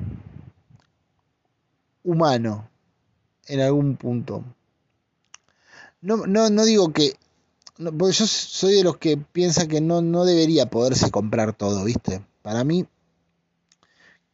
humano 2.03 2.69
en 3.49 3.59
algún 3.61 3.97
punto. 3.97 4.45
No, 6.01 6.25
no, 6.27 6.49
no 6.49 6.63
digo 6.63 6.93
que. 6.93 7.15
No, 7.77 7.91
porque 7.97 8.13
yo 8.13 8.27
soy 8.27 8.75
de 8.75 8.83
los 8.83 8.97
que 8.97 9.17
piensa 9.17 9.67
que 9.67 9.81
no, 9.81 10.01
no 10.01 10.23
debería 10.23 10.69
poderse 10.69 11.11
comprar 11.11 11.53
todo, 11.53 11.83
¿viste? 11.83 12.25
Para 12.41 12.63
mí, 12.63 12.85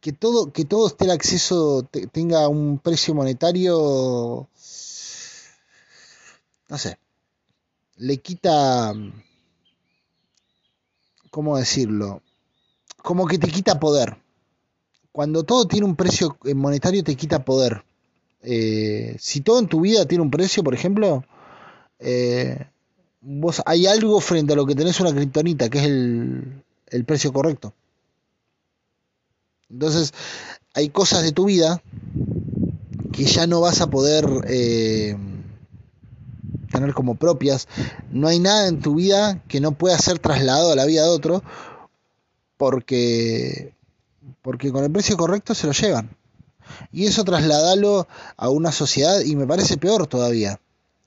que 0.00 0.12
todo, 0.12 0.52
que 0.52 0.64
todo 0.64 0.86
esté 0.86 1.06
el 1.06 1.12
acceso, 1.12 1.82
te, 1.90 2.06
tenga 2.06 2.46
un 2.48 2.78
precio 2.78 3.14
monetario. 3.14 4.48
No 6.68 6.78
sé. 6.78 6.98
Le 7.96 8.18
quita. 8.18 8.92
¿Cómo 11.30 11.56
decirlo? 11.56 12.22
Como 13.02 13.26
que 13.26 13.38
te 13.38 13.48
quita 13.48 13.80
poder. 13.80 14.16
Cuando 15.12 15.44
todo 15.44 15.66
tiene 15.66 15.86
un 15.86 15.96
precio 15.96 16.36
monetario, 16.54 17.02
te 17.02 17.16
quita 17.16 17.44
poder 17.44 17.84
eh, 18.42 19.16
si 19.18 19.40
todo 19.40 19.58
en 19.58 19.66
tu 19.66 19.80
vida 19.80 20.06
tiene 20.06 20.22
un 20.22 20.30
precio, 20.30 20.62
por 20.62 20.74
ejemplo, 20.74 21.24
eh, 21.98 22.66
vos 23.20 23.62
hay 23.66 23.86
algo 23.86 24.20
frente 24.20 24.52
a 24.52 24.56
lo 24.56 24.66
que 24.66 24.74
tenés 24.74 25.00
una 25.00 25.14
criptonita, 25.14 25.68
que 25.68 25.78
es 25.78 25.84
el, 25.84 27.04
precio 27.04 27.32
correcto. 27.32 27.74
Entonces, 29.68 30.12
hay 30.74 30.90
cosas 30.90 31.22
de 31.22 31.32
tu 31.32 31.46
vida 31.46 31.82
que 33.12 33.24
ya 33.24 33.46
no 33.46 33.60
vas 33.60 33.80
a 33.80 33.90
poder 33.90 34.26
eh, 34.46 35.16
tener 36.70 36.94
como 36.94 37.16
propias. 37.16 37.66
No 38.10 38.28
hay 38.28 38.38
nada 38.38 38.68
en 38.68 38.80
tu 38.80 38.94
vida 38.94 39.42
que 39.48 39.60
no 39.60 39.72
pueda 39.72 39.98
ser 39.98 40.18
trasladado 40.18 40.72
a 40.72 40.76
la 40.76 40.84
vida 40.84 41.02
de 41.02 41.08
otro 41.08 41.42
porque, 42.56 43.74
porque 44.42 44.70
con 44.70 44.84
el 44.84 44.92
precio 44.92 45.16
correcto 45.16 45.54
se 45.54 45.66
lo 45.66 45.72
llevan 45.72 46.15
y 46.92 47.06
eso 47.06 47.24
trasladalo 47.24 48.06
a 48.36 48.48
una 48.48 48.72
sociedad 48.72 49.20
y 49.20 49.36
me 49.36 49.46
parece 49.46 49.76
peor 49.76 50.06
todavía. 50.06 50.60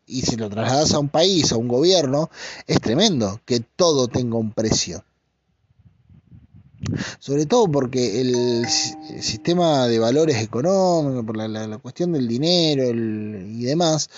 Y 0.06 0.24
si 0.24 0.36
lo 0.36 0.50
trasladas 0.50 0.94
a 0.94 1.00
un 1.00 1.10
país, 1.10 1.52
a 1.52 1.58
un 1.58 1.68
gobierno, 1.68 2.30
es 2.66 2.82
tremendo 2.82 3.40
que 3.46 3.60
todo 3.60 4.08
tenga 4.08 4.38
un 4.38 4.52
precio. 4.52 5.04
Sobre 7.20 7.46
todo 7.46 7.70
porque 7.70 8.22
el, 8.22 8.66
sistema 8.68 9.88
de 9.88 10.00
valores 10.00 10.38
económicos, 10.38 11.26
por 11.26 11.38
la, 11.38 11.48
la, 11.48 11.68
la 11.68 11.78
cuestión 11.78 12.14
del 12.14 12.28
dinero 12.28 12.90
el, 12.90 13.48
y 13.60 13.66
demás, 13.66 14.10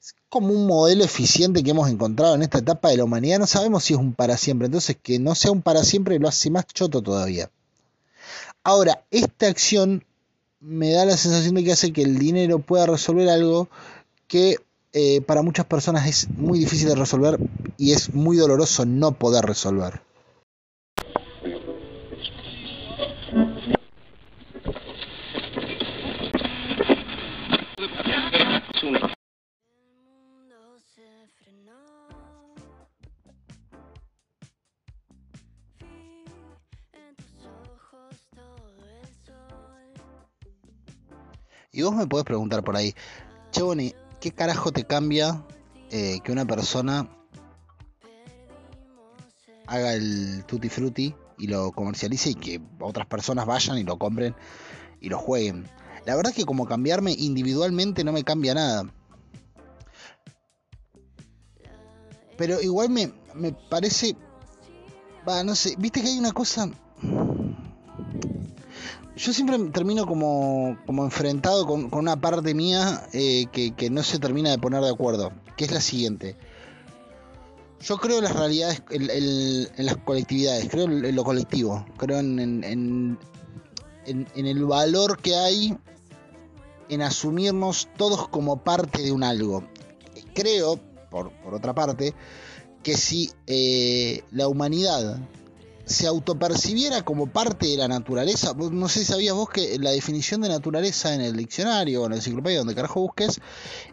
es 0.00 0.14
como 0.28 0.52
un 0.52 0.66
modelo 0.66 1.04
eficiente 1.04 1.62
que 1.62 1.70
hemos 1.70 1.88
encontrado 1.88 2.34
en 2.34 2.42
esta 2.42 2.58
etapa 2.58 2.90
de 2.90 2.96
la 2.96 3.04
humanidad. 3.04 3.38
No 3.38 3.46
sabemos 3.46 3.84
si 3.84 3.94
es 3.94 4.00
un 4.00 4.14
para 4.14 4.36
siempre. 4.36 4.66
Entonces, 4.66 4.96
que 5.00 5.18
no 5.18 5.34
sea 5.34 5.52
un 5.52 5.62
para 5.62 5.84
siempre 5.84 6.18
lo 6.18 6.28
hace 6.28 6.50
más 6.50 6.66
choto 6.66 7.02
todavía. 7.02 7.50
Ahora, 8.64 9.04
esta 9.10 9.46
acción 9.48 10.04
me 10.62 10.92
da 10.92 11.04
la 11.04 11.16
sensación 11.16 11.56
de 11.56 11.64
que 11.64 11.72
hace 11.72 11.92
que 11.92 12.02
el 12.02 12.18
dinero 12.18 12.60
pueda 12.60 12.86
resolver 12.86 13.28
algo 13.28 13.68
que 14.28 14.56
eh, 14.92 15.20
para 15.22 15.42
muchas 15.42 15.66
personas 15.66 16.06
es 16.06 16.28
muy 16.30 16.58
difícil 16.58 16.88
de 16.88 16.94
resolver 16.94 17.38
y 17.76 17.92
es 17.92 18.14
muy 18.14 18.36
doloroso 18.36 18.86
no 18.86 19.12
poder 19.12 19.44
resolver. 19.44 20.00
Y 41.74 41.80
vos 41.80 41.94
me 41.94 42.06
podés 42.06 42.26
preguntar 42.26 42.62
por 42.62 42.76
ahí, 42.76 42.94
che, 43.50 43.94
¿qué 44.20 44.30
carajo 44.30 44.72
te 44.72 44.84
cambia 44.84 45.42
eh, 45.90 46.20
que 46.22 46.30
una 46.30 46.44
persona 46.44 47.08
haga 49.66 49.94
el 49.94 50.44
Tutti 50.44 50.68
Frutti 50.68 51.14
y 51.38 51.46
lo 51.46 51.72
comercialice 51.72 52.30
y 52.30 52.34
que 52.34 52.60
otras 52.78 53.06
personas 53.06 53.46
vayan 53.46 53.78
y 53.78 53.84
lo 53.84 53.96
compren 53.98 54.36
y 55.00 55.08
lo 55.08 55.18
jueguen? 55.18 55.66
La 56.04 56.14
verdad 56.14 56.32
es 56.32 56.36
que 56.36 56.44
como 56.44 56.66
cambiarme 56.66 57.12
individualmente 57.12 58.04
no 58.04 58.12
me 58.12 58.22
cambia 58.22 58.52
nada. 58.52 58.92
Pero 62.36 62.60
igual 62.60 62.90
me, 62.90 63.14
me 63.34 63.52
parece... 63.52 64.14
Va, 65.26 65.42
no 65.42 65.54
sé, 65.54 65.76
viste 65.78 66.02
que 66.02 66.08
hay 66.08 66.18
una 66.18 66.32
cosa 66.32 66.68
yo 69.22 69.32
siempre 69.32 69.56
termino 69.70 70.04
como, 70.04 70.76
como 70.84 71.04
enfrentado 71.04 71.64
con, 71.64 71.88
con, 71.90 72.00
una 72.00 72.20
parte 72.20 72.54
mía 72.54 73.06
eh, 73.12 73.46
que, 73.52 73.72
que, 73.72 73.88
no 73.88 74.02
se 74.02 74.18
termina 74.18 74.50
de 74.50 74.58
poner 74.58 74.82
de 74.82 74.90
acuerdo, 74.90 75.32
que 75.56 75.64
es 75.64 75.70
la 75.70 75.80
siguiente. 75.80 76.34
Yo 77.80 77.98
creo 77.98 78.18
en 78.18 78.24
las 78.24 78.34
realidades, 78.34 78.82
en, 78.90 79.08
en, 79.10 79.86
las 79.86 79.96
colectividades, 79.98 80.68
creo 80.68 80.86
en 80.86 81.14
lo 81.14 81.22
colectivo, 81.22 81.86
creo 81.98 82.18
en, 82.18 82.64
en, 82.64 83.18
el 84.34 84.64
valor 84.64 85.20
que 85.20 85.36
hay 85.36 85.78
en 86.88 87.02
asumirnos 87.02 87.88
todos 87.96 88.26
como 88.26 88.56
parte 88.64 89.02
de 89.02 89.12
un 89.12 89.22
algo. 89.22 89.62
Creo, 90.34 90.80
por, 91.10 91.30
por 91.42 91.54
otra 91.54 91.74
parte, 91.74 92.12
que 92.82 92.96
si 92.96 93.30
eh, 93.46 94.24
la 94.32 94.48
humanidad 94.48 95.20
se 95.84 96.06
autopercibiera 96.06 97.02
como 97.02 97.26
parte 97.26 97.66
de 97.66 97.76
la 97.76 97.88
naturaleza, 97.88 98.54
no 98.54 98.88
sé 98.88 99.00
si 99.00 99.06
sabías 99.06 99.34
vos 99.34 99.48
que 99.50 99.78
la 99.78 99.90
definición 99.90 100.40
de 100.40 100.48
naturaleza 100.48 101.14
en 101.14 101.20
el 101.20 101.36
diccionario 101.36 102.02
o 102.02 102.04
en 102.04 102.10
la 102.10 102.16
enciclopedia, 102.16 102.58
donde 102.58 102.74
carajo 102.74 103.00
busques, 103.00 103.40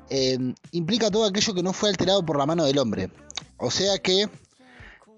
eh, 0.09 0.37
implica 0.71 1.09
todo 1.09 1.25
aquello 1.25 1.53
que 1.53 1.63
no 1.63 1.73
fue 1.73 1.89
alterado 1.89 2.25
por 2.25 2.37
la 2.37 2.45
mano 2.45 2.65
del 2.65 2.77
hombre. 2.77 3.11
O 3.57 3.71
sea 3.71 3.97
que, 3.97 4.29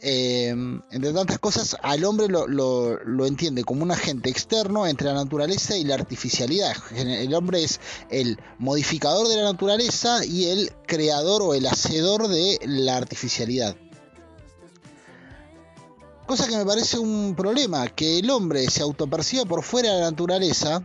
eh, 0.01 0.49
entre 0.49 1.13
tantas 1.13 1.37
cosas, 1.39 1.77
al 1.83 2.03
hombre 2.05 2.27
lo, 2.27 2.47
lo, 2.47 2.97
lo, 3.03 3.25
entiende 3.25 3.63
como 3.63 3.83
un 3.83 3.91
agente 3.91 4.29
externo 4.29 4.87
entre 4.87 5.07
la 5.07 5.13
naturaleza 5.13 5.77
y 5.77 5.83
la 5.83 5.95
artificialidad. 5.95 6.75
El 6.95 7.33
hombre 7.35 7.63
es 7.63 7.79
el 8.09 8.39
modificador 8.57 9.27
de 9.27 9.35
la 9.35 9.43
naturaleza 9.43 10.25
y 10.25 10.45
el 10.45 10.71
creador 10.87 11.41
o 11.43 11.53
el 11.53 11.67
hacedor 11.67 12.29
de 12.29 12.59
la 12.65 12.97
artificialidad. 12.97 13.75
Cosa 16.31 16.47
que 16.47 16.55
me 16.55 16.65
parece 16.65 16.97
un 16.97 17.35
problema, 17.35 17.89
que 17.89 18.19
el 18.19 18.29
hombre 18.29 18.65
se 18.69 18.81
autoperciba 18.81 19.43
por 19.43 19.63
fuera 19.63 19.91
de 19.91 19.99
la 19.99 20.11
naturaleza, 20.11 20.81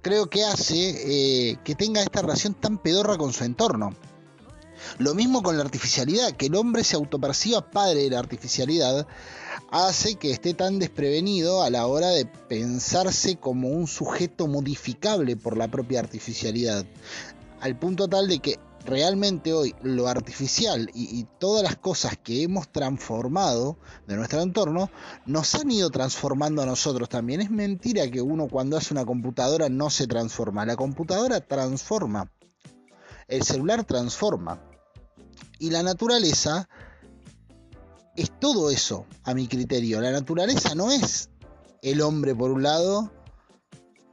creo 0.00 0.28
que 0.28 0.42
hace 0.42 1.52
eh, 1.52 1.58
que 1.62 1.76
tenga 1.76 2.02
esta 2.02 2.22
relación 2.22 2.52
tan 2.54 2.76
pedorra 2.78 3.16
con 3.16 3.32
su 3.32 3.44
entorno. 3.44 3.94
Lo 4.98 5.14
mismo 5.14 5.44
con 5.44 5.56
la 5.56 5.62
artificialidad, 5.62 6.32
que 6.32 6.46
el 6.46 6.56
hombre 6.56 6.82
se 6.82 6.96
autoperciba 6.96 7.70
padre 7.70 8.02
de 8.02 8.10
la 8.10 8.18
artificialidad, 8.18 9.06
hace 9.70 10.16
que 10.16 10.32
esté 10.32 10.54
tan 10.54 10.80
desprevenido 10.80 11.62
a 11.62 11.70
la 11.70 11.86
hora 11.86 12.08
de 12.08 12.26
pensarse 12.26 13.36
como 13.36 13.68
un 13.68 13.86
sujeto 13.86 14.48
modificable 14.48 15.36
por 15.36 15.56
la 15.56 15.68
propia 15.68 16.00
artificialidad. 16.00 16.84
Al 17.60 17.78
punto 17.78 18.08
tal 18.08 18.26
de 18.26 18.40
que 18.40 18.58
realmente 18.84 19.52
hoy 19.52 19.74
lo 19.82 20.08
artificial 20.08 20.90
y, 20.94 21.26
todas 21.38 21.62
las 21.62 21.76
cosas 21.76 22.16
que 22.16 22.42
hemos 22.42 22.70
transformado 22.70 23.76
de 24.06 24.16
nuestro 24.16 24.42
entorno 24.42 24.90
nos 25.26 25.54
han 25.54 25.70
ido 25.70 25.90
transformando 25.90 26.62
a 26.62 26.66
nosotros 26.66 27.08
también. 27.08 27.40
Es 27.40 27.50
mentira 27.50 28.08
que 28.10 28.20
uno 28.20 28.48
cuando 28.48 28.76
hace 28.76 28.94
una 28.94 29.04
computadora 29.04 29.68
no 29.68 29.90
se 29.90 30.06
transforma. 30.06 30.64
La 30.66 30.76
computadora 30.76 31.40
transforma. 31.40 32.30
El 33.28 33.42
celular 33.42 33.84
transforma. 33.84 34.60
Y 35.58 35.70
la 35.70 35.82
naturaleza 35.82 36.68
es 38.16 38.30
todo 38.38 38.70
eso, 38.70 39.06
a 39.24 39.34
mi 39.34 39.48
criterio. 39.48 40.00
La 40.00 40.12
naturaleza 40.12 40.74
no 40.74 40.90
es 40.90 41.30
el 41.82 42.00
hombre 42.00 42.34
por 42.34 42.50
un 42.50 42.62
lado 42.62 43.10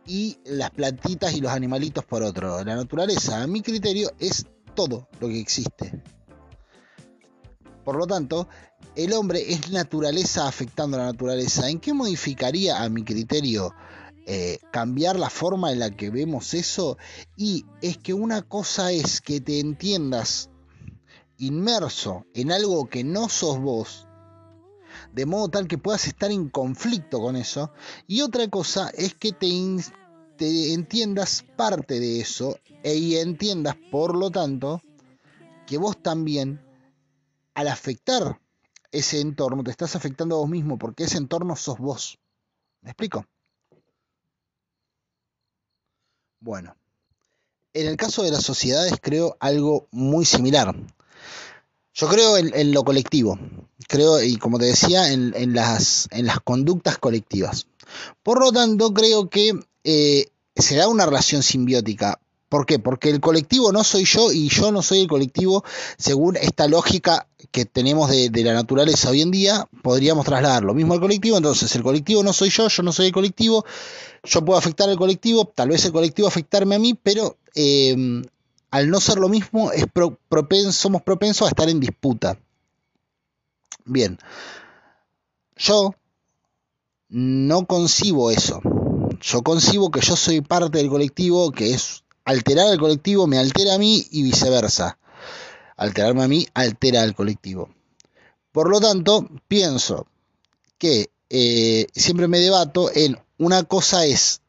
y 0.06 0.40
las 0.44 0.72
plantitas 0.72 1.34
y 1.34 1.42
los 1.42 1.52
animalitos 1.52 2.04
por 2.04 2.24
otro. 2.24 2.64
La 2.64 2.76
naturaleza, 2.76 3.44
a 3.44 3.48
mi 3.48 3.62
criterio, 3.62 4.12
es 4.20 4.48
todo 4.76 5.08
lo 5.20 5.28
que 5.28 5.40
existe. 5.40 6.02
Por 7.84 7.96
lo 7.96 8.06
tanto, 8.06 8.48
el 8.96 9.14
hombre 9.14 9.52
es 9.52 9.72
naturaleza 9.72 10.48
afectando 10.48 10.98
a 10.98 11.00
la 11.02 11.06
naturaleza. 11.08 11.70
¿En 11.70 11.80
qué 11.80 11.94
modificaría, 11.94 12.84
a 12.84 12.90
mi 12.90 13.04
criterio, 13.04 13.74
eh, 14.26 14.60
cambiar 14.72 15.18
la 15.18 15.30
forma 15.30 15.72
en 15.72 15.80
la 15.80 15.90
que 15.90 16.10
vemos 16.10 16.54
eso? 16.54 16.98
Y 17.36 17.66
es 17.82 17.98
que 17.98 18.14
una 18.14 18.42
cosa 18.44 18.92
es 18.92 19.22
que 19.22 19.42
te 19.42 19.60
entiendas 19.60 20.50
inmerso 21.38 22.26
en 22.34 22.52
algo 22.52 22.90
que 22.90 23.04
no 23.04 23.30
sos 23.30 23.60
vos, 23.60 24.08
de 25.14 25.26
modo 25.26 25.50
tal 25.50 25.68
que 25.68 25.78
puedas 25.78 26.06
estar 26.06 26.30
en 26.30 26.50
conflicto 26.50 27.20
con 27.20 27.36
eso. 27.36 27.72
Y 28.06 28.22
otra 28.22 28.48
cosa 28.50 28.92
es 28.94 29.16
que 29.16 29.32
te, 29.32 29.48
te 30.38 30.74
entiendas 30.74 31.44
parte 31.56 32.00
de 32.00 32.20
eso 32.20 32.60
e 32.84 33.22
entiendas, 33.22 33.76
por 33.92 34.18
lo 34.18 34.30
tanto, 34.30 34.82
que 35.68 35.78
vos 35.78 36.02
también, 36.02 36.62
al 37.54 37.68
afectar 37.68 38.40
ese 38.92 39.22
entorno, 39.22 39.64
te 39.64 39.72
estás 39.72 39.96
afectando 39.96 40.36
a 40.36 40.40
vos 40.40 40.50
mismo, 40.50 40.78
porque 40.78 41.04
ese 41.04 41.18
entorno 41.18 41.56
sos 41.56 41.78
vos. 41.78 42.20
¿Me 42.82 42.92
explico? 42.92 43.26
Bueno, 46.40 46.76
en 47.74 47.88
el 47.88 47.98
caso 47.98 48.24
de 48.24 48.32
las 48.32 48.44
sociedades 48.44 48.94
creo 49.02 49.36
algo 49.40 49.88
muy 49.92 50.26
similar. 50.26 50.74
Yo 51.94 52.08
creo 52.08 52.38
en, 52.38 52.72
lo 52.72 52.84
colectivo, 52.84 53.38
creo, 53.88 54.24
y 54.24 54.38
como 54.38 54.58
te 54.58 54.66
decía, 54.66 55.12
en, 55.12 55.54
las, 55.54 56.08
en 56.12 56.26
las 56.28 56.40
conductas 56.40 56.98
colectivas. 56.98 57.68
Por 58.24 58.40
lo 58.40 58.52
tanto, 58.54 58.94
creo 58.94 59.30
que 59.30 59.52
eh, 59.84 60.28
se 60.56 60.78
da 60.78 60.88
una 60.88 61.06
relación 61.06 61.44
simbiótica. 61.44 62.22
¿Por 62.50 62.66
qué? 62.66 62.80
Porque 62.80 63.12
el 63.12 63.20
colectivo 63.20 63.72
no 63.72 63.84
soy 63.84 64.06
yo 64.06 64.32
y 64.32 64.50
yo 64.50 64.72
no 64.72 64.82
soy 64.82 65.02
el 65.02 65.08
colectivo. 65.08 65.64
Según 65.98 66.36
esta 66.36 66.68
lógica 66.68 67.28
que 67.52 67.66
tenemos 67.66 68.10
de, 68.10 68.32
la 68.44 68.54
naturaleza 68.54 69.12
hoy 69.12 69.22
en 69.22 69.30
día, 69.30 69.68
podríamos 69.84 70.26
trasladar 70.26 70.64
lo 70.64 70.74
mismo 70.74 70.94
al 70.94 71.00
colectivo, 71.00 71.38
entonces 71.38 71.74
el 71.76 71.84
colectivo 71.84 72.24
no 72.24 72.34
soy 72.34 72.50
yo, 72.50 72.68
yo 72.68 72.84
no 72.84 72.92
soy 72.92 73.08
el 73.08 73.12
colectivo, 73.12 73.66
yo 74.24 74.44
puedo 74.44 74.58
afectar 74.58 74.90
al 74.90 74.98
colectivo, 74.98 75.46
tal 75.46 75.70
vez 75.70 75.86
el 75.86 75.92
colectivo 75.92 76.28
afectarme 76.28 76.76
a 76.76 76.80
mí, 76.80 76.96
pero 76.96 77.38
eh, 77.54 77.96
al 78.72 78.90
no 78.90 79.00
ser 79.00 79.20
lo 79.20 79.30
mismo 79.30 79.72
es 79.72 79.86
somos 80.72 81.02
propensos 81.04 81.48
a 81.48 81.50
estar 81.50 81.70
en 81.70 81.80
disputa. 81.80 82.40
Bien, 83.86 84.18
yo 85.56 85.94
no 87.10 87.66
concibo 87.66 88.32
eso. 88.32 88.62
Yo 89.22 89.42
concibo 89.44 89.92
que 89.92 90.02
yo 90.02 90.16
soy 90.16 90.42
parte 90.42 90.78
del 90.78 90.90
colectivo, 90.90 91.52
que 91.52 91.74
es 91.74 92.04
alterar 92.30 92.68
al 92.68 92.80
colectivo, 92.80 93.26
me 93.26 93.40
altera 93.40 93.74
a 93.74 93.80
mí 93.80 94.06
y 94.12 94.22
viceversa. 94.22 95.00
Alterarme 95.76 96.24
a 96.24 96.28
mí 96.28 96.48
altera 96.54 97.02
al 97.02 97.16
colectivo. 97.16 97.70
Por 98.52 98.70
lo 98.70 98.80
tanto, 98.80 99.28
pienso 99.48 100.06
que 100.78 101.10
eh, 101.30 101.88
siempre 101.94 102.28
me 102.28 102.40
debato 102.40 102.92
en 102.94 103.18
una 103.40 103.64
cosa 103.64 104.06
es, 104.06 104.42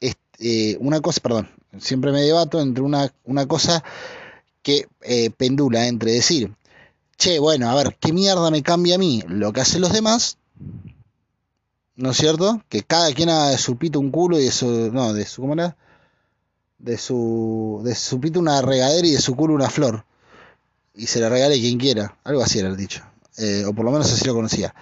eh, 0.00 0.76
una 0.80 1.00
cosa, 1.00 1.20
perdón, 1.20 1.48
siempre 1.78 2.10
me 2.10 2.22
debato 2.22 2.60
entre 2.60 2.82
una, 2.82 3.12
una 3.24 3.46
cosa 3.46 3.84
que 4.62 4.88
eh, 5.02 5.30
pendula 5.30 5.86
entre 5.86 6.12
decir, 6.12 6.52
che, 7.16 7.38
bueno, 7.38 7.70
a 7.70 7.74
ver, 7.76 7.96
¿qué 8.00 8.12
mierda 8.12 8.50
me 8.50 8.62
cambia 8.62 8.96
a 8.96 8.98
mí 8.98 9.22
lo 9.28 9.52
que 9.52 9.60
hacen 9.60 9.80
los 9.80 9.92
demás? 9.92 10.38
¿no 11.94 12.10
es 12.10 12.16
cierto? 12.16 12.62
Que 12.68 12.82
cada 12.82 13.12
quien 13.12 13.28
haga 13.28 13.50
de 13.50 13.58
su 13.58 13.76
pito 13.76 13.98
un 13.98 14.10
culo 14.10 14.38
y 14.38 14.44
de 14.44 14.50
su, 14.52 14.90
no, 14.92 15.12
de 15.12 15.26
su, 15.26 15.42
¿cómo 15.42 15.54
era? 15.54 15.76
De 16.78 16.96
su, 16.96 17.80
de 17.84 17.94
su 17.94 18.20
pito 18.20 18.38
una 18.38 18.62
regadera 18.62 19.06
y 19.06 19.12
de 19.12 19.20
su 19.20 19.34
culo 19.34 19.54
una 19.54 19.70
flor. 19.70 20.04
Y 20.94 21.06
se 21.06 21.20
la 21.20 21.28
regale 21.28 21.60
quien 21.60 21.78
quiera. 21.78 22.16
Algo 22.24 22.42
así 22.42 22.58
era 22.58 22.68
el 22.68 22.76
dicho. 22.76 23.02
Eh, 23.36 23.64
o 23.66 23.72
por 23.72 23.84
lo 23.84 23.92
menos 23.92 24.12
así 24.12 24.24
lo 24.24 24.34
conocía. 24.34 24.74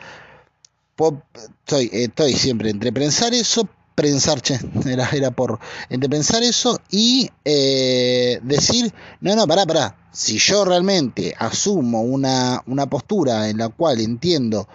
estoy, 1.61 1.91
estoy 1.93 2.33
siempre 2.35 2.71
entre 2.71 2.93
pensar 2.93 3.35
eso, 3.35 3.69
pensar, 3.95 4.41
che, 4.41 4.59
era, 4.87 5.09
era 5.11 5.31
por, 5.33 5.59
entre 5.89 6.09
pensar 6.09 6.43
eso 6.43 6.81
y 6.91 7.29
eh, 7.45 8.39
decir, 8.43 8.93
no, 9.21 9.35
no, 9.35 9.47
pará, 9.47 9.67
pará. 9.67 9.97
Si 10.13 10.39
yo 10.39 10.65
realmente 10.65 11.35
asumo 11.39 12.01
una, 12.03 12.63
una 12.67 12.87
postura 12.87 13.49
en 13.51 13.59
la 13.59 13.69
cual 13.69 14.01
entiendo 14.01 14.69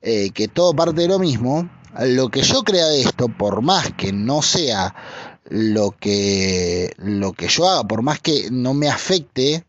eh, 0.00 0.30
que 0.30 0.48
todo 0.48 0.74
parte 0.74 1.02
de 1.02 1.08
lo 1.08 1.20
mismo, 1.20 1.68
lo 2.00 2.28
que 2.28 2.42
yo 2.42 2.62
crea 2.62 2.86
de 2.86 3.02
esto, 3.02 3.28
por 3.28 3.62
más 3.62 3.92
que 3.92 4.12
no 4.12 4.42
sea 4.42 5.31
lo 5.52 5.90
que, 5.90 6.94
lo 6.96 7.34
que 7.34 7.46
yo 7.46 7.68
haga, 7.68 7.84
por 7.84 8.00
más 8.00 8.20
que 8.20 8.48
no 8.50 8.72
me 8.72 8.88
afecte, 8.88 9.66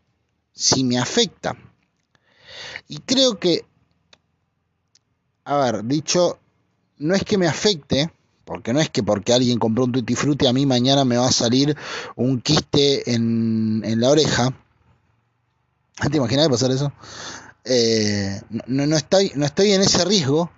sí 0.54 0.82
me 0.82 0.98
afecta. 0.98 1.58
Y 2.88 3.00
creo 3.00 3.38
que, 3.38 3.66
a 5.44 5.58
ver, 5.58 5.84
dicho, 5.84 6.38
no 6.96 7.14
es 7.14 7.22
que 7.22 7.36
me 7.36 7.46
afecte, 7.46 8.10
porque 8.46 8.72
no 8.72 8.80
es 8.80 8.88
que 8.88 9.02
porque 9.02 9.34
alguien 9.34 9.58
compró 9.58 9.84
un 9.84 9.92
tutti 9.92 10.14
frutti 10.14 10.46
a 10.46 10.54
mí 10.54 10.64
mañana 10.64 11.04
me 11.04 11.18
va 11.18 11.28
a 11.28 11.32
salir 11.32 11.76
un 12.16 12.40
quiste 12.40 13.12
en, 13.12 13.82
en 13.84 14.00
la 14.00 14.08
oreja. 14.08 14.56
¿Te 16.10 16.16
imaginas 16.16 16.48
pasar 16.48 16.70
eso? 16.70 16.94
Eh, 17.66 18.40
no, 18.68 18.86
no, 18.86 18.96
estoy, 18.96 19.32
no 19.34 19.44
estoy 19.44 19.72
en 19.72 19.82
ese 19.82 20.02
riesgo, 20.06 20.50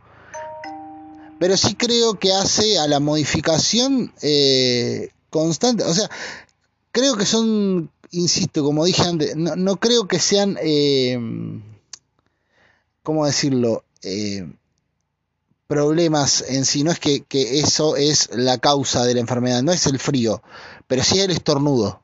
pero 1.41 1.57
sí 1.57 1.75
creo 1.75 2.15
que 2.15 2.33
hace 2.33 2.79
a 2.79 2.87
la 2.87 3.01
modificación 3.01 4.13
eh, 4.23 5.11
constante. 5.31 5.85
O 5.85 5.95
sea, 5.95 6.11
creo 6.93 7.17
que 7.17 7.27
son, 7.27 7.91
insisto, 8.11 8.65
como 8.65 8.85
dije 8.85 9.03
antes, 9.03 9.37
no, 9.37 9.57
no 9.57 9.77
creo 9.77 10.09
que 10.09 10.19
sean, 10.19 10.59
eh, 10.61 11.19
¿cómo 13.03 13.27
decirlo? 13.27 13.85
Eh, 14.03 14.51
problemas 15.67 16.45
en 16.49 16.65
sí, 16.65 16.85
no 16.85 16.93
es 16.93 17.01
que, 17.01 17.23
que, 17.25 17.61
eso 17.61 17.97
es 17.97 18.31
la 18.33 18.59
causa 18.59 19.05
de 19.05 19.15
la 19.15 19.21
enfermedad, 19.21 19.63
no 19.63 19.73
es 19.73 19.87
el 19.87 19.99
frío, 19.99 20.43
pero 20.87 21.03
sí 21.03 21.21
el 21.21 21.31
estornudo. 21.31 22.01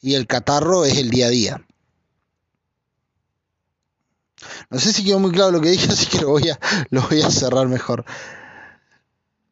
y 0.00 0.14
el 0.14 0.26
catarro 0.26 0.84
es 0.84 0.96
el 0.98 1.10
día 1.10 1.26
a 1.26 1.30
día. 1.30 1.66
No 4.70 4.78
sé 4.78 4.92
si 4.92 5.04
quedó 5.04 5.18
muy 5.18 5.32
claro 5.32 5.50
lo 5.50 5.60
que 5.60 5.70
dije, 5.70 5.86
así 5.92 6.06
que 6.06 6.20
lo 6.20 6.30
voy 6.30 6.48
a, 6.48 6.58
lo 6.90 7.02
voy 7.02 7.22
a 7.22 7.30
cerrar 7.30 7.68
mejor. 7.68 8.04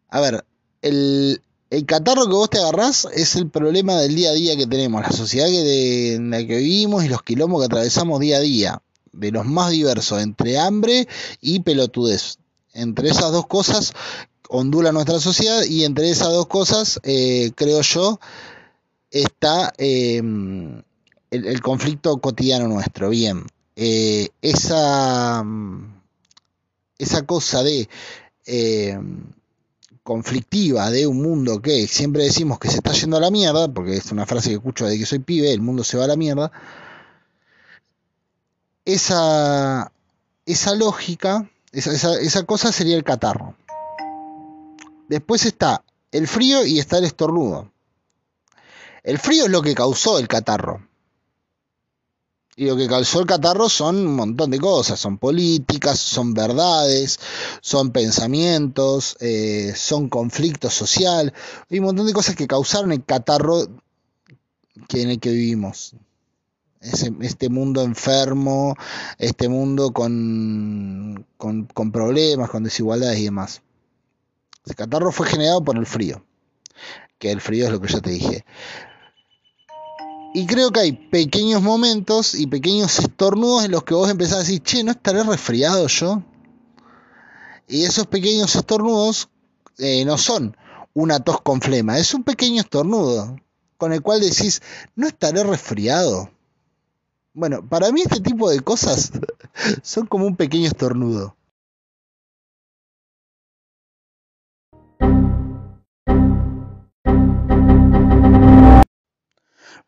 A 0.09 0.21
ver, 0.21 0.45
el, 0.83 1.41
el 1.71 1.85
catarro 1.85 2.27
que 2.27 2.33
vos 2.33 2.49
te 2.49 2.59
agarrás 2.59 3.07
es 3.13 3.37
el 3.37 3.51
problema 3.51 3.97
del 3.97 4.15
día 4.15 4.31
a 4.31 4.35
día 4.35 4.57
que 4.57 4.67
tenemos, 4.67 5.03
la 5.03 5.13
sociedad 5.13 5.47
que 5.49 6.15
en 6.15 6.31
la 6.31 6.39
que 6.39 6.57
vivimos 6.57 7.05
y 7.05 7.09
los 7.09 7.23
quilombos 7.23 7.61
que 7.61 7.67
atravesamos 7.67 8.21
día 8.21 8.39
a 8.39 8.41
día, 8.41 8.83
de 9.13 9.31
los 9.31 9.45
más 9.45 9.71
diversos, 9.71 10.23
entre 10.23 10.59
hambre 10.59 11.07
y 11.41 11.61
pelotudez. 11.61 12.39
Entre 12.73 13.11
esas 13.11 13.33
dos 13.33 13.47
cosas 13.47 13.93
ondula 14.49 14.93
nuestra 14.93 15.21
sociedad 15.21 15.63
y 15.65 15.85
entre 15.85 16.11
esas 16.11 16.29
dos 16.29 16.47
cosas, 16.47 17.01
eh, 17.03 17.51
creo 17.55 17.83
yo, 17.83 18.19
está 19.11 19.75
em, 19.77 20.83
el, 21.31 21.61
conflicto 21.61 22.17
cotidiano 22.19 22.67
nuestro. 22.67 23.11
Bien, 23.11 23.45
eh, 23.77 24.31
esa, 24.41 25.45
esa 26.99 27.27
cosa 27.27 27.63
de 27.63 27.89
conflictiva 30.09 30.91
de 30.91 31.07
un 31.07 31.21
mundo 31.21 31.61
que 31.61 31.87
siempre 31.87 32.23
decimos 32.23 32.59
que 32.59 32.71
se 32.71 32.79
está 32.79 32.93
yendo 32.93 33.19
a 33.19 33.21
la 33.21 33.31
mierda, 33.31 33.69
porque 33.69 33.99
es 33.99 34.11
una 34.11 34.25
frase 34.25 34.49
que 34.49 34.55
escucho 34.55 34.87
de 34.87 34.99
que 34.99 35.05
soy 35.05 35.19
pibe, 35.19 35.53
el 35.53 35.61
mundo 35.61 35.85
se 35.85 35.99
va 35.99 36.05
a 36.05 36.07
la 36.07 36.17
mierda, 36.17 36.51
esa, 38.87 39.93
esa 40.47 40.75
lógica, 40.75 41.51
esa, 41.73 41.93
esa, 41.93 42.19
esa 42.21 42.45
cosa 42.45 42.73
sería 42.73 42.97
el 42.97 43.05
catarro. 43.05 43.55
Después 45.11 45.45
está 45.45 45.85
el 46.11 46.27
frío 46.27 46.65
y 46.65 46.79
está 46.79 46.97
el 46.97 47.05
estornudo. 47.05 47.71
El 49.03 49.19
frío 49.19 49.45
es 49.45 49.51
lo 49.51 49.61
que 49.61 49.75
causó 49.75 50.19
el 50.19 50.27
catarro. 50.27 50.88
Y 52.59 52.67
lo 52.67 52.77
que 52.77 52.89
causó 52.89 53.21
el 53.21 53.27
catarro 53.27 53.69
son 53.69 54.05
un 54.05 54.17
montón 54.17 54.51
de 54.51 54.59
cosas, 54.59 54.99
son 54.99 55.17
políticas, 55.17 56.01
son 56.01 56.35
verdades, 56.35 57.21
son 57.61 57.93
pensamientos, 57.93 59.17
eh, 59.21 59.73
son 59.77 60.09
conflictos 60.09 60.75
social, 60.75 61.33
hay 61.71 61.79
un 61.79 61.85
montón 61.85 62.09
de 62.09 62.13
cosas 62.13 62.35
que 62.35 62.49
causaron 62.49 62.91
el 62.91 63.05
catarro 63.05 63.63
en 63.63 65.11
el 65.11 65.21
que 65.21 65.31
vivimos. 65.31 65.95
este 66.81 67.49
mundo 67.49 67.83
enfermo, 67.83 68.75
este 69.19 69.49
mundo 69.49 69.93
con, 69.93 71.27
con, 71.37 71.67
con 71.67 71.93
problemas, 71.93 72.51
con 72.51 72.65
desigualdades 72.65 73.21
y 73.21 73.25
demás. 73.25 73.63
El 74.67 74.75
catarro 74.75 75.13
fue 75.13 75.29
generado 75.29 75.63
por 75.63 75.77
el 75.79 75.87
frío, 75.87 76.25
que 77.21 77.31
el 77.31 77.41
frío 77.41 77.67
es 77.67 77.71
lo 77.71 77.81
que 77.81 77.93
yo 77.93 78.03
te 78.03 78.11
dije. 78.11 78.45
Y 80.39 80.47
creo 80.47 80.71
que 80.71 80.79
hay 80.79 80.93
pequeños 80.93 81.63
momentos 81.63 82.37
y 82.37 82.47
pequeños 82.47 82.97
estornudos 83.01 83.65
en 83.65 83.73
los 83.73 83.83
que 83.83 83.95
vos 83.95 84.09
empezás 84.09 84.35
a 84.35 84.39
decir, 84.39 84.63
che, 84.63 84.85
¿no 84.85 84.93
estaré 84.93 85.25
resfriado 85.25 85.89
yo? 85.89 86.23
Y 87.67 87.83
esos 87.83 88.07
pequeños 88.07 88.55
estornudos 88.55 89.31
eh, 89.79 90.05
no 90.05 90.17
son 90.17 90.57
una 90.95 91.19
tos 91.19 91.41
con 91.41 91.61
flema, 91.61 91.99
es 91.99 92.15
un 92.15 92.23
pequeño 92.23 92.61
estornudo 92.61 93.35
con 93.79 93.93
el 93.93 94.01
cual 94.01 94.21
decís, 94.21 94.63
¿no 94.95 95.09
estaré 95.09 95.43
resfriado? 95.43 96.31
Bueno, 97.35 97.69
para 97.69 97.91
mí 97.91 98.03
este 98.03 98.21
tipo 98.21 98.49
de 98.49 98.61
cosas 98.61 99.11
son 99.83 100.07
como 100.07 100.25
un 100.25 100.37
pequeño 100.37 100.69
estornudo. 100.69 101.35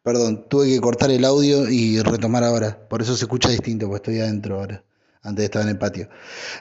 Perdón, 0.03 0.47
tuve 0.49 0.69
que 0.69 0.81
cortar 0.81 1.11
el 1.11 1.25
audio 1.25 1.69
y 1.69 2.01
retomar 2.01 2.43
ahora. 2.43 2.89
Por 2.89 3.03
eso 3.03 3.17
se 3.17 3.25
escucha 3.25 3.51
distinto, 3.51 3.87
porque 3.87 4.11
estoy 4.11 4.21
adentro 4.21 4.57
ahora. 4.57 4.83
Antes 5.23 5.45
estaba 5.45 5.65
en 5.65 5.71
el 5.73 5.79
patio. 5.79 6.09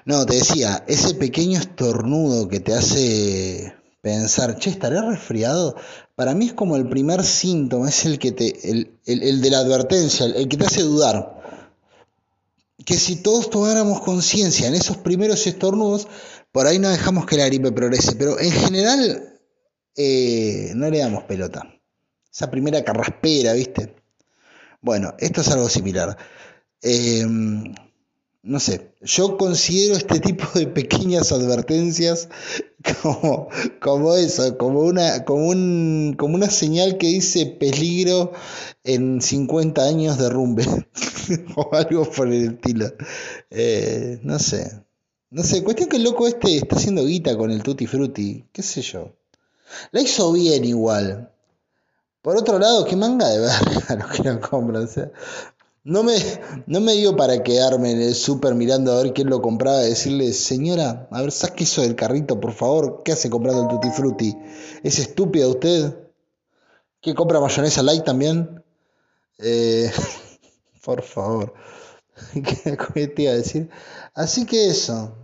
No, 0.06 0.26
te 0.26 0.36
decía, 0.36 0.84
ese 0.88 1.16
pequeño 1.16 1.58
estornudo 1.58 2.50
que 2.50 2.60
te 2.60 2.74
hace 2.74 3.74
pensar, 4.02 4.58
che, 4.58 4.70
¿estaré 4.70 5.02
resfriado? 5.02 5.76
Para 6.16 6.34
mí 6.34 6.48
es 6.48 6.54
como 6.54 6.76
el 6.76 6.90
primer 6.90 7.24
síntoma, 7.24 7.88
es 7.88 8.06
el 8.06 8.20
que 8.20 8.34
te, 8.34 8.70
el, 8.70 9.00
el 9.06 9.42
de 9.42 9.50
la 9.50 9.60
advertencia, 9.60 10.26
el 10.26 10.50
que 10.50 10.58
te 10.58 10.66
hace 10.66 10.82
dudar. 10.82 11.40
Que 12.86 12.96
si 12.96 13.18
todos 13.18 13.50
tomáramos 13.50 14.02
conciencia 14.02 14.68
en 14.68 14.76
esos 14.76 14.98
primeros 14.98 15.48
estornudos, 15.48 16.10
por 16.52 16.68
ahí 16.68 16.80
no 16.80 16.90
dejamos 16.90 17.26
que 17.26 17.38
la 17.38 17.46
gripe 17.46 17.72
progrese. 17.72 18.16
Pero 18.18 18.38
en 18.38 18.52
general, 18.52 19.40
eh, 19.96 20.74
no 20.76 20.90
le 20.90 21.00
damos 21.00 21.24
pelota. 21.24 21.79
Esa 22.40 22.50
primera 22.50 22.86
carraspera, 22.86 23.52
¿viste? 23.52 23.96
Bueno, 24.80 25.14
esto 25.20 25.42
es 25.42 25.50
algo 25.50 25.68
similar. 25.68 26.18
Em, 26.82 27.76
no 28.44 28.62
sé, 28.62 28.94
yo 29.02 29.38
considero 29.38 29.98
este 29.98 30.22
tipo 30.22 30.48
de 30.58 30.68
pequeñas 30.68 31.34
advertencias 31.34 32.30
como, 33.04 33.50
como 33.82 34.16
eso, 34.16 34.58
como 34.58 34.84
una, 34.84 35.26
como, 35.26 35.48
un, 35.48 36.16
como 36.18 36.36
una 36.36 36.50
señal 36.50 36.98
que 36.98 37.08
dice 37.08 37.46
peligro 37.46 38.32
en 38.86 39.22
50 39.22 39.84
años 39.84 40.18
de 40.18 40.30
rumbe 40.30 40.66
o 41.58 41.76
algo 41.76 42.10
por 42.10 42.30
el 42.30 42.54
estilo. 42.54 42.90
Eh, 43.50 44.22
no 44.24 44.40
sé, 44.40 44.82
no 45.30 45.44
sé, 45.44 45.62
cuestión 45.62 45.90
que 45.90 45.98
el 45.98 46.04
loco 46.04 46.26
este 46.26 46.56
está 46.56 46.78
haciendo 46.78 47.06
guita 47.06 47.36
con 47.36 47.52
el 47.52 47.64
Tutti 47.64 47.86
Frutti, 47.86 48.46
qué 48.54 48.64
sé 48.64 48.82
yo. 48.82 49.14
La 49.92 50.00
hizo 50.00 50.32
bien 50.32 50.64
igual. 50.64 51.34
Por 52.22 52.38
otro 52.38 52.60
lado, 52.60 52.86
qué 52.86 52.96
manga 52.96 53.28
de 53.30 53.40
verga 53.40 53.96
los 54.00 54.12
que 54.12 54.24
lo 54.24 54.40
compran. 54.40 54.84
O 54.84 54.88
sea, 54.88 55.12
no 55.84 56.04
me, 56.04 56.16
no 56.68 56.82
me 56.82 56.94
dio 56.94 57.16
para 57.16 57.42
quedarme 57.44 57.92
en 57.92 58.02
el 58.02 58.16
súper 58.16 58.56
mirando 58.56 58.92
a 58.92 59.02
ver 59.04 59.14
quién 59.14 59.30
lo 59.30 59.42
compraba 59.42 59.84
y 59.84 59.90
decirle, 59.90 60.34
señora, 60.34 61.08
a 61.12 61.22
ver, 61.22 61.32
saque 61.32 61.64
eso 61.64 61.82
del 61.82 61.96
carrito, 61.96 62.40
por 62.40 62.54
favor. 62.54 63.02
¿Qué 63.04 63.14
hace 63.14 63.30
comprando 63.30 63.64
el 63.64 63.70
Tutti 63.70 63.90
Frutti? 63.90 64.38
¿Es 64.84 65.00
estúpida 65.00 65.48
usted? 65.48 65.96
¿Qué 67.02 67.16
compra 67.16 67.40
mayonesa 67.40 67.82
light 67.82 68.04
también? 68.04 68.64
Eh, 69.38 69.90
por 70.84 71.02
favor. 71.02 71.54
¿Qué 72.94 73.08
te 73.08 73.24
iba 73.24 73.32
a 73.32 73.36
decir? 73.36 73.70
Así 74.14 74.46
que 74.46 74.68
eso. 74.68 75.16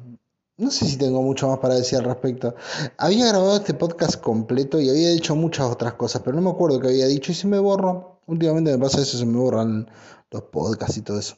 No 0.58 0.72
sé 0.72 0.86
si 0.86 0.98
tengo 0.98 1.22
mucho 1.22 1.50
más 1.50 1.60
para 1.60 1.76
decir 1.76 2.00
al 2.00 2.06
respecto. 2.06 2.56
Había 2.98 3.28
grabado 3.28 3.58
este 3.58 3.74
podcast 3.74 4.22
completo 4.22 4.80
y 4.80 4.90
había 4.90 5.10
dicho 5.10 5.36
muchas 5.36 5.70
otras 5.70 5.96
cosas, 5.96 6.22
pero 6.24 6.38
no 6.38 6.42
me 6.42 6.50
acuerdo 6.50 6.80
qué 6.80 6.88
había 6.88 7.08
dicho 7.08 7.34
y 7.34 7.36
se 7.36 7.48
me 7.48 7.60
borró. 7.60 8.22
Últimamente 8.28 8.72
me 8.72 8.78
pasa 8.78 9.02
eso, 9.02 9.18
se 9.18 9.26
me 9.26 9.38
borran 9.38 9.90
los 10.32 10.44
podcasts 10.44 10.96
y 10.96 11.02
todo 11.02 11.20
eso. 11.20 11.36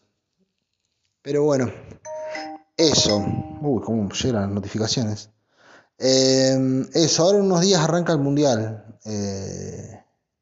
Pero 1.24 1.44
bueno, 1.44 1.72
eso. 2.78 3.26
Uy, 3.62 3.82
cómo 3.82 4.08
llegan 4.12 4.44
las 4.44 4.52
notificaciones. 4.52 5.32
Eh, 5.98 6.86
eso, 6.94 7.24
ahora 7.24 7.40
unos 7.40 7.62
días 7.62 7.82
arranca 7.82 8.14
el 8.14 8.20
mundial. 8.20 8.86
Eh, 9.04 10.00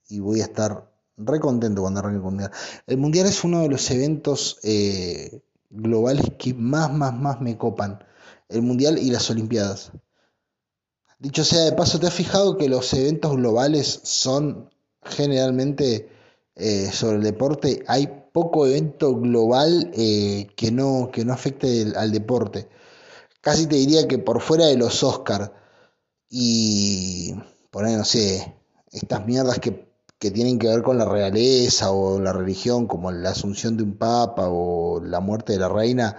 y 0.09 0.19
voy 0.19 0.41
a 0.41 0.45
estar 0.45 0.91
re 1.15 1.39
contento 1.39 1.81
cuando 1.81 2.01
arranque 2.01 2.17
el 2.17 2.23
mundial. 2.23 2.51
El 2.87 2.97
mundial 2.97 3.27
es 3.27 3.41
uno 3.45 3.61
de 3.61 3.69
los 3.69 3.89
eventos 3.89 4.59
eh, 4.63 5.41
globales 5.69 6.25
que 6.37 6.53
más, 6.53 6.91
más, 6.91 7.13
más 7.13 7.39
me 7.39 7.57
copan 7.57 8.03
el 8.49 8.61
Mundial 8.61 8.97
y 8.97 9.11
las 9.11 9.29
Olimpiadas. 9.29 9.91
Dicho 11.19 11.43
sea 11.43 11.63
de 11.65 11.71
paso, 11.71 11.99
¿te 11.99 12.07
has 12.07 12.13
fijado 12.13 12.57
que 12.57 12.69
los 12.69 12.93
eventos 12.93 13.35
globales 13.35 14.01
son 14.03 14.69
generalmente 15.01 16.09
eh, 16.55 16.91
sobre 16.91 17.17
el 17.17 17.23
deporte? 17.23 17.83
Hay 17.87 18.07
poco 18.33 18.67
evento 18.67 19.15
global 19.15 19.91
eh, 19.93 20.47
que, 20.55 20.71
no, 20.71 21.09
que 21.11 21.23
no 21.23 21.33
afecte 21.33 21.93
al 21.95 22.11
deporte. 22.11 22.67
Casi 23.41 23.65
te 23.67 23.77
diría 23.77 24.07
que 24.07 24.17
por 24.17 24.41
fuera 24.41 24.65
de 24.65 24.75
los 24.75 25.03
Oscars 25.03 25.51
y 26.29 27.33
poner, 27.71 27.97
no 27.97 28.05
sé, 28.05 28.55
estas 28.91 29.25
mierdas 29.25 29.59
que, 29.59 29.87
que 30.19 30.31
tienen 30.31 30.59
que 30.59 30.67
ver 30.67 30.83
con 30.83 30.97
la 30.97 31.05
realeza 31.05 31.91
o 31.91 32.19
la 32.19 32.33
religión, 32.33 32.87
como 32.87 33.11
la 33.11 33.29
asunción 33.29 33.77
de 33.77 33.83
un 33.83 33.97
papa 33.97 34.49
o 34.49 34.99
la 35.01 35.21
muerte 35.21 35.53
de 35.53 35.59
la 35.59 35.69
reina, 35.69 36.17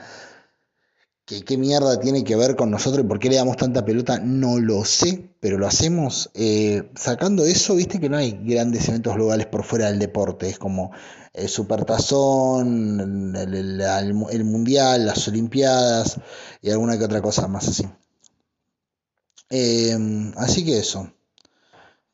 que 1.27 1.43
qué 1.43 1.59
mierda 1.59 1.99
tiene 1.99 2.23
que 2.23 2.37
ver 2.37 2.55
con 2.55 2.71
nosotros 2.71 3.05
y 3.05 3.09
por 3.09 3.19
qué 3.19 3.29
le 3.29 3.37
damos 3.37 3.57
tanta 3.57 3.85
pelota, 3.85 4.21
no 4.21 4.61
lo 4.61 4.85
sé, 4.85 5.29
pero 5.41 5.59
lo 5.59 5.67
hacemos. 5.67 6.31
Eh, 6.35 6.89
sacando 6.95 7.45
eso, 7.45 7.75
viste 7.75 7.99
que 7.99 8.09
no 8.09 8.17
hay 8.17 8.39
grandes 8.45 8.89
eventos 8.89 9.15
globales 9.17 9.47
por 9.47 9.65
fuera 9.65 9.87
del 9.87 9.99
deporte, 9.99 10.49
es 10.49 10.59
como 10.59 10.93
el 11.33 11.49
Supertazón, 11.49 13.35
el, 13.37 13.81
el, 13.81 14.45
Mundial, 14.45 15.05
las 15.05 15.27
Olimpiadas 15.27 16.21
y 16.63 16.71
alguna 16.71 16.97
que 16.97 17.05
otra 17.05 17.21
cosa 17.21 17.49
más 17.49 17.67
así. 17.69 17.87
Eh, 19.51 20.33
así 20.37 20.65
que 20.65 20.79
eso. 20.79 21.13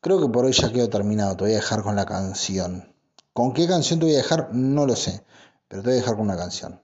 Creo 0.01 0.19
que 0.19 0.27
por 0.27 0.45
hoy 0.45 0.51
ya 0.51 0.71
quedo 0.71 0.89
terminado. 0.89 1.37
Te 1.37 1.43
voy 1.45 1.53
a 1.53 1.57
dejar 1.57 1.83
con 1.83 1.95
la 1.95 2.05
canción. 2.05 2.93
¿Con 3.31 3.53
qué 3.53 3.67
canción 3.67 3.99
te 3.99 4.07
voy 4.07 4.15
a 4.15 4.17
dejar? 4.17 4.53
No 4.53 4.85
lo 4.85 4.95
sé. 4.95 5.23
Pero 5.69 5.81
te 5.81 5.89
voy 5.89 5.97
a 5.97 6.01
dejar 6.01 6.15
con 6.15 6.25
una 6.25 6.35
canción. 6.35 6.81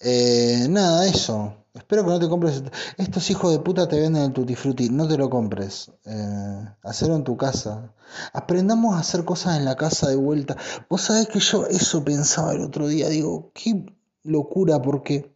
Eh, 0.00 0.66
nada, 0.68 1.06
eso. 1.06 1.54
Espero 1.74 2.04
que 2.04 2.10
no 2.10 2.18
te 2.18 2.28
compres. 2.28 2.62
Estos 2.96 3.30
hijos 3.30 3.52
de 3.52 3.58
puta 3.58 3.86
te 3.86 4.00
venden 4.00 4.22
el 4.22 4.32
Tutti 4.32 4.54
Frutti. 4.54 4.88
No 4.88 5.06
te 5.06 5.16
lo 5.18 5.28
compres. 5.28 5.90
Eh, 6.04 6.64
hacerlo 6.82 7.16
en 7.16 7.24
tu 7.24 7.36
casa. 7.36 7.92
Aprendamos 8.32 8.94
a 8.94 9.00
hacer 9.00 9.24
cosas 9.24 9.58
en 9.58 9.64
la 9.64 9.76
casa 9.76 10.08
de 10.08 10.16
vuelta. 10.16 10.56
Vos 10.88 11.02
sabés 11.02 11.28
que 11.28 11.40
yo 11.40 11.66
eso 11.66 12.04
pensaba 12.04 12.52
el 12.52 12.62
otro 12.62 12.88
día. 12.88 13.08
Digo, 13.08 13.50
qué 13.54 13.84
locura, 14.22 14.80
porque 14.80 15.34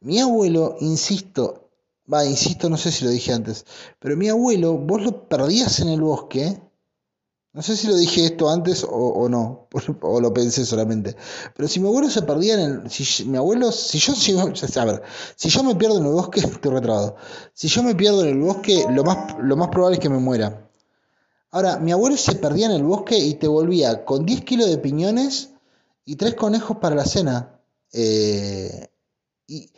mi 0.00 0.20
abuelo, 0.20 0.76
insisto, 0.80 1.70
va, 2.12 2.24
insisto, 2.24 2.68
no 2.68 2.76
sé 2.76 2.92
si 2.92 3.04
lo 3.04 3.10
dije 3.10 3.32
antes, 3.32 3.66
pero 3.98 4.16
mi 4.16 4.28
abuelo, 4.28 4.78
vos 4.78 5.02
lo 5.02 5.28
perdías 5.28 5.80
en 5.80 5.88
el 5.88 6.00
bosque 6.00 6.60
no 7.58 7.64
sé 7.64 7.76
si 7.76 7.88
lo 7.88 7.96
dije 7.96 8.24
esto 8.24 8.48
antes 8.48 8.86
o, 8.88 9.28
no, 9.28 9.66
o 10.02 10.20
lo 10.20 10.32
pensé 10.32 10.64
solamente. 10.64 11.16
Pero 11.56 11.68
si 11.68 11.80
mi 11.80 11.88
abuelo 11.88 12.08
se 12.08 12.22
perdía 12.22 12.54
en 12.54 12.60
el. 12.60 12.88
Si 12.88 13.24
mi 13.24 13.36
abuelo. 13.36 13.72
Si 13.72 13.98
yo. 13.98 14.14
Si, 14.14 14.38
a 14.38 14.84
ver, 14.84 15.02
si 15.34 15.48
yo 15.48 15.64
me 15.64 15.74
pierdo 15.74 15.98
en 15.98 16.06
el 16.06 16.12
bosque, 16.12 16.38
estoy 16.38 16.70
retrabado. 16.70 17.16
Si 17.54 17.66
yo 17.66 17.82
me 17.82 17.96
pierdo 17.96 18.22
en 18.22 18.28
el 18.28 18.38
bosque, 18.40 18.84
lo 18.88 19.02
más, 19.02 19.34
lo 19.42 19.56
más 19.56 19.70
probable 19.70 19.96
es 19.96 20.00
que 20.00 20.08
me 20.08 20.20
muera. 20.20 20.70
Ahora, 21.50 21.80
mi 21.80 21.90
abuelo 21.90 22.16
se 22.16 22.36
perdía 22.36 22.66
en 22.66 22.72
el 22.74 22.84
bosque 22.84 23.18
y 23.18 23.34
te 23.34 23.48
volvía 23.48 24.04
con 24.04 24.24
10 24.24 24.44
kilos 24.44 24.70
de 24.70 24.78
piñones 24.78 25.50
y 26.04 26.14
3 26.14 26.36
conejos 26.36 26.76
para 26.76 26.94
la 26.94 27.06
cena. 27.06 27.60
Eh, 27.92 28.86
y 29.48 29.68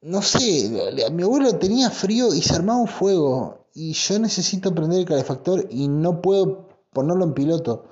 no 0.00 0.22
sé, 0.22 0.70
mi 1.12 1.22
abuelo 1.22 1.54
tenía 1.56 1.90
frío 1.90 2.32
y 2.32 2.40
se 2.40 2.54
armaba 2.54 2.80
un 2.80 2.88
fuego. 2.88 3.66
Y 3.74 3.92
yo 3.92 4.18
necesito 4.18 4.74
prender 4.74 5.00
el 5.00 5.04
calefactor 5.04 5.66
y 5.68 5.88
no 5.88 6.22
puedo 6.22 6.65
ponerlo 6.96 7.24
en 7.24 7.34
piloto. 7.34 7.90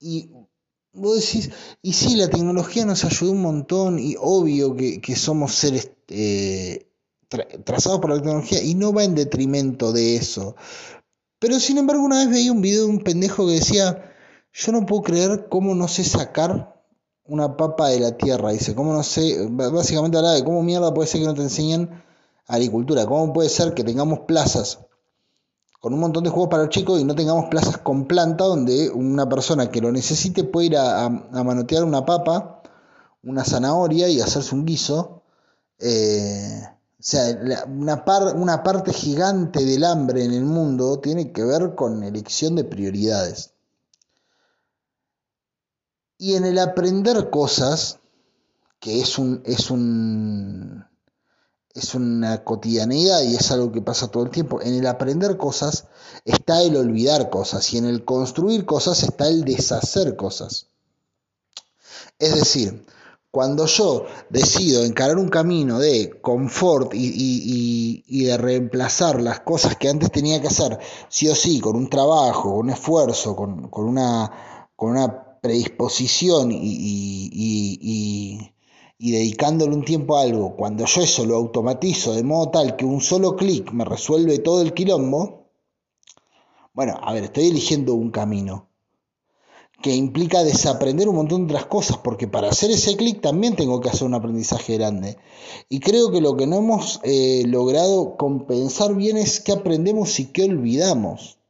Y 0.00 0.32
vos 0.92 1.20
decís, 1.20 1.50
y 1.82 1.92
sí, 1.92 2.16
la 2.16 2.28
tecnología 2.28 2.84
nos 2.84 3.04
ayudó 3.04 3.30
un 3.30 3.42
montón 3.42 4.00
y 4.00 4.16
obvio 4.18 4.74
que, 4.74 5.14
somos 5.14 5.54
seres 5.54 5.92
eh, 6.08 6.88
trazados 7.64 8.00
por 8.00 8.10
la 8.10 8.16
tecnología 8.16 8.60
y 8.60 8.74
no 8.74 8.92
va 8.92 9.04
en 9.04 9.14
detrimento 9.14 9.92
de 9.92 10.16
eso. 10.16 10.56
Pero 11.38 11.60
sin 11.60 11.78
embargo 11.78 12.02
una 12.02 12.18
vez 12.18 12.30
veía 12.30 12.52
un 12.52 12.60
video 12.60 12.86
de 12.86 12.90
un 12.90 13.04
pendejo 13.04 13.46
que 13.46 13.54
decía, 13.54 14.12
Yo 14.52 14.72
no 14.72 14.84
puedo 14.84 15.02
creer 15.02 15.46
cómo 15.48 15.76
no 15.76 15.86
sé 15.86 16.02
sacar 16.02 16.82
una 17.24 17.56
papa 17.56 17.88
de 17.88 18.00
la 18.00 18.16
tierra. 18.16 18.50
Dice, 18.50 18.74
cómo 18.74 18.92
no 18.92 19.04
sé, 19.04 19.46
básicamente 19.48 20.18
habla 20.18 20.32
de 20.32 20.44
cómo 20.44 20.62
mierda 20.64 20.92
puede 20.92 21.08
ser 21.08 21.20
que 21.20 21.28
no 21.28 21.34
te 21.34 21.42
enseñen 21.42 22.02
agricultura. 22.48 23.06
¿Cómo 23.06 23.32
puede 23.32 23.48
ser 23.48 23.74
que 23.74 23.84
tengamos 23.84 24.20
plazas 24.20 24.80
con 25.82 25.92
un 25.94 25.98
montón 25.98 26.22
de 26.22 26.30
juegos 26.30 26.48
para 26.48 26.62
los 26.62 26.70
chicos 26.70 27.00
y 27.00 27.04
no 27.04 27.16
tengamos 27.16 27.46
plazas 27.46 27.76
con 27.78 28.06
planta 28.06 28.44
donde 28.44 28.88
una 28.90 29.28
persona 29.28 29.68
que 29.68 29.80
lo 29.80 29.90
necesite 29.90 30.44
puede 30.44 30.66
ir 30.68 30.76
a, 30.76 31.08
manotear 31.08 31.82
una 31.82 32.06
papa, 32.06 32.62
una 33.24 33.44
zanahoria 33.44 34.08
y 34.08 34.20
hacerse 34.20 34.54
un 34.54 34.64
guiso? 34.64 35.24
Eh, 35.80 36.62
o 36.64 37.02
sea, 37.02 37.36
una, 37.66 38.04
parte 38.62 38.92
gigante 38.92 39.64
del 39.64 39.82
hambre 39.82 40.24
en 40.24 40.32
el 40.32 40.44
mundo 40.44 41.00
tiene 41.00 41.32
que 41.32 41.42
ver 41.42 41.74
con 41.74 42.04
elección 42.04 42.54
de 42.54 42.62
prioridades. 42.62 43.54
Y 46.16 46.36
en 46.36 46.44
el 46.44 46.60
aprender 46.60 47.28
cosas, 47.28 47.98
que 48.78 49.00
es 49.00 49.18
un 49.18 49.42
es 51.74 51.94
una 51.94 52.44
cotidianidad 52.44 53.22
y 53.22 53.34
es 53.34 53.50
algo 53.50 53.72
que 53.72 53.82
pasa 53.82 54.08
todo 54.08 54.24
el 54.24 54.30
tiempo. 54.30 54.60
En 54.60 54.74
el 54.74 54.86
aprender 54.86 55.36
cosas 55.36 55.86
está 56.24 56.62
el 56.62 56.76
olvidar 56.76 57.30
cosas 57.30 57.72
y 57.72 57.78
en 57.78 57.86
el 57.86 58.04
construir 58.04 58.64
cosas 58.66 59.02
está 59.02 59.28
el 59.28 59.44
deshacer 59.44 60.16
cosas. 60.16 60.66
Es 62.18 62.34
decir, 62.34 62.84
cuando 63.32 63.64
yo 63.64 64.04
decido 64.28 64.84
encarar 64.84 65.16
un 65.16 65.28
camino 65.28 65.78
de 65.78 66.20
confort 66.20 66.92
y, 66.94 68.24
de 68.24 68.36
reemplazar 68.36 69.22
las 69.22 69.40
cosas 69.40 69.76
que 69.76 69.88
antes 69.88 70.12
tenía 70.12 70.40
que 70.42 70.48
hacer, 70.48 70.78
sí 71.08 71.28
o 71.28 71.34
sí, 71.34 71.58
con 71.58 71.74
un 71.74 71.88
trabajo, 71.88 72.50
con 72.50 72.66
un 72.66 72.70
esfuerzo, 72.70 73.34
con, 73.34 73.70
una, 73.72 74.68
con 74.76 74.90
una 74.90 75.40
predisposición 75.40 76.50
y, 76.52 78.38
dedicándole 79.10 79.74
un 79.74 79.84
tiempo 79.84 80.16
a 80.16 80.22
algo, 80.22 80.54
cuando 80.56 80.86
yo 80.86 81.02
eso 81.02 81.26
lo 81.26 81.34
automatizo 81.34 82.14
de 82.14 82.22
modo 82.22 82.50
tal 82.50 82.76
que 82.76 82.84
un 82.84 83.00
solo 83.00 83.34
clic 83.34 83.72
me 83.72 83.84
resuelve 83.84 84.38
todo 84.38 84.62
el 84.62 84.72
quilombo, 84.72 85.48
bueno, 86.72 86.98
a 87.02 87.12
ver, 87.12 87.24
estoy 87.24 87.48
eligiendo 87.48 87.94
un 87.94 88.10
camino 88.10 88.68
que 89.82 89.94
implica 89.94 90.44
desaprender 90.44 91.08
un 91.08 91.16
montón 91.16 91.46
de 91.46 91.54
otras 91.54 91.66
cosas, 91.66 91.98
porque 91.98 92.28
para 92.28 92.48
hacer 92.48 92.70
ese 92.70 92.96
clic 92.96 93.20
también 93.20 93.56
tengo 93.56 93.80
que 93.80 93.88
hacer 93.88 94.06
un 94.06 94.14
aprendizaje 94.14 94.74
grande. 94.74 95.18
Y 95.68 95.80
creo 95.80 96.10
que 96.12 96.20
lo 96.20 96.36
que 96.36 96.46
no 96.46 96.58
hemos 96.58 97.00
eh, 97.02 97.42
logrado 97.46 98.16
compensar 98.16 98.94
bien 98.94 99.16
es 99.16 99.40
qué 99.40 99.52
aprendemos 99.52 100.20
y 100.20 100.26
qué 100.26 100.44
olvidamos. 100.44 101.41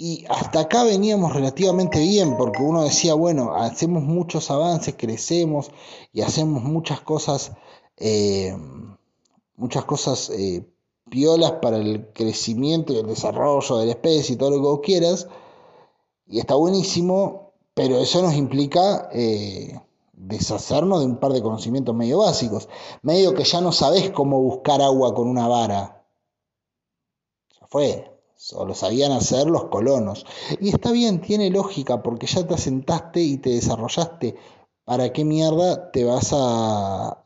Y 0.00 0.24
hasta 0.28 0.60
acá 0.60 0.84
veníamos 0.84 1.34
relativamente 1.34 1.98
bien, 1.98 2.36
porque 2.36 2.62
uno 2.62 2.84
decía, 2.84 3.14
bueno, 3.14 3.56
hacemos 3.56 4.04
muchos 4.04 4.48
avances, 4.48 4.94
crecemos 4.96 5.72
y 6.12 6.22
hacemos 6.22 6.62
muchas 6.62 7.00
cosas, 7.00 7.50
eh, 7.96 8.56
muchas 9.56 9.84
cosas 9.86 10.30
eh, 10.30 10.64
piolas 11.10 11.52
para 11.60 11.78
el 11.78 12.12
crecimiento 12.12 12.92
y 12.92 12.98
el 12.98 13.08
desarrollo 13.08 13.76
de 13.78 13.86
la 13.86 13.92
especie 13.92 14.34
y 14.34 14.38
todo 14.38 14.50
lo 14.50 14.56
que 14.58 14.62
vos 14.62 14.80
quieras. 14.84 15.26
Y 16.28 16.38
está 16.38 16.54
buenísimo, 16.54 17.54
pero 17.74 17.98
eso 17.98 18.22
nos 18.22 18.34
implica 18.34 19.08
eh, 19.12 19.80
deshacernos 20.12 21.00
de 21.00 21.06
un 21.06 21.16
par 21.16 21.32
de 21.32 21.42
conocimientos 21.42 21.96
medio 21.96 22.18
básicos, 22.18 22.68
medio 23.02 23.34
que 23.34 23.42
ya 23.42 23.60
no 23.60 23.72
sabes 23.72 24.12
cómo 24.12 24.40
buscar 24.40 24.80
agua 24.80 25.12
con 25.12 25.26
una 25.26 25.48
vara. 25.48 26.04
Ya 27.60 27.66
fue, 27.66 28.17
solo 28.38 28.72
sabían 28.72 29.10
hacer 29.12 29.48
los 29.48 29.64
colonos. 29.64 30.24
Y 30.60 30.68
está 30.70 30.92
bien, 30.92 31.20
tiene 31.20 31.50
lógica, 31.50 32.02
porque 32.02 32.26
ya 32.28 32.46
te 32.46 32.54
asentaste 32.54 33.20
y 33.20 33.36
te 33.38 33.50
desarrollaste. 33.50 34.36
¿Para 34.84 35.12
qué 35.12 35.24
mierda 35.24 35.90
te 35.90 36.04
vas 36.04 36.30
a, 36.32 37.24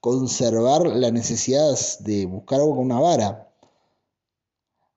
conservar 0.00 0.86
la 0.86 1.10
necesidad 1.10 1.74
de 2.00 2.26
buscar 2.26 2.60
agua 2.60 2.76
con 2.76 2.86
una 2.86 3.00
vara? 3.00 3.44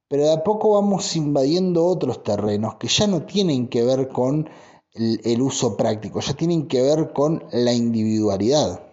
pero 0.08 0.24
de 0.24 0.34
a 0.34 0.44
poco 0.44 0.74
vamos 0.74 1.16
invadiendo 1.16 1.86
otros 1.86 2.22
terrenos 2.22 2.76
que 2.76 2.90
ya 2.90 3.08
no 3.08 3.22
tienen 3.22 3.70
que 3.70 3.86
ver 3.86 4.10
con 4.10 4.50
el, 4.94 5.42
uso 5.42 5.78
práctico, 5.78 6.20
ya 6.20 6.34
tienen 6.34 6.68
que 6.68 6.82
ver 6.82 7.14
con 7.14 7.46
la 7.54 7.72
individualidad. 7.72 8.84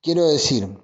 Quiero 0.00 0.26
decir, 0.26 0.74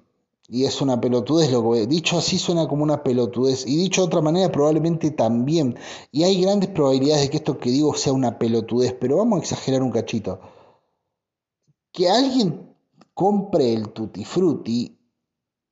y 0.47 0.65
es 0.65 0.81
una 0.81 1.01
pelotudez 1.01 1.51
lo 1.51 1.71
que 1.71 1.87
dicho 1.87 2.17
así 2.17 2.37
suena 2.37 2.67
como 2.67 2.83
una 2.83 3.01
pelotudez. 3.01 3.65
Y 3.65 3.77
dicho 3.77 4.01
de 4.01 4.07
otra 4.07 4.21
manera 4.21 4.51
probablemente 4.51 5.11
también. 5.11 5.77
Y 6.11 6.23
hay 6.23 6.41
grandes 6.41 6.69
probabilidades 6.69 7.23
de 7.23 7.29
que 7.31 7.37
esto 7.37 7.57
que 7.57 7.71
digo 7.71 7.95
sea 7.95 8.13
una 8.13 8.37
pelotudez 8.37 8.93
pero 8.99 9.17
vamos 9.17 9.37
a 9.37 9.41
exagerar 9.41 9.81
un 9.81 9.91
cachito. 9.91 10.39
Que 11.91 12.09
alguien 12.09 12.75
compre 13.13 13.73
el 13.73 13.89
tutti 13.89 14.23
frutti 14.23 14.95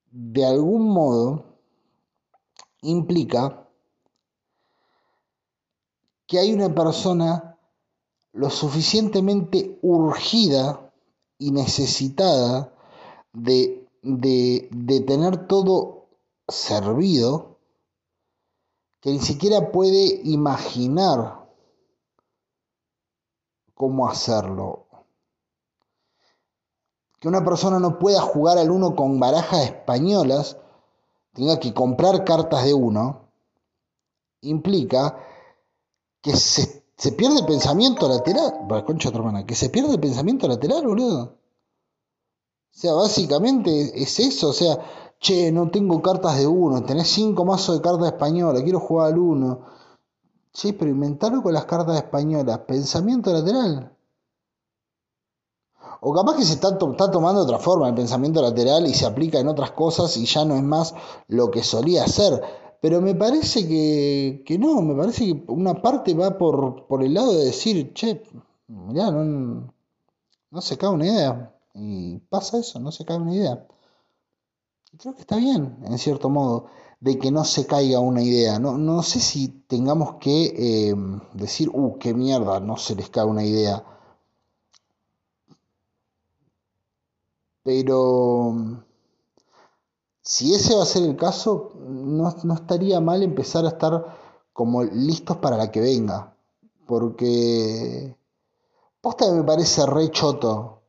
de 0.10 0.46
algún 0.46 0.90
modo 0.90 1.46
implica 2.82 3.68
que 6.26 6.40
hay 6.40 6.54
una 6.54 6.74
persona 6.74 7.58
lo 8.32 8.50
suficientemente 8.50 9.78
urgida 9.82 10.92
y 11.38 11.52
necesitada 11.52 12.74
de, 13.34 13.83
tener 14.04 15.48
todo 15.48 16.08
servido 16.48 17.58
que 19.00 19.12
ni 19.12 19.20
siquiera 19.20 19.72
puede 19.72 20.22
imaginar 20.24 21.46
cómo 23.74 24.08
hacerlo. 24.08 24.86
Que 27.20 27.28
una 27.28 27.44
persona 27.44 27.80
no 27.80 28.00
pueda 28.00 28.22
jugar 28.22 28.58
al 28.58 28.72
uno 28.72 28.96
con 28.96 29.20
barajas 29.20 29.64
españolas 29.64 30.58
tenga 31.34 31.60
que 31.60 31.74
comprar 31.74 32.24
cartas 32.24 32.64
de 32.64 32.74
uno, 32.74 33.30
implica 34.42 35.18
que 36.22 36.36
se, 36.36 36.84
pierde 37.18 37.40
el 37.40 37.46
pensamiento 37.46 38.08
lateral. 38.08 38.68
concha 38.86 39.10
hermana, 39.10 39.46
que 39.46 39.56
se 39.56 39.70
pierde 39.70 39.94
el 39.94 40.00
pensamiento 40.00 40.48
lateral, 40.48 40.86
boludo. 40.86 41.38
O 42.76 42.80
sea, 42.80 42.94
básicamente 42.94 44.02
es 44.02 44.20
eso, 44.20 44.50
o 44.50 44.54
sea, 44.54 44.80
che, 45.20 45.52
no 45.52 45.70
tengo 45.70 46.02
cartas 46.02 46.38
de 46.40 46.48
uno, 46.48 46.84
tenés 46.84 47.08
cinco 47.08 47.46
mazos 47.46 47.76
de 47.78 47.82
cartas 47.82 48.08
españolas, 48.08 48.64
quiero 48.64 48.80
jugar 48.80 49.14
al 49.14 49.20
uno. 49.20 49.62
Che, 50.52 50.74
pero 50.74 50.92
inventarlo 50.92 51.42
con 51.44 51.54
las 51.54 51.66
cartas 51.66 51.96
españolas, 51.98 52.60
pensamiento 52.60 53.32
lateral. 53.32 53.96
O 56.02 56.14
capaz 56.14 56.36
que 56.36 56.44
se 56.44 56.56
está, 56.56 56.78
tomando 56.78 57.42
otra 57.42 57.60
forma 57.60 57.88
el 57.88 57.96
pensamiento 57.96 58.42
lateral 58.42 58.86
y 58.88 58.94
se 58.94 59.06
aplica 59.06 59.40
en 59.40 59.48
otras 59.48 59.72
cosas 59.72 60.18
y 60.18 60.26
ya 60.26 60.44
no 60.44 60.56
es 60.56 60.64
más 60.64 60.94
lo 61.28 61.50
que 61.50 61.64
solía 61.64 62.06
ser. 62.08 62.42
Pero 62.82 63.00
me 63.02 63.16
parece 63.16 63.66
que, 63.68 64.58
no, 64.60 64.82
me 64.82 64.96
parece 64.96 65.26
que 65.26 65.44
una 65.48 65.82
parte 65.82 66.14
va 66.14 66.38
por, 66.38 66.88
por 66.88 67.04
el 67.04 67.14
lado 67.14 67.32
de 67.34 67.46
decir, 67.46 67.94
che, 67.94 68.22
mirá, 68.68 69.12
no, 69.12 69.74
no 70.52 70.62
se 70.62 70.78
cae 70.78 70.90
una 70.90 71.06
idea. 71.06 71.54
Y 71.74 72.20
pasa 72.30 72.60
eso, 72.60 72.80
no 72.80 72.92
se 72.92 73.06
cae 73.06 73.18
una 73.18 73.36
idea. 73.36 73.68
Y 74.92 74.98
creo 74.98 75.16
que 75.16 75.22
está 75.22 75.38
bien, 75.38 75.78
en 75.86 75.98
cierto 75.98 76.30
modo, 76.30 76.68
de 77.00 77.18
que 77.18 77.32
no 77.32 77.44
se 77.46 77.66
caiga 77.66 78.00
una 78.00 78.22
idea. 78.22 78.60
No, 78.60 78.78
no 78.78 79.04
sé 79.04 79.20
si 79.20 79.50
tengamos 79.68 80.16
que 80.20 80.90
eh, 80.90 80.96
decir, 81.34 81.70
uh, 81.74 81.98
qué 82.00 82.14
mierda, 82.14 82.60
no 82.60 82.78
se 82.78 82.96
les 82.96 83.10
cae 83.10 83.26
una 83.26 83.44
idea 83.44 83.84
Pero 87.64 88.54
si 90.22 90.54
ese 90.54 90.76
va 90.76 90.84
a 90.84 90.86
ser 90.86 91.04
el 91.04 91.16
caso, 91.16 91.72
no, 91.80 92.30
estaría 92.54 93.00
mal 93.00 93.24
empezar 93.24 93.66
a 93.66 93.70
estar 93.70 94.18
como 94.54 94.84
listos 94.84 95.38
para 95.38 95.58
la 95.58 95.72
que 95.72 95.80
venga. 95.80 96.36
Porque 96.86 98.16
posta 99.02 99.32
me 99.32 99.44
parece 99.44 99.86
re 99.86 100.12
choto 100.12 100.83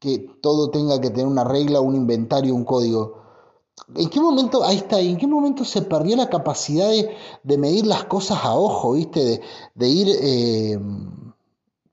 que 0.00 0.18
todo 0.40 0.70
tenga 0.70 1.00
que 1.00 1.10
tener 1.10 1.26
una 1.26 1.44
regla, 1.44 1.80
un 1.80 1.94
inventario, 1.94 2.54
un 2.54 2.64
código. 2.64 3.20
¿En 3.94 4.08
qué 4.10 4.20
momento, 4.20 4.64
ahí 4.64 4.78
está, 4.78 4.98
en 5.00 5.16
qué 5.16 5.26
momento 5.26 5.64
se 5.64 5.82
perdió 5.82 6.16
la 6.16 6.28
capacidad 6.28 6.90
de, 7.44 7.58
medir 7.58 7.86
las 7.86 8.04
cosas 8.04 8.38
a 8.44 8.56
ojo, 8.56 8.92
viste? 8.92 9.40
De, 9.74 9.88
ir 9.88 10.08
eh, 10.20 10.78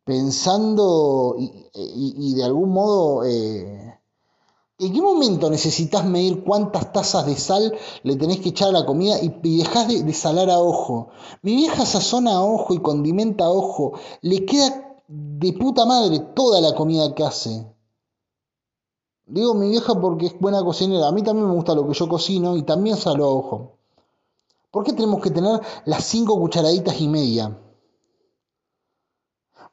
pensando 0.04 1.36
y, 1.38 2.34
de 2.34 2.44
algún 2.44 2.72
modo 2.72 3.24
eh, 3.26 3.88
¿En 4.80 4.94
qué 4.94 5.02
momento 5.02 5.50
necesitas 5.50 6.06
medir 6.06 6.44
cuántas 6.44 6.94
tazas 6.94 7.26
de 7.26 7.36
sal 7.36 7.76
le 8.04 8.16
tenés 8.16 8.42
que 8.42 8.50
echar 8.50 8.70
a 8.70 8.80
la 8.80 8.86
comida 8.86 9.16
y, 9.20 9.30
dejás 9.58 9.88
de, 9.88 10.14
salar 10.14 10.52
a 10.52 10.60
ojo? 10.60 11.08
Mi 11.42 11.56
vieja 11.56 11.84
sazona 11.84 12.36
a 12.36 12.44
ojo 12.44 12.76
y 12.76 12.80
condimenta 12.80 13.46
a 13.46 13.50
ojo. 13.50 13.94
Le 14.22 14.46
queda 14.46 14.96
de 15.08 15.54
puta 15.54 15.86
madre 15.88 16.20
toda 16.20 16.62
la 16.62 16.76
comida 16.76 17.16
que 17.16 17.24
hace. 17.24 17.66
Digo 19.28 19.54
mi 19.54 19.70
vieja 19.70 19.94
porque 20.00 20.28
es 20.28 20.40
buena 20.40 20.64
cocinera. 20.64 21.10
A 21.10 21.12
mí 21.12 21.22
también 21.22 21.48
me 21.48 21.54
gusta 21.54 21.76
lo 21.76 21.86
que 21.86 21.94
yo 21.94 22.08
cocino 22.08 22.56
y 22.56 22.64
también 22.64 22.96
salo 22.96 23.30
ojo. 23.30 23.74
¿Por 24.72 24.86
qué 24.86 24.94
tenemos 24.94 25.22
que 25.22 25.32
tener 25.32 25.60
las 25.86 26.04
cinco 26.06 26.40
cucharaditas 26.40 27.00
y 27.02 27.08
media? 27.08 27.58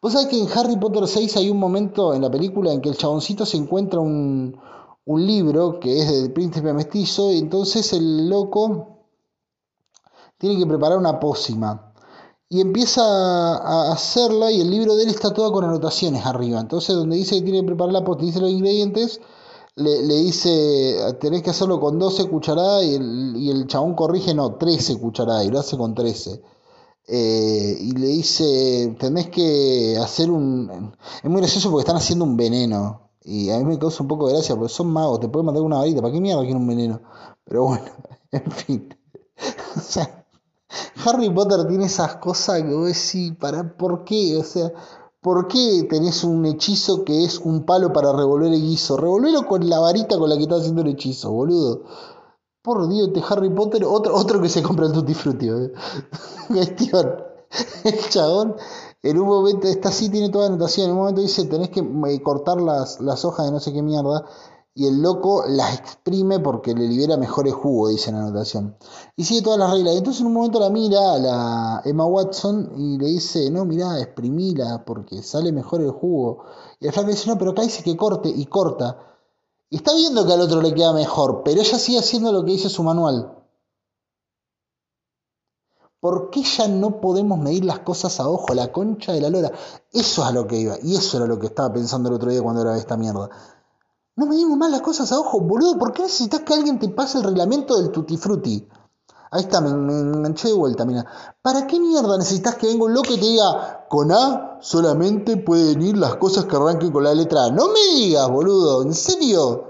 Vos 0.03 0.13
sabés 0.13 0.29
que 0.29 0.41
en 0.41 0.49
Harry 0.55 0.77
Potter 0.77 1.07
6 1.07 1.37
hay 1.37 1.51
un 1.51 1.59
momento 1.59 2.15
en 2.15 2.23
la 2.23 2.31
película 2.31 2.73
en 2.73 2.81
que 2.81 2.89
el 2.89 2.97
chaboncito 2.97 3.47
se 3.47 3.57
encuentra 3.57 4.01
un, 4.01 4.59
un 5.05 5.27
libro 5.27 5.79
que 5.79 6.01
es 6.01 6.11
del 6.11 6.33
príncipe 6.33 6.73
mestizo 6.73 7.33
y 7.33 7.39
entonces 7.39 7.93
el 7.93 8.29
loco 8.29 8.89
tiene 10.37 10.59
que 10.59 10.67
preparar 10.67 10.99
una 10.99 11.21
pócima 11.21 11.93
y 12.49 12.61
empieza 12.61 13.03
a 13.03 13.93
hacerla 13.93 14.51
y 14.51 14.61
el 14.61 14.71
libro 14.71 14.97
de 14.97 15.05
él 15.05 15.11
está 15.11 15.33
todo 15.33 15.53
con 15.53 15.65
anotaciones 15.65 16.27
arriba. 16.27 16.61
Entonces 16.61 16.95
donde 16.95 17.17
dice 17.17 17.37
que 17.37 17.43
tiene 17.43 17.61
que 17.61 17.67
preparar 17.67 17.93
la 17.93 18.05
pócima, 18.05 18.27
dice 18.27 18.41
los 18.41 18.51
ingredientes, 18.51 19.21
le, 19.77 20.17
dice, 20.17 21.17
tenés 21.21 21.43
que 21.43 21.51
hacerlo 21.51 21.81
con 21.81 21.99
12 21.99 22.29
cucharadas 22.29 22.85
y 22.85 22.95
el, 22.95 23.35
y 23.37 23.51
el 23.51 23.67
chabón 23.67 23.95
corrige, 23.95 24.35
no, 24.35 24.55
13 24.55 24.99
cucharadas 24.99 25.45
y 25.47 25.51
lo 25.51 25.59
hace 25.59 25.77
con 25.77 25.95
13. 25.95 26.41
Eh, 27.07 27.77
y 27.81 27.93
le 27.93 28.07
dice, 28.07 28.97
tenés 28.99 29.29
que 29.29 29.99
hacer 30.01 30.31
un... 30.31 30.95
Es 31.23 31.31
muy 31.31 31.41
gracioso 31.41 31.71
porque 31.71 31.83
están 31.83 31.97
haciendo 31.97 32.25
un 32.25 32.37
veneno. 32.37 33.11
Y 33.23 33.51
a 33.51 33.59
mí 33.59 33.65
me 33.65 33.79
causa 33.79 34.03
un 34.03 34.09
poco 34.09 34.29
de 34.29 34.35
gracia 34.35 34.55
porque 34.55 34.73
son 34.73 34.89
magos, 34.89 35.21
te 35.21 35.29
pueden 35.29 35.47
mandar 35.47 35.63
una 35.63 35.79
varita. 35.79 36.01
¿Para 36.03 36.13
qué 36.13 36.21
mierda 36.21 36.43
quieren 36.43 36.59
un 36.59 36.69
veneno? 36.69 37.01
Pero 37.45 37.65
bueno, 37.65 37.87
en 38.33 38.51
fin. 38.53 38.97
o 39.77 39.81
sea, 39.81 40.25
Harry 41.05 41.31
Potter 41.31 41.67
tiene 41.67 41.87
esas 41.87 42.17
cosas 42.17 42.63
que 42.63 42.75
vos 42.75 42.87
decís, 42.87 43.33
¿para 43.39 43.77
por 43.77 44.05
qué? 44.05 44.37
O 44.37 44.45
sea, 44.45 44.73
¿por 45.25 45.49
qué 45.49 45.87
tenés 45.89 46.23
un 46.23 46.45
hechizo 46.45 47.03
que 47.03 47.25
es 47.25 47.39
un 47.39 47.65
palo 47.65 47.95
para 47.95 48.13
revolver 48.13 48.53
el 48.53 48.61
guiso? 48.61 48.99
Revolverlo 48.99 49.47
con 49.47 49.67
la 49.67 49.81
varita 49.81 50.19
con 50.19 50.29
la 50.29 50.37
que 50.37 50.43
estás 50.43 50.61
haciendo 50.61 50.83
el 50.83 50.89
hechizo, 50.89 51.33
boludo. 51.33 51.83
Por 52.63 52.87
Dios, 52.89 53.09
este 53.09 53.23
Harry 53.27 53.49
Potter, 53.49 53.85
otro, 53.85 54.15
otro 54.15 54.43
que 54.43 54.51
se 54.51 54.63
compra 54.63 54.87
el 54.87 54.93
Tutti 54.93 55.15
Frutti. 55.15 55.49
Cuestión. 56.49 57.15
El 57.85 58.09
chabón 58.11 58.57
en 59.05 59.19
un 59.19 59.29
momento, 59.29 59.69
esta 59.69 59.93
sí 59.93 60.09
tiene 60.09 60.31
toda 60.31 60.47
la 60.47 60.55
anotación, 60.55 60.87
en 60.87 60.93
un 60.93 60.99
momento 60.99 61.21
dice, 61.21 61.45
tenés 61.45 61.69
que 61.69 61.81
eh, 61.81 62.23
cortar 62.23 62.59
las, 62.59 63.01
las 63.01 63.25
hojas 63.27 63.47
de 63.47 63.53
no 63.53 63.61
sé 63.61 63.73
qué 63.73 63.83
mierda 63.83 64.25
y 64.77 64.87
el 64.89 65.01
loco 65.01 65.45
las 65.47 65.79
exprime 65.79 66.41
porque 66.41 66.75
le 66.75 66.89
libera 66.89 67.17
mejores 67.17 67.55
jugo, 67.55 67.89
dice 67.89 68.11
en 68.11 68.17
la 68.17 68.23
anotación. 68.23 68.77
Y 69.15 69.25
sigue 69.25 69.43
todas 69.43 69.59
las 69.59 69.71
reglas. 69.71 69.95
Entonces 69.95 70.21
en 70.21 70.27
un 70.27 70.33
momento 70.33 70.59
la 70.59 70.69
mira 70.69 71.15
a 71.15 71.19
la 71.19 71.83
Emma 71.85 72.05
Watson 72.07 72.73
y 72.77 72.99
le 72.99 73.07
dice, 73.07 73.51
no, 73.53 73.65
mira, 73.65 74.01
exprimila 74.01 74.85
porque 74.85 75.23
sale 75.23 75.53
mejor 75.53 75.81
el 75.81 75.93
jugo. 75.93 76.45
Y 76.81 76.89
el 76.89 76.93
flaco 76.93 77.11
dice, 77.11 77.29
no, 77.29 77.39
pero 77.39 77.53
acá 77.53 77.63
dice 77.63 77.85
que 77.85 77.97
corte 77.97 78.29
y 78.29 78.47
corta. 78.47 78.99
Y 79.71 79.77
está 79.77 79.95
viendo 79.95 80.27
que 80.27 80.33
al 80.33 80.41
otro 80.41 80.61
le 80.61 80.75
queda 80.75 80.93
mejor, 80.93 81.43
pero 81.45 81.61
ella 81.61 81.79
sigue 81.79 82.01
haciendo 82.01 82.33
lo 82.33 82.45
que 82.45 82.53
dice 82.53 82.69
su 82.69 82.83
manual. 82.83 83.31
¿Por 86.01 86.31
qué 86.31 86.43
ya 86.43 86.69
no 86.69 87.01
podemos 87.01 87.39
medir 87.39 87.65
las 87.65 87.79
cosas 87.79 88.21
a 88.21 88.29
ojo? 88.29 88.53
La 88.55 88.71
concha 88.73 89.13
de 89.13 89.23
la 89.23 89.31
lora. 89.31 89.53
Eso 89.91 90.23
es 90.23 90.29
a 90.29 90.33
lo 90.33 90.47
que 90.47 90.59
iba. 90.59 90.77
Y 90.83 90.97
eso 90.97 91.17
era 91.17 91.27
lo 91.27 91.39
que 91.39 91.47
estaba 91.47 91.73
pensando 91.73 92.09
el 92.09 92.17
otro 92.17 92.31
día 92.31 92.43
cuando 92.43 92.61
era 92.61 92.77
esta 92.77 92.97
mierda. 92.99 93.31
No 94.17 94.27
medimos 94.27 94.57
más 94.57 94.71
las 94.71 94.81
cosas 94.81 95.11
a 95.11 95.19
ojo, 95.19 95.41
boludo. 95.41 95.77
¿Por 95.77 95.93
qué 95.93 96.03
necesitas 96.03 96.43
que 96.43 96.55
alguien 96.55 96.79
te 96.79 96.89
pase 96.89 97.19
el 97.19 97.25
reglamento 97.25 97.77
del 97.77 97.91
tutti 97.91 98.17
frutti? 98.17 98.69
Ahí 99.33 99.43
está, 99.43 99.61
me, 99.61 99.71
enganché 99.71 100.47
de 100.47 100.55
vuelta, 100.55 100.85
mira. 100.85 101.05
¿Para 101.43 101.67
qué 101.67 101.81
mierda 101.81 102.17
necesitas 102.17 102.55
que 102.55 102.69
venga 102.69 102.85
un 102.85 102.95
loco 102.95 103.13
y 103.13 103.19
te 103.19 103.27
diga, 103.27 103.87
con 103.89 104.13
A 104.13 104.59
solamente 104.61 105.37
pueden 105.37 105.83
ir 105.83 105.97
las 105.99 106.15
cosas 106.17 106.45
que 106.45 106.55
arranquen 106.55 106.93
con 106.93 107.03
la 107.03 107.13
letra 107.13 107.47
A? 107.47 107.51
No 107.51 107.67
me 107.67 107.97
digas, 107.97 108.31
boludo, 108.31 108.83
¿en 108.85 108.95
serio? 108.95 109.65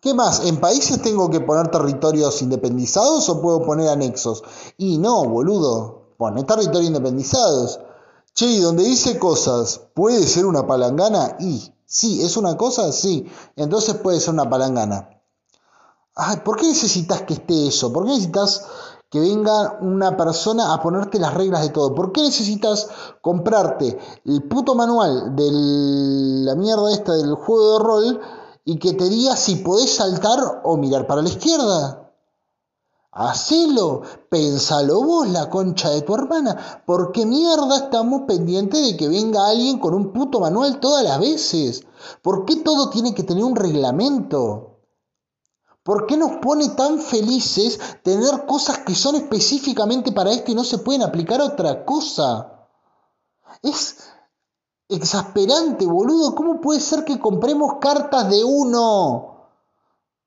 ¿Qué 0.00 0.14
más? 0.14 0.46
¿En 0.46 0.60
países 0.60 1.02
tengo 1.02 1.28
que 1.30 1.40
poner 1.40 1.68
territorios 1.68 2.40
independizados 2.42 3.28
o 3.28 3.42
puedo 3.42 3.62
poner 3.62 3.88
anexos? 3.88 4.44
Y 4.76 4.98
no, 4.98 5.24
boludo, 5.24 6.14
pone 6.16 6.44
territorios 6.44 6.86
independizados. 6.86 7.80
Che, 8.34 8.46
y 8.46 8.60
donde 8.60 8.84
dice 8.84 9.18
cosas, 9.18 9.80
¿puede 9.94 10.26
ser 10.28 10.46
una 10.46 10.66
palangana? 10.66 11.36
Y 11.40 11.72
Sí, 11.92 12.22
es 12.22 12.38
una 12.38 12.56
cosa, 12.56 12.90
sí. 12.90 13.30
Entonces 13.54 13.96
puede 13.96 14.18
ser 14.18 14.32
una 14.32 14.48
palangana. 14.48 15.10
Ay, 16.14 16.38
¿Por 16.42 16.56
qué 16.56 16.66
necesitas 16.66 17.20
que 17.22 17.34
esté 17.34 17.68
eso? 17.68 17.92
¿Por 17.92 18.06
qué 18.06 18.12
necesitas 18.12 18.64
que 19.10 19.20
venga 19.20 19.76
una 19.82 20.16
persona 20.16 20.72
a 20.72 20.80
ponerte 20.80 21.18
las 21.18 21.34
reglas 21.34 21.60
de 21.60 21.68
todo? 21.68 21.94
¿Por 21.94 22.10
qué 22.12 22.22
necesitas 22.22 22.88
comprarte 23.20 23.98
el 24.24 24.42
puto 24.48 24.74
manual 24.74 25.36
de 25.36 25.50
la 25.52 26.54
mierda 26.54 26.94
esta 26.94 27.12
del 27.12 27.34
juego 27.34 27.78
de 27.78 27.84
rol 27.84 28.20
y 28.64 28.78
que 28.78 28.94
te 28.94 29.10
diga 29.10 29.36
si 29.36 29.56
podés 29.56 29.94
saltar 29.94 30.62
o 30.64 30.78
mirar 30.78 31.06
para 31.06 31.20
la 31.20 31.28
izquierda? 31.28 32.01
Hacelo, 33.14 34.00
pensalo 34.30 35.02
vos, 35.02 35.28
la 35.28 35.50
concha 35.50 35.90
de 35.90 36.00
tu 36.00 36.14
hermana. 36.14 36.82
¿Por 36.86 37.12
qué 37.12 37.26
mierda 37.26 37.76
estamos 37.76 38.22
pendientes 38.22 38.82
de 38.82 38.96
que 38.96 39.06
venga 39.06 39.48
alguien 39.48 39.78
con 39.78 39.92
un 39.92 40.14
puto 40.14 40.40
manual 40.40 40.80
todas 40.80 41.04
las 41.04 41.20
veces? 41.20 41.84
¿Por 42.22 42.46
qué 42.46 42.56
todo 42.56 42.88
tiene 42.88 43.14
que 43.14 43.22
tener 43.22 43.44
un 43.44 43.54
reglamento? 43.54 44.78
¿Por 45.82 46.06
qué 46.06 46.16
nos 46.16 46.36
pone 46.36 46.70
tan 46.70 47.00
felices 47.00 47.78
tener 48.02 48.46
cosas 48.46 48.78
que 48.78 48.94
son 48.94 49.16
específicamente 49.16 50.12
para 50.12 50.30
esto 50.30 50.50
y 50.50 50.54
no 50.54 50.64
se 50.64 50.78
pueden 50.78 51.02
aplicar 51.02 51.42
a 51.42 51.46
otra 51.46 51.84
cosa? 51.84 52.66
Es 53.60 53.98
exasperante, 54.88 55.84
boludo. 55.84 56.34
¿Cómo 56.34 56.62
puede 56.62 56.80
ser 56.80 57.04
que 57.04 57.20
compremos 57.20 57.74
cartas 57.78 58.30
de 58.30 58.42
uno? 58.42 59.31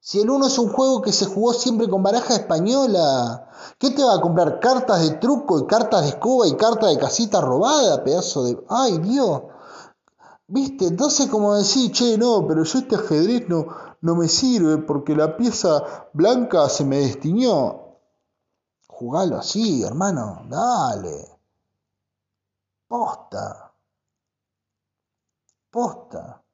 Si 0.06 0.22
el 0.22 0.30
uno 0.30 0.46
es 0.46 0.60
un 0.60 0.72
juego 0.72 1.02
que 1.02 1.12
se 1.12 1.26
jugó 1.26 1.52
siempre 1.52 1.90
con 1.90 2.04
baraja 2.04 2.36
española, 2.36 3.50
¿qué 3.80 3.90
te 3.90 4.04
va 4.04 4.14
a 4.14 4.22
comprar? 4.22 4.60
Cartas 4.60 5.02
de 5.02 5.16
truco 5.18 5.58
y 5.58 5.66
cartas 5.66 6.04
de 6.04 6.10
escoba 6.10 6.48
y 6.48 6.56
cartas 6.56 6.92
de 6.92 7.00
casita 7.00 7.42
robada, 7.42 8.04
pedazo 8.04 8.44
de... 8.44 8.64
¡Ay, 8.70 9.00
Dios! 9.00 9.42
¿Viste? 10.46 10.86
Entonces 10.86 11.28
como 11.28 11.56
decir, 11.56 11.92
che, 11.92 12.20
no, 12.20 12.46
pero 12.48 12.64
yo 12.64 12.78
este 12.78 12.98
ajedrez 12.98 13.50
no, 13.50 13.66
no 14.02 14.16
me 14.16 14.28
sirve 14.28 14.78
porque 14.78 15.16
la 15.16 15.36
pieza 15.36 16.08
blanca 16.14 16.70
se 16.70 16.86
me 16.86 16.98
destiñó. 17.00 17.98
Jugalo 18.88 19.38
así, 19.38 19.82
hermano, 19.82 20.44
dale. 20.48 21.40
Posta. 22.88 23.74
Posta. 25.72 26.45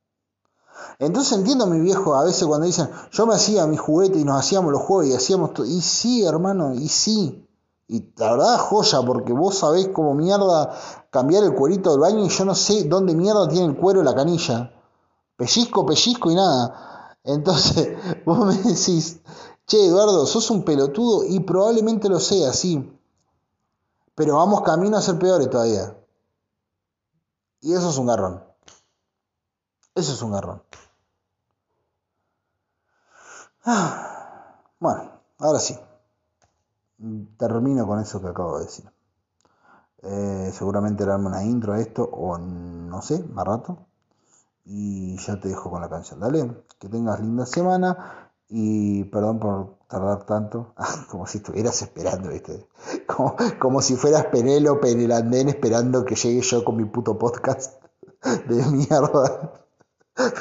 Entonces 1.02 1.36
entiendo 1.36 1.64
a 1.64 1.68
mi 1.68 1.80
viejo 1.80 2.14
a 2.14 2.24
veces 2.24 2.46
cuando 2.46 2.68
dicen, 2.68 2.88
yo 3.12 3.26
me 3.26 3.34
hacía 3.34 3.66
mi 3.66 3.76
juguete 3.76 4.20
y 4.20 4.24
nos 4.24 4.38
hacíamos 4.40 4.72
los 4.72 4.84
juegos 4.84 5.08
y 5.08 5.16
hacíamos 5.16 5.52
todo. 5.52 5.66
Y 5.66 5.82
sí, 5.82 6.24
hermano, 6.24 6.76
y 6.76 6.88
sí. 6.90 7.44
Y 7.88 8.14
la 8.18 8.34
verdad, 8.34 8.60
joya, 8.60 9.02
porque 9.02 9.34
vos 9.34 9.56
sabés 9.56 9.88
cómo 9.88 10.14
mierda 10.14 10.78
cambiar 11.10 11.44
el 11.44 11.56
cuerito 11.56 11.90
del 11.90 12.02
baño 12.02 12.24
y 12.24 12.30
yo 12.30 12.46
no 12.46 12.54
sé 12.54 12.84
dónde 12.84 13.16
mierda 13.16 13.48
tiene 13.48 13.66
el 13.66 13.78
cuero 13.78 14.04
la 14.04 14.14
canilla. 14.14 14.74
Pellizco, 15.38 15.88
pellizco 15.88 16.30
y 16.30 16.36
nada. 16.36 17.18
Entonces, 17.24 17.98
vos 18.26 18.46
me 18.46 18.56
decís, 18.58 19.22
che, 19.66 19.84
Eduardo, 19.84 20.28
sos 20.28 20.52
un 20.52 20.64
pelotudo 20.64 21.24
y 21.24 21.40
probablemente 21.40 22.10
lo 22.10 22.20
sea, 22.20 22.54
sí. 22.54 22.96
Pero 24.14 24.36
vamos 24.36 24.62
camino 24.62 24.98
a 24.98 25.02
ser 25.02 25.18
peores 25.18 25.50
todavía. 25.50 25.98
Y 27.60 27.74
eso 27.74 27.90
es 27.90 27.98
un 27.98 28.06
garrón. 28.06 28.44
Eso 29.96 30.14
es 30.14 30.22
un 30.22 30.32
garrón. 30.32 30.62
Ah, 33.66 34.64
bueno, 34.80 35.12
ahora 35.40 35.60
sí. 35.60 35.78
Termino 37.38 37.86
con 37.88 38.00
eso 38.00 38.22
que 38.22 38.28
acabo 38.28 38.58
de 38.60 38.66
decir. 38.66 38.86
Eh, 40.04 40.52
seguramente 40.54 41.06
darme 41.06 41.28
una 41.28 41.44
intro 41.44 41.74
a 41.74 41.80
esto, 41.80 42.04
o 42.04 42.38
no 42.38 43.02
sé, 43.02 43.24
más 43.24 43.46
rato. 43.46 43.78
Y 44.66 45.18
ya 45.18 45.40
te 45.40 45.50
dejo 45.50 45.70
con 45.70 45.82
la 45.82 45.90
canción. 45.90 46.20
Dale, 46.20 46.64
que 46.80 46.90
tengas 46.90 47.20
linda 47.20 47.46
semana. 47.46 48.30
Y 48.50 49.06
perdón 49.06 49.40
por 49.40 49.78
tardar 49.88 50.26
tanto, 50.26 50.74
como 51.10 51.26
si 51.28 51.38
estuvieras 51.40 51.82
esperando, 51.82 52.30
¿viste? 52.30 52.68
Como, 53.08 53.36
como 53.60 53.82
si 53.82 53.96
fueras 53.96 54.26
Penélope 54.26 54.92
en 54.92 55.02
el 55.02 55.12
andén 55.12 55.50
esperando 55.50 56.04
que 56.06 56.16
llegue 56.16 56.42
yo 56.42 56.64
con 56.64 56.78
mi 56.78 56.86
puto 56.86 57.18
podcast 57.18 57.82
de 58.48 58.66
mierda. 58.66 59.61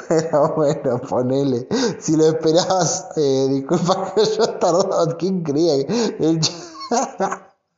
Pero 0.07 0.53
bueno, 0.55 0.99
ponele. 1.01 1.67
Si 1.99 2.15
lo 2.15 2.25
esperabas, 2.25 3.07
eh, 3.15 3.47
disculpa 3.49 4.13
que 4.15 4.25
yo 4.25 4.49
tardado. 4.59 5.17
¿Quién 5.17 5.43
creía? 5.43 5.75
El, 5.75 6.39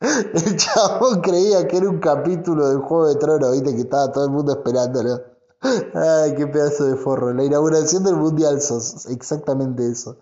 el 0.00 0.56
chabón 0.56 1.20
creía 1.20 1.66
que 1.66 1.76
era 1.76 1.88
un 1.88 1.98
capítulo 1.98 2.68
del 2.68 2.78
Juego 2.78 3.08
de 3.08 3.16
Tronos, 3.16 3.52
viste, 3.52 3.74
que 3.74 3.82
estaba 3.82 4.12
todo 4.12 4.24
el 4.24 4.30
mundo 4.30 4.52
esperándolo. 4.52 5.20
Ay, 5.94 6.34
qué 6.34 6.46
pedazo 6.46 6.84
de 6.84 6.96
forro. 6.96 7.32
La 7.32 7.44
inauguración 7.44 8.04
del 8.04 8.16
Mundial 8.16 8.60
sos. 8.60 9.06
Exactamente 9.06 9.86
eso. 9.90 10.18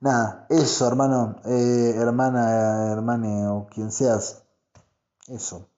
Nada, 0.00 0.46
eso, 0.50 0.86
hermano, 0.86 1.36
eh, 1.46 1.94
hermana, 1.96 2.92
hermane 2.92 3.48
o 3.48 3.66
quien 3.72 3.90
seas. 3.90 4.42
Eso. 5.28 5.68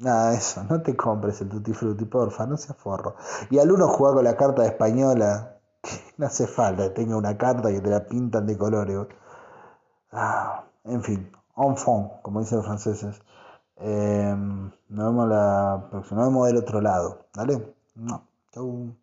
Nada, 0.00 0.34
eso, 0.34 0.64
no 0.64 0.82
te 0.82 0.96
compres 0.96 1.40
el 1.42 1.48
Tutti 1.48 1.72
Frutti, 1.72 2.04
porfa, 2.06 2.46
no 2.46 2.56
seas 2.56 2.76
forro. 2.78 3.16
Y 3.50 3.58
al 3.58 3.70
uno 3.70 3.86
juega 3.88 4.14
con 4.14 4.24
la 4.24 4.36
carta 4.36 4.62
de 4.62 4.68
española, 4.68 5.58
no 6.16 6.26
hace 6.26 6.46
falta 6.46 6.84
que 6.84 6.90
tenga 6.90 7.16
una 7.16 7.36
carta 7.36 7.70
que 7.70 7.80
te 7.80 7.90
la 7.90 8.04
pintan 8.06 8.46
de 8.46 8.56
colores. 8.58 9.06
Ah, 10.12 10.64
en 10.84 11.02
fin, 11.02 11.30
en 11.56 11.76
fond, 11.76 12.10
como 12.22 12.40
dicen 12.40 12.58
los 12.58 12.66
franceses. 12.66 13.20
Eh, 13.76 14.34
nos 14.88 15.06
vemos 15.06 15.28
la 15.28 15.88
nos 15.92 16.10
vemos 16.10 16.46
del 16.46 16.56
otro 16.58 16.80
lado. 16.80 17.26
¿Dale? 17.34 17.74
No. 17.94 18.26
Chau. 18.52 18.94